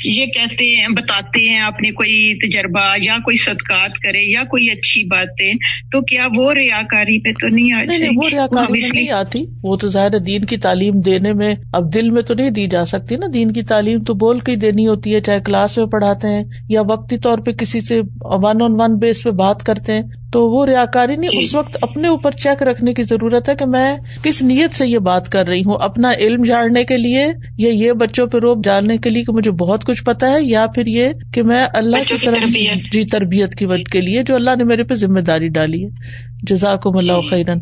یہ 0.05 0.27
کہتے 0.27 0.65
ہیں 0.65 0.89
بتاتے 0.89 1.51
ہیں 1.51 1.61
اپنے 1.61 1.91
کوئی 1.91 2.39
تجربہ 2.39 2.95
یا 3.03 3.19
کوئی 3.19 3.37
صدقات 3.37 3.99
کرے 3.99 4.33
یا 4.33 4.45
کوئی 4.45 4.71
اچھی 4.71 5.05
باتیں 5.05 5.53
تو 5.93 6.01
کیا 6.01 6.27
وہ 6.37 6.53
ریا 6.53 6.83
کاری 6.83 7.19
پہ 7.21 7.33
تو 7.33 7.49
نہیں 7.49 7.73
آتی 7.73 8.05
وہ 8.17 8.29
ریا 8.33 8.47
کاری 8.47 8.89
نہیں 8.95 9.11
آتی۔ 9.11 9.45
وہ 9.63 9.77
تو 9.77 9.89
ظاہر 9.89 10.19
دین 10.19 10.45
کی 10.45 10.57
تعلیم 10.57 11.01
دینے 11.01 11.33
میں 11.33 11.55
اب 11.73 11.95
دل 11.95 12.11
میں 12.11 12.23
تو 12.23 12.35
نہیں 12.35 12.51
دی 12.51 12.67
جا 12.67 12.85
سکتی 12.87 13.17
نا۔ 13.17 13.27
دین 13.35 13.53
کی 13.53 13.63
تعلیم 13.63 14.03
تو 14.05 14.15
بول 14.15 14.41
کے 14.41 14.53
ہی 14.53 14.57
دینی 14.57 14.87
ہوتی 14.87 15.15
ہے 15.15 15.21
چاہے 15.21 15.41
کلاس 15.41 15.79
میں 15.79 15.87
پڑھاتے 15.87 16.29
ہیں 16.29 16.45
یا 16.69 16.81
وقتی 16.81 17.19
طور 17.19 17.39
پہ 17.39 17.53
کسی 17.53 17.81
سے 17.81 18.01
ون 18.21 18.63
آن 18.63 18.81
ون 18.81 18.99
بیس 18.99 19.23
پہ 19.23 19.31
بات 19.31 19.63
کرتے 19.63 19.93
ہیں۔ 19.93 20.03
تو 20.33 20.51
وہ 20.51 20.67
ریا 20.67 20.85
کاری 20.85 21.17
نہیں 21.17 21.31
اس 21.33 21.55
وقت 21.55 21.77
اپنے 21.83 22.09
اوپر 22.09 22.31
چیک 22.31 22.63
رکھنے 22.63 22.95
کی 22.95 23.03
ضرورت 23.03 23.49
ہے 23.49 23.55
کہ 23.55 23.67
میں 23.67 23.97
کس 24.23 24.43
نیت 24.43 24.75
سے 24.75 24.87
یہ 24.87 24.99
بات 24.99 25.29
کر 25.29 25.47
رہی 25.47 25.61
ہوں 25.61 25.79
اپنا 25.83 26.13
علم 26.13 26.45
جاننے 26.45 26.85
کے 26.85 26.97
لیے 26.97 27.27
یا 27.59 27.71
یہ 27.71 27.93
بچوں 27.93 28.27
پہ 28.27 28.39
روپ 28.39 28.65
جاننے 28.65 28.99
کے 28.99 29.11
لیے 29.11 29.25
کہ 29.25 29.33
مجھے 29.33 29.51
بہت 29.51 29.85
کچھ 29.85 30.05
پتا 30.05 30.31
ہے 30.31 30.43
یا 30.43 30.67
پھر 30.67 30.87
یہ 30.87 31.09
کہ 31.33 31.43
میں 31.43 31.67
اللہ 31.75 31.97
کی 32.09 32.15
طرف 32.25 32.49
جی 32.93 33.05
تربیت 33.05 33.55
کی 33.55 33.67
وجہ 33.67 33.91
کے 33.91 34.01
لیے 34.01 34.23
جو 34.23 34.35
اللہ 34.35 34.51
نے 34.59 34.65
میرے 34.65 34.85
پہ 34.85 34.95
ذمہ 34.95 35.21
داری 35.21 35.49
ڈالی 35.49 35.85
ہے۔ 35.85 35.89
جزاک 36.43 36.87
اللہ 36.87 37.13
جی۔ 37.13 37.29
خیرن۔ 37.29 37.59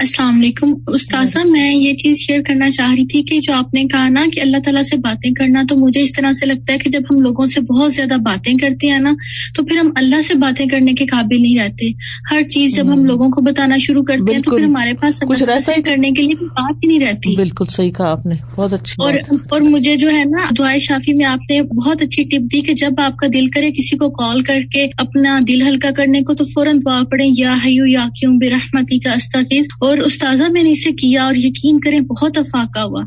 السلام 0.00 0.40
علیکم۔ 0.40 0.74
استاذہ 0.86 1.38
میں 1.48 1.74
یہ 1.74 1.92
چیز 1.92 2.16
شیئر 2.16 2.40
کرنا 2.46 2.70
چاہ 2.70 2.90
رہی 2.90 3.06
تھی 3.06 3.22
کہ 3.22 3.40
جو 3.40 3.52
آپ 3.52 3.74
نے 3.74 3.84
کہا 3.84 4.08
نا 4.08 4.24
کہ 4.32 4.40
اللہ 4.40 4.56
تعالیٰ 4.64 4.82
سے 4.82 4.96
باتیں 4.96 5.30
کرنا 5.30 5.62
تو 5.68 5.76
مجھے 5.76 6.00
اس 6.00 6.12
طرح 6.12 6.32
سے 6.32 6.46
لگتا 6.46 6.72
ہے 6.72 6.78
کہ 6.78 6.90
جب 6.90 7.00
ہم 7.12 7.20
لوگوں 7.20 7.46
سے 7.46 7.60
بہت 7.60 7.92
زیادہ 7.92 8.16
باتیں 8.16 8.54
کرتے 8.54 8.88
ہیں 8.88 8.98
نا 8.98 9.12
تو 9.56 9.64
پھر 9.64 9.76
ہم 9.76 9.90
اللہ 9.96 10.22
سے 10.22 10.34
باتیں 10.34 10.66
کرنے 10.66 10.92
کے 10.92 11.06
قابل 11.06 11.42
نہیں 11.42 11.58
رہتے۔ 11.58 11.90
ہر 12.30 12.42
چیز 12.42 12.76
جب 12.76 12.92
ہم 12.92 13.04
لوگوں 13.04 13.28
کو 13.28 13.40
بتانا 13.40 13.76
شروع 13.78 14.02
کرتے 14.02 14.34
ہیں 14.34 14.42
تو 14.42 14.50
پھر 14.50 14.64
ہمارے 14.64 14.92
پاس 14.92 15.22
کچھ 15.28 15.42
کرنے 15.86 16.10
کے 16.10 16.22
لیے 16.22 16.44
بات 16.44 16.76
ہی 16.84 16.88
نہیں 16.88 17.00
رہتی۔ 17.00 17.36
بالکل 17.36 17.64
صحیح 17.70 17.90
کہا 17.90 18.10
آپ 18.10 18.26
نے۔ 18.26 18.34
بہت 18.56 18.72
اچھی 18.72 18.94
اور 18.98 19.14
اور 19.50 19.60
مجھے 19.60 19.96
جو 19.96 20.10
ہے 20.10 20.24
نا 20.24 20.54
دعائیں 20.58 20.78
شافی 20.78 21.12
میں 21.12 21.26
آپ 21.26 21.50
نے 21.50 21.62
بہت 21.62 22.02
اچھی 22.02 22.24
ٹپ 22.24 22.42
دی 22.42 22.60
کہ 22.60 22.72
جب 22.72 22.90
آپ 22.98 23.16
کا 23.16 23.26
دل 23.32 23.46
کرے 23.46 23.70
کسی 23.70 23.96
کو 23.96 24.10
کال 24.10 24.40
کر 24.40 24.60
کے 24.72 24.86
اپنا 24.98 25.40
دل 25.48 25.62
ہلکا 25.62 25.90
کرنے 25.90 26.20
کو 26.20 26.34
تو 26.34 26.44
فوراً 26.44 26.76
دعا 26.76 27.00
پڑے 27.10 27.24
یا 27.38 27.56
ہیو 27.64 27.86
یا 27.86 28.06
کیوں 28.20 28.32
بے 28.34 28.50
رحمتی 28.50 28.98
کا 28.98 29.12
استاخیز 29.12 29.68
اور 29.82 29.98
استاذہ 29.98 30.44
میں 30.50 30.62
نے 30.62 30.70
اسے 30.70 30.90
کیا 30.92 31.24
اور 31.24 31.34
یقین 31.34 31.80
کریں 31.80 32.00
بہت 32.00 32.38
افاقہ 32.38 32.80
ہوا۔ 32.80 33.02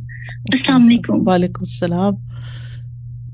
السلام 0.51 0.85
علیکم۔ 0.87 1.27
وعلیکم 1.27 1.61
السلام۔ 1.61 2.13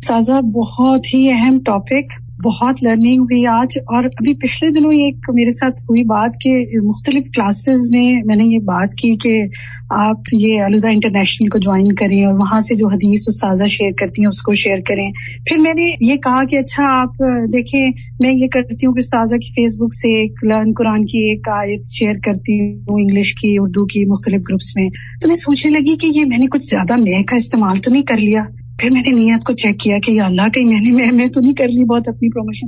سازا 0.02 0.40
بہت 0.40 1.14
ہی 1.14 1.32
اہم 1.32 1.60
ٹاپک 1.66 2.31
بہت 2.44 2.84
لرننگ 2.84 3.22
ہوئی 3.22 3.46
آج 3.46 3.78
اور 3.78 4.04
ابھی 4.04 4.34
پچھلے 4.34 4.70
دنوں 4.70 4.92
ایک 4.92 5.16
میرے 5.34 5.52
ساتھ 5.52 5.82
ہوئی 5.82 6.04
بات 6.04 6.32
کہ 6.42 6.64
مختلف 6.84 7.24
کلاسز 7.36 7.90
میں 7.90 8.22
میں 8.26 8.36
نے 8.36 8.44
یہ 8.44 8.60
بات 8.60 8.96
کی 8.96 9.16
کہ 9.16 9.44
آپ 9.90 10.20
یہ 10.34 10.62
الدا 10.62 10.90
انٹرنیشنل 10.90 11.48
کو 11.48 11.58
جوائن 11.58 11.96
کریں 11.96 12.26
اور 12.26 12.34
وہاں 12.34 12.62
سے 12.62 12.76
جو 12.76 12.88
حدیث 12.88 13.24
سازا 13.40 13.66
شیئر 13.66 13.92
کرتی 13.98 14.22
ہیں 14.22 14.28
اس 14.28 14.42
کو 14.42 14.54
شیئر 14.54 14.78
کریں۔ 14.86 15.12
پھر 15.46 15.58
میں 15.58 15.74
نے 15.74 16.12
یہ 16.12 16.16
کہا 16.16 16.44
کہ 16.44 16.56
اچھا 16.56 16.84
آپ 17.02 17.20
دیکھیں، 17.54 17.92
میں 18.24 18.34
یہ 18.34 18.48
کرتی 18.48 18.86
ہوں 18.86 18.94
کہ 18.94 19.00
استاذہ 19.00 19.36
کی 19.36 19.52
فیس 19.52 19.78
بک 19.78 19.94
سے 19.94 20.22
ایک 20.22 20.44
لرن 20.44 20.74
قرآن 20.78 21.06
کی 21.06 21.30
ایک 21.30 21.50
آیت 21.50 21.88
شیئر 22.00 22.14
کرتی 22.26 22.60
ہوں 22.60 23.02
انگلش 23.02 23.34
کی، 23.34 23.56
اردو 23.60 23.86
کی 23.86 24.06
مختلف 24.06 24.42
گروپس 24.50 24.76
میں۔ 24.76 24.90
تو 25.22 25.28
میں 25.28 25.36
سوچنے 25.36 25.72
لگی 25.72 25.98
کہ 25.98 26.20
یہ 26.20 26.26
میں 26.26 26.38
نے 26.38 26.48
کچھ 26.48 26.64
زیادہ 26.64 26.96
نئے 27.02 27.24
کا 27.24 27.36
استعمال 27.36 27.78
تو 27.78 27.92
نہیں 27.92 28.04
کر 28.04 28.18
لیا۔ 28.18 28.42
پھر 28.82 28.90
میں 28.92 29.02
نے 29.02 29.12
نیت 29.12 29.44
کو 29.44 29.54
چیک 29.54 29.80
کیا 29.80 29.98
کہ 30.04 30.22
اللہ 30.22 30.50
کہیں 30.54 30.66
میں 30.66 30.80
نے 30.82 31.12
میں 31.12 31.28
تو 31.28 31.42
نہیں 31.42 31.54
کر 31.54 31.68
لی 31.68 31.84
بہت 31.86 32.08
اپنی 32.08 32.30
پروموشن 32.30 32.68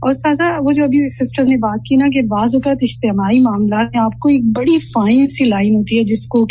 اور 0.00 0.12
سازا، 0.12 0.44
وہ 0.60 0.72
جو 0.72 0.84
ابھی 0.84 1.08
سسٹر 1.08 1.42
نے 1.48 1.56
بات 1.56 1.84
کی 1.84 1.96
نا 1.96 2.06
کہ 2.06 2.26
بعض 2.26 2.54
اوقات 2.54 2.76
اجتماعی 2.80 3.40
معاملات 3.40 3.86
میں 3.94 4.00
آپ 4.00 4.18
کو 4.18 4.28
ایک 4.28 4.42
بڑی 4.56 4.78
فائن 4.78 5.28
سی 5.28 5.44
لائن 5.44 5.74
ہوتی 5.74 5.98
ہے 5.98 6.02
جس 6.04 6.26
کو 6.26 6.46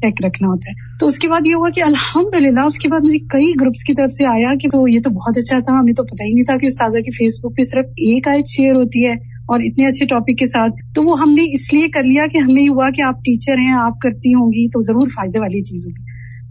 ٹیک 0.00 0.24
رکھنا 0.24 0.48
ہوتا 0.48 0.70
ہے۔ 0.70 0.96
تو 1.00 1.06
اس 1.06 1.18
کے 1.18 1.28
بعد 1.28 1.46
یہ 1.46 1.54
ہوا 1.54 1.70
کہ 1.74 1.82
الحمد 1.82 2.34
للہ 2.40 2.60
اس 2.60 2.78
کے 2.78 2.88
بعد 2.88 3.06
مجھے 3.06 3.18
کئی 3.18 3.52
گروپس 3.60 3.84
کی 3.84 3.94
طرف 3.94 4.12
سے 4.12 4.26
آیا 4.26 4.54
کہ 4.60 4.68
تو 4.68 4.88
یہ 4.88 5.00
تو 5.04 5.10
بہت 5.10 5.38
اچھا 5.38 5.58
تھا، 5.58 5.80
ہمیں 5.80 5.92
تو 5.92 6.04
پتہ 6.04 6.24
ہی 6.24 6.32
نہیں 6.32 6.44
تھا 6.44 6.56
کہ 6.56 6.66
استاذہ 6.66 6.98
کی 6.98 7.10
فیس 7.10 7.40
بک 7.40 7.56
پہ 7.56 7.64
صرف 7.64 7.86
ایک 7.86 8.28
آیت 8.28 8.48
شیئر 8.48 8.74
ہوتی 8.76 9.06
ہے 9.06 9.12
اور 9.46 9.60
اتنے 9.60 9.86
اچھے 9.86 10.06
ٹاپک 10.06 10.38
کے 10.38 10.46
ساتھ۔ 10.46 10.72
تو 10.94 11.02
وہ 11.02 11.20
ہم 11.20 11.34
نے 11.34 11.42
اس 11.54 11.72
لیے 11.72 11.88
کر 11.88 12.02
لیا 12.02 12.26
کہ 12.26 12.38
ہمیں 12.38 12.68
ہوا 12.68 12.90
کہ 12.90 13.02
آپ 13.02 13.14
ٹیچر 13.14 13.58
ہیں، 13.58 13.74
آپ 13.74 14.00
کرتی 14.00 14.34
ہوں 14.34 14.48
گی 14.48 14.68
تو 14.68 14.80
ضرور 14.82 15.08
فائدے 15.08 15.38
والی 15.38 15.60
چیز 15.60 15.86
ہوگی۔ 15.86 16.03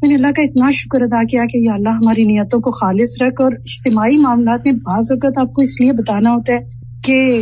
میں 0.03 0.09
نے 0.09 0.15
اللہ 0.15 0.31
کا 0.35 0.41
اتنا 0.41 0.69
شکر 0.71 1.01
ادا 1.01 1.21
کیا 1.23 1.43
کہ 1.51 1.57
یا 1.57 1.73
اللہ 1.73 1.93
ہماری 1.97 2.23
نیتوں 2.25 2.59
کو 2.61 2.71
خالص 2.71 3.11
رکھ 3.21 3.41
اور 3.41 3.51
اجتماعی 3.59 4.17
معاملات 4.17 4.65
میں 4.65 4.73
بعض 4.85 5.11
اوقات 5.11 5.37
آپ 5.37 5.53
کو 5.53 5.61
اس 5.61 5.79
لیے 5.81 5.91
بتانا 5.99 6.33
ہوتا 6.33 6.53
ہے 6.53 6.82
کہ 7.03 7.41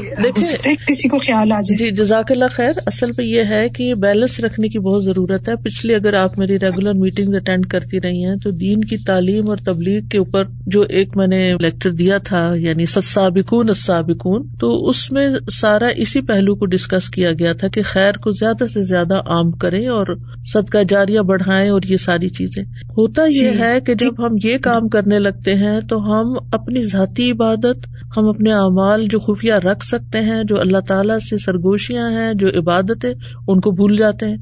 کسی 0.88 1.08
کو 1.08 1.20
خیال 1.20 1.52
آ 1.52 1.62
جائے۔ 1.62 1.78
جی 1.78 1.92
جزاک 1.92 2.32
اللہ 2.32 2.46
خیر 2.52 2.72
اصل 2.86 3.12
میں 3.18 3.26
یہ 3.26 3.44
ہے 3.50 3.70
کہ 3.70 3.84
یہ 3.84 3.94
بیلنس 3.94 4.40
رکھنے 4.40 4.68
کی 4.68 4.80
بہت 4.80 5.04
ضرورت 5.04 5.50
ہے۔ 5.50 5.56
پچھلی 5.56 5.96
اگر 5.96 6.14
آپ 6.14 6.38
میری 6.38 6.60
ریگولر 6.60 6.94
میٹنگ 6.94 7.36
اٹینڈ 7.36 7.66
کرتی 7.66 8.02
رہی 8.02 8.26
ہیں 8.26 8.36
تو 8.36 8.52
دین 8.52 8.84
کی 8.84 8.98
تعلیم 8.98 9.50
اور 9.50 9.58
تبلیغ 9.58 10.02
کے 10.08 10.18
اوپر 10.18 10.44
جو 10.68 10.82
ایک 10.82 11.18
میں 11.18 11.28
نے 11.28 11.54
لیکچر 11.60 11.92
دیا 11.92 12.18
تھا 12.18 12.54
یعنی 12.58 12.86
سابقون 12.86 13.74
سابقون 13.74 14.48
تو 14.60 14.90
اس 14.90 15.12
میں 15.12 15.30
سارا 15.52 15.88
اسی 15.88 16.22
پہلو 16.22 16.56
کو 16.56 16.66
ڈسکس 16.66 17.10
کیا 17.10 17.32
گیا 17.32 17.54
تھا 17.54 17.68
کہ 17.68 17.82
خیر 17.84 18.18
کو 18.18 18.32
زیادہ 18.32 18.68
سے 18.68 18.84
زیادہ 18.84 19.22
عام 19.26 19.52
کریں 19.52 19.88
اور 19.88 20.06
صدقہ 20.54 20.78
جاریہ 20.90 21.20
بڑھائیں 21.20 21.70
اور 21.70 21.82
یہ 21.90 21.98
ساری 21.98 22.30
چیزیں۔ 22.30 22.64
ہوتا 22.98 23.24
یہ 23.24 23.52
جی۔ 23.52 23.60
ہے 23.60 23.80
کہ 23.82 23.96
جب 23.96 24.26
ہم 24.26 24.36
یہ 24.44 24.58
کام 24.58 24.90
کرنے 24.90 25.20
لگتے 25.20 25.56
ہیں 25.56 25.80
تو 25.90 26.00
ہم 26.00 26.34
اپنی 26.52 26.82
ذاتی 26.82 27.32
عبادت 27.32 27.88
ہم 28.18 28.28
اپنے 28.28 28.54
اعمال 28.54 29.06
جو 29.10 29.20
خفیہ 29.20 29.54
رکھ 29.54 29.86
سکتے 29.86 30.20
ہیں، 30.22 30.44
جو 30.44 30.60
اللہ 30.60 30.78
تعالیٰ 30.78 31.20
سے 31.20 31.38
سرگوشیاں 31.38 32.12
ہیں، 32.12 32.34
جو 32.34 32.48
عبادت 32.48 33.06
ہے 33.06 33.14
ان 33.48 33.60
کو 33.60 33.72
بھول 33.72 33.98
جاتے 33.98 34.26
ہیں۔ 34.26 34.38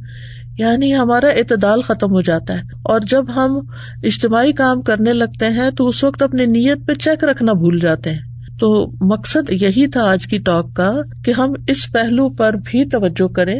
یعنی 0.57 0.95
ہمارا 0.95 1.27
اعتدال 1.27 1.81
ختم 1.81 2.11
ہو 2.11 2.21
جاتا 2.21 2.53
ہے۔ 2.53 2.61
اور 2.83 2.99
جب 2.99 3.35
ہم 3.35 3.59
اجتماعی 4.03 4.51
کام 4.51 4.81
کرنے 4.81 5.13
لگتے 5.13 5.45
ہیں، 5.45 5.71
تو 5.71 5.87
اس 5.87 6.03
وقت 6.03 6.21
اپنی 6.21 6.45
نیت 6.45 6.87
پہ 6.87 6.93
چیک 6.93 7.23
رکھنا 7.23 7.53
بھول 7.53 7.79
جاتے 7.79 8.09
ہیں۔ 8.09 8.19
تو 8.59 8.91
مقصد 9.01 9.49
یہی 9.49 9.87
تھا 9.87 10.03
آج 10.03 10.27
کی 10.27 10.37
ٹاک 10.37 10.73
کا 10.73 10.93
کہ 11.25 11.31
ہم 11.31 11.53
اس 11.67 11.91
پہلو 11.91 12.29
پر 12.29 12.53
بھی 12.65 12.85
توجہ 12.85 13.27
کریں۔ 13.27 13.59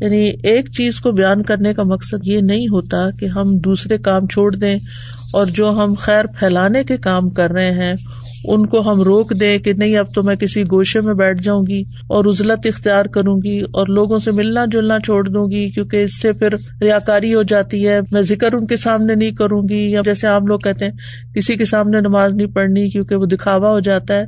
یعنی 0.00 0.30
ایک 0.42 0.70
چیز 0.70 1.00
کو 1.00 1.12
بیان 1.12 1.42
کرنے 1.42 1.74
کا 1.74 1.82
مقصد 1.82 2.26
یہ 2.26 2.40
نہیں 2.40 2.68
ہوتا 2.68 3.10
کہ 3.10 3.26
ہم 3.26 3.50
دوسرے 3.52 3.98
کام 3.98 4.26
چھوڑ 4.26 4.54
دیں 4.54 4.78
اور 5.32 5.46
جو 5.46 5.70
ہم 5.70 5.94
خیر 5.94 6.24
پھیلانے 6.26 6.84
کے 6.84 6.96
کام 6.96 7.30
کر 7.30 7.50
رہے 7.50 7.70
ہیں 7.70 7.94
ان 8.44 8.66
کو 8.66 8.92
ہم 8.92 9.02
روک 9.02 9.32
دیں 9.40 9.58
کہ 9.58 9.72
نہیں، 9.72 9.96
اب 9.96 10.14
تو 10.14 10.22
میں 10.22 10.36
کسی 10.36 10.62
گوشے 10.62 11.00
میں 11.00 11.14
بیٹھ 11.14 11.42
جاؤں 11.42 11.62
گی 11.68 11.82
اور 12.06 12.24
عزلت 12.24 12.66
اختیار 12.66 13.04
کروں 13.04 13.36
گی 13.44 13.60
اور 13.60 13.86
لوگوں 13.86 14.18
سے 14.18 14.30
ملنا 14.30 14.64
جلنا 14.72 15.00
چھوڑ 15.00 15.28
دوں 15.28 15.50
گی، 15.50 15.70
کیونکہ 15.70 15.96
اس 15.96 16.20
سے 16.20 16.32
پھر 16.32 16.54
ریا 16.82 16.98
کاری 16.98 17.34
ہو 17.34 17.42
جاتی 17.42 17.88
ہے۔ 17.88 18.00
میں 18.10 18.22
ذکر 18.22 18.52
ان 18.52 18.66
کے 18.66 18.76
سامنے 18.76 19.14
نہیں 19.14 19.30
کروں 19.30 19.62
گی، 19.68 19.90
یا 19.90 20.00
جیسے 20.04 20.26
عام 20.26 20.46
لوگ 20.46 20.58
کہتے 20.58 20.84
ہیں، 20.84 20.92
کسی 21.34 21.56
کے 21.56 21.64
سامنے 21.64 22.00
نماز 22.00 22.34
نہیں 22.34 22.46
پڑھنی 22.46 22.90
کیونکہ 22.90 23.14
وہ 23.14 23.26
دکھاوا 23.26 23.70
ہو 23.70 23.80
جاتا 23.80 24.14
ہے۔ 24.14 24.24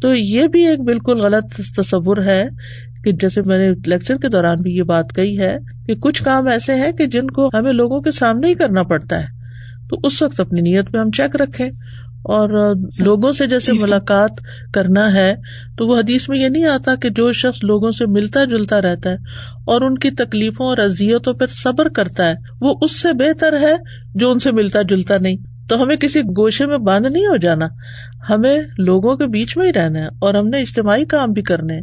تو 0.00 0.14
یہ 0.14 0.46
بھی 0.46 0.66
ایک 0.66 0.80
بالکل 0.80 1.20
غلط 1.20 1.60
تصور 1.76 2.16
ہے 2.16 2.44
کہ 3.04 3.12
جیسے 3.12 3.40
میں 3.46 3.58
نے 3.58 3.70
لیکچر 3.86 4.16
کے 4.16 4.28
دوران 4.28 4.56
بھی 4.62 4.76
یہ 4.76 4.82
بات 4.82 5.12
کہی 5.14 5.38
ہے 5.38 5.56
کہ 5.86 5.94
کچھ 5.94 6.22
کام 6.22 6.46
ایسے 6.46 6.74
ہیں 6.74 6.92
کہ 6.92 7.06
جن 7.06 7.26
کو 7.26 7.50
ہمیں 7.54 7.72
لوگوں 7.72 8.00
کے 8.00 8.10
سامنے 8.10 8.48
ہی 8.48 8.54
کرنا 8.54 8.82
پڑتا 8.82 9.20
ہے۔ 9.20 9.40
تو 9.90 9.96
اس 10.04 10.22
وقت 10.22 10.40
اپنی 10.40 10.60
نیت 10.60 10.84
میں 10.92 11.00
ہم 11.00 11.10
چیک 11.10 11.36
رکھیں۔ 11.36 11.70
اور 12.22 12.74
لوگوں 13.00 13.32
سے 13.32 13.46
جیسے 13.46 13.72
ملاقات 13.72 14.30
کرنا 14.74 15.12
ہے 15.12 15.34
تو 15.78 15.86
وہ 15.86 15.98
حدیث 15.98 16.28
میں 16.28 16.38
یہ 16.38 16.48
نہیں 16.48 16.64
آتا 16.64 16.94
کہ 16.94 17.10
جو 17.10 17.32
شخص 17.32 17.64
لوگوں 17.64 17.90
سے 17.90 18.06
ملتا 18.06 18.44
جلتا 18.44 18.82
رہتا 18.82 19.10
ہے 19.10 19.14
اور 19.66 19.80
ان 19.80 19.98
کی 19.98 20.10
تکلیفوں 20.10 20.66
اور 20.66 20.78
ازیتوں 20.78 21.34
پہ 21.34 21.44
صبر 21.48 21.88
کرتا 21.88 22.28
ہے 22.28 22.34
وہ 22.60 22.74
اس 22.82 23.00
سے 23.00 23.12
بہتر 23.12 23.60
ہے 23.60 23.74
جو 24.14 24.30
ان 24.30 24.38
سے 24.38 24.52
ملتا 24.52 24.82
جلتا 24.82 25.14
نہیں۔ 25.20 25.36
تو 25.68 25.82
ہمیں 25.82 25.96
کسی 25.96 26.20
گوشے 26.20 26.66
میں 26.66 26.78
بند 26.78 27.06
نہیں 27.06 27.26
ہو 27.26 27.36
جانا۔ 27.36 27.66
ہمیں 28.30 28.58
لوگوں 28.78 29.16
کے 29.16 29.26
بیچ 29.26 29.56
میں 29.56 29.66
ہی 29.66 29.72
رہنا 29.72 29.98
ہے 29.98 30.06
اور 30.06 30.34
ہم 30.34 30.48
نے 30.48 30.58
اجتماعی 30.58 31.04
کام 31.04 31.32
بھی 31.32 31.42
کرنے 31.42 31.80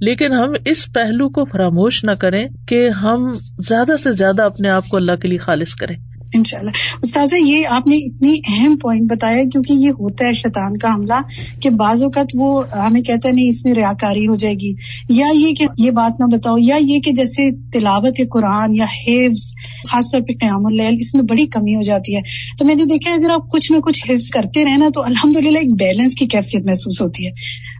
لیکن 0.00 0.32
ہم 0.32 0.52
اس 0.64 0.92
پہلو 0.94 1.28
کو 1.28 1.44
فراموش 1.44 2.04
نہ 2.04 2.10
کریں 2.10 2.48
کہ 2.68 2.88
ہم 2.88 3.32
زیادہ 3.68 3.92
سے 4.02 4.12
زیادہ 4.12 4.42
اپنے 4.42 4.68
آپ 4.68 4.88
کو 4.88 4.96
اللہ 4.96 5.16
کے 5.16 5.28
لیے 5.28 5.38
خالص 5.38 5.74
کریں۔ 5.74 6.07
انشاء 6.34 6.58
اللہ 6.58 6.70
استاذہ، 7.02 7.34
یہ 7.36 7.66
آپ 7.68 7.86
نے 7.86 7.96
اتنی 7.96 8.34
اہم 8.48 8.76
پوائنٹ 8.76 9.10
بتایا 9.10 9.42
کیونکہ 9.52 9.72
یہ 9.72 9.90
ہوتا 9.90 10.26
ہے 10.26 10.32
شیطان 10.32 10.76
کا 10.76 10.94
حملہ 10.94 11.20
کہ 11.60 11.70
بعض 11.70 12.02
اوقات 12.02 12.26
وہ 12.34 12.62
ہمیں 12.70 13.02
کہتا 13.02 13.28
ہے، 13.28 13.34
نہیں، 13.34 13.48
اس 13.48 13.64
میں 13.64 13.74
ریاکاری 13.74 14.26
ہو 14.26 14.36
جائے 14.36 14.54
گی۔ 14.54 14.74
یا 15.08 15.26
یہ 15.34 15.52
کہ 15.52 15.66
یہ 15.78 15.90
بات 15.90 16.20
نہ 16.20 16.36
بتاؤ، 16.36 16.54
یا 16.58 16.76
یہ 16.80 17.00
کہ 17.00 17.12
جیسے 17.12 17.70
تلاوت 17.70 18.20
قرآن 18.30 18.76
یا 18.76 18.84
حفظ، 18.84 19.52
خاص 19.88 20.04
طور 20.12 20.20
پہ 20.20 20.32
قیام 20.32 20.66
اللیل، 20.66 20.96
اس 21.00 21.14
میں 21.14 21.22
بڑی 21.22 21.46
کمی 21.46 21.74
ہو 21.74 21.80
جاتی 21.80 22.16
ہے۔ 22.16 22.20
تو 22.58 22.64
میں 22.64 22.74
نے 22.74 22.84
دیکھا 22.84 23.10
اگر 23.10 23.30
آپ 23.30 23.50
کچھ 23.50 23.72
نہ 23.72 23.76
کچھ 23.76 24.10
حفظ 24.10 24.30
کرتے 24.30 24.64
رہے 24.64 24.76
نا 24.76 24.88
تو 24.94 25.02
الحمد 25.02 25.36
للہ 25.36 25.58
ایک 25.58 25.72
بیلنس 25.72 26.14
کی 26.14 26.26
کیفیت 26.26 26.64
محسوس 26.64 27.00
ہوتی 27.02 27.26
ہے۔ 27.26 27.30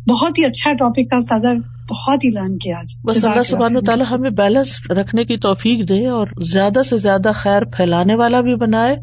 بہت 0.08 0.38
ہی 0.38 0.44
اچھا 0.44 0.72
ٹاپک 0.72 1.08
تھا 1.08 1.20
سادہ 1.20 1.52
بہت 1.90 2.24
ہی 2.24 2.30
لان 2.30 2.58
کیا 2.58 2.78
آج 2.78 2.94
بس 3.04 3.24
اللہ 3.24 3.42
سبحان 3.42 3.76
و 3.76 3.80
تعالیٰ 3.80 4.06
ہمیں 4.10 4.30
بیلنس 4.30 4.90
رکھنے 4.90 5.24
کی 5.24 5.36
توفیق 5.36 5.88
دے 5.88 6.06
اور 6.06 6.26
زیادہ 6.52 6.82
سے 6.82 6.98
زیادہ 6.98 7.30
خیر 7.34 7.64
پھیلانے 7.64 8.14
والا 8.14 8.40
بھی 8.40 8.54
بنائے 8.54 8.96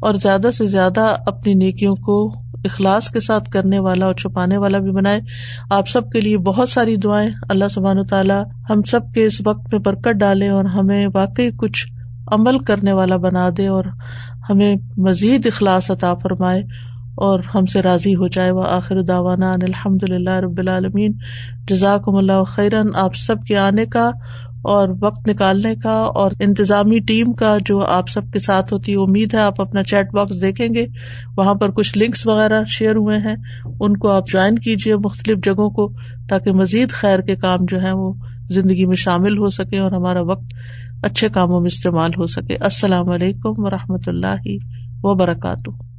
اور 0.00 0.14
زیادہ 0.14 0.50
سے 0.50 0.66
زیادہ 0.66 1.16
اپنی 1.26 1.54
نیکیوں 1.54 1.96
کو 1.96 2.34
اخلاص 2.64 3.10
کے 3.10 3.20
ساتھ 3.20 3.50
کرنے 3.50 3.78
والا 3.78 4.06
اور 4.06 4.14
چھپانے 4.14 4.56
والا 4.56 4.78
بھی 4.78 4.90
بنائے۔ 4.90 5.20
آپ 5.70 5.88
سب 5.88 6.10
کے 6.10 6.20
لیے 6.20 6.38
بہت 6.38 6.68
ساری 6.68 6.96
دعائیں۔ 6.96 7.30
اللہ 7.48 7.68
سبحان 7.68 7.98
و 7.98 8.04
تعالیٰ 8.04 8.44
ہم 8.70 8.82
سب 8.82 9.00
کے 9.14 9.26
اس 9.26 9.42
وقت 9.46 9.74
میں 9.74 9.80
برکت 9.80 10.08
ڈالے 10.08 10.48
اور 10.48 10.64
ہمیں 10.64 11.06
واقعی 11.14 11.50
کچھ 11.50 11.86
عمل 12.32 12.58
کرنے 12.58 12.92
والا 12.92 13.16
بنا 13.16 13.48
دے 13.56 13.66
اور 13.66 13.84
ہمیں 14.50 14.74
مزید 14.96 15.46
اخلاص 15.46 15.90
عطا 15.90 16.14
فرمائے۔ 16.14 16.62
اور 17.16 17.40
ہم 17.54 17.66
سے 17.66 17.82
راضی 17.82 18.14
ہو 18.14 18.28
جائے۔ 18.28 18.50
وہ 18.50 18.64
آخر 18.64 19.02
داوانا 19.02 19.52
الحمد 19.52 20.10
للہ 20.10 20.30
رب 20.30 20.58
العالمین۔ 20.58 21.12
جزاکم 21.68 22.16
اللہ 22.16 22.44
خیرن 22.46 22.86
آپ 22.94 23.14
سب 23.14 23.36
کے 23.48 23.58
آنے 23.58 23.86
کا 23.86 24.10
اور 24.62 24.88
وقت 25.00 25.28
نکالنے 25.28 25.74
کا 25.74 26.10
اور 26.14 26.30
انتظامی 26.40 26.98
ٹیم 26.98 27.32
کا 27.32 27.56
جو 27.66 27.84
آپ 27.84 28.08
سب 28.08 28.30
کے 28.32 28.38
ساتھ 28.38 28.72
ہوتی 28.72 28.92
ہے، 28.92 28.96
امید 28.96 29.34
ہے 29.34 29.38
آپ 29.38 29.60
اپنا 29.60 29.82
چیٹ 29.82 30.12
باکس 30.12 30.42
دیکھیں 30.42 30.68
گے۔ 30.74 30.86
وہاں 31.36 31.54
پر 31.54 31.70
کچھ 31.70 31.98
لنکس 31.98 32.26
وغیرہ 32.26 32.64
شیئر 32.64 32.96
ہوئے 32.96 33.16
ہیں۔ 33.16 33.36
ان 33.80 33.96
کو 33.96 34.10
آپ 34.10 34.22
جوائن 34.32 34.54
کیجیے 34.58 34.96
مختلف 34.96 35.38
جگہوں 35.44 35.70
کو 35.70 35.92
تاکہ 36.28 36.52
مزید 36.52 36.90
خیر 36.90 37.20
کے 37.20 37.36
کام 37.36 37.58
جو 37.68 37.82
ہے 37.82 37.92
وہ 37.92 38.12
زندگی 38.48 38.86
میں 38.86 38.96
شامل 38.96 39.38
ہو 39.38 39.48
سکے 39.50 39.78
اور 39.78 39.92
ہمارا 39.92 40.20
وقت 40.20 40.54
اچھے 41.02 41.28
کاموں 41.28 41.60
میں 41.60 41.66
استعمال 41.66 42.10
ہو 42.18 42.26
سکے۔ 42.26 42.56
السلام 42.60 43.08
علیکم 43.08 43.52
و 43.56 43.70
رحمۃ 43.70 44.06
اللہ 44.06 44.48
وبرکاتہ۔ 45.02 45.95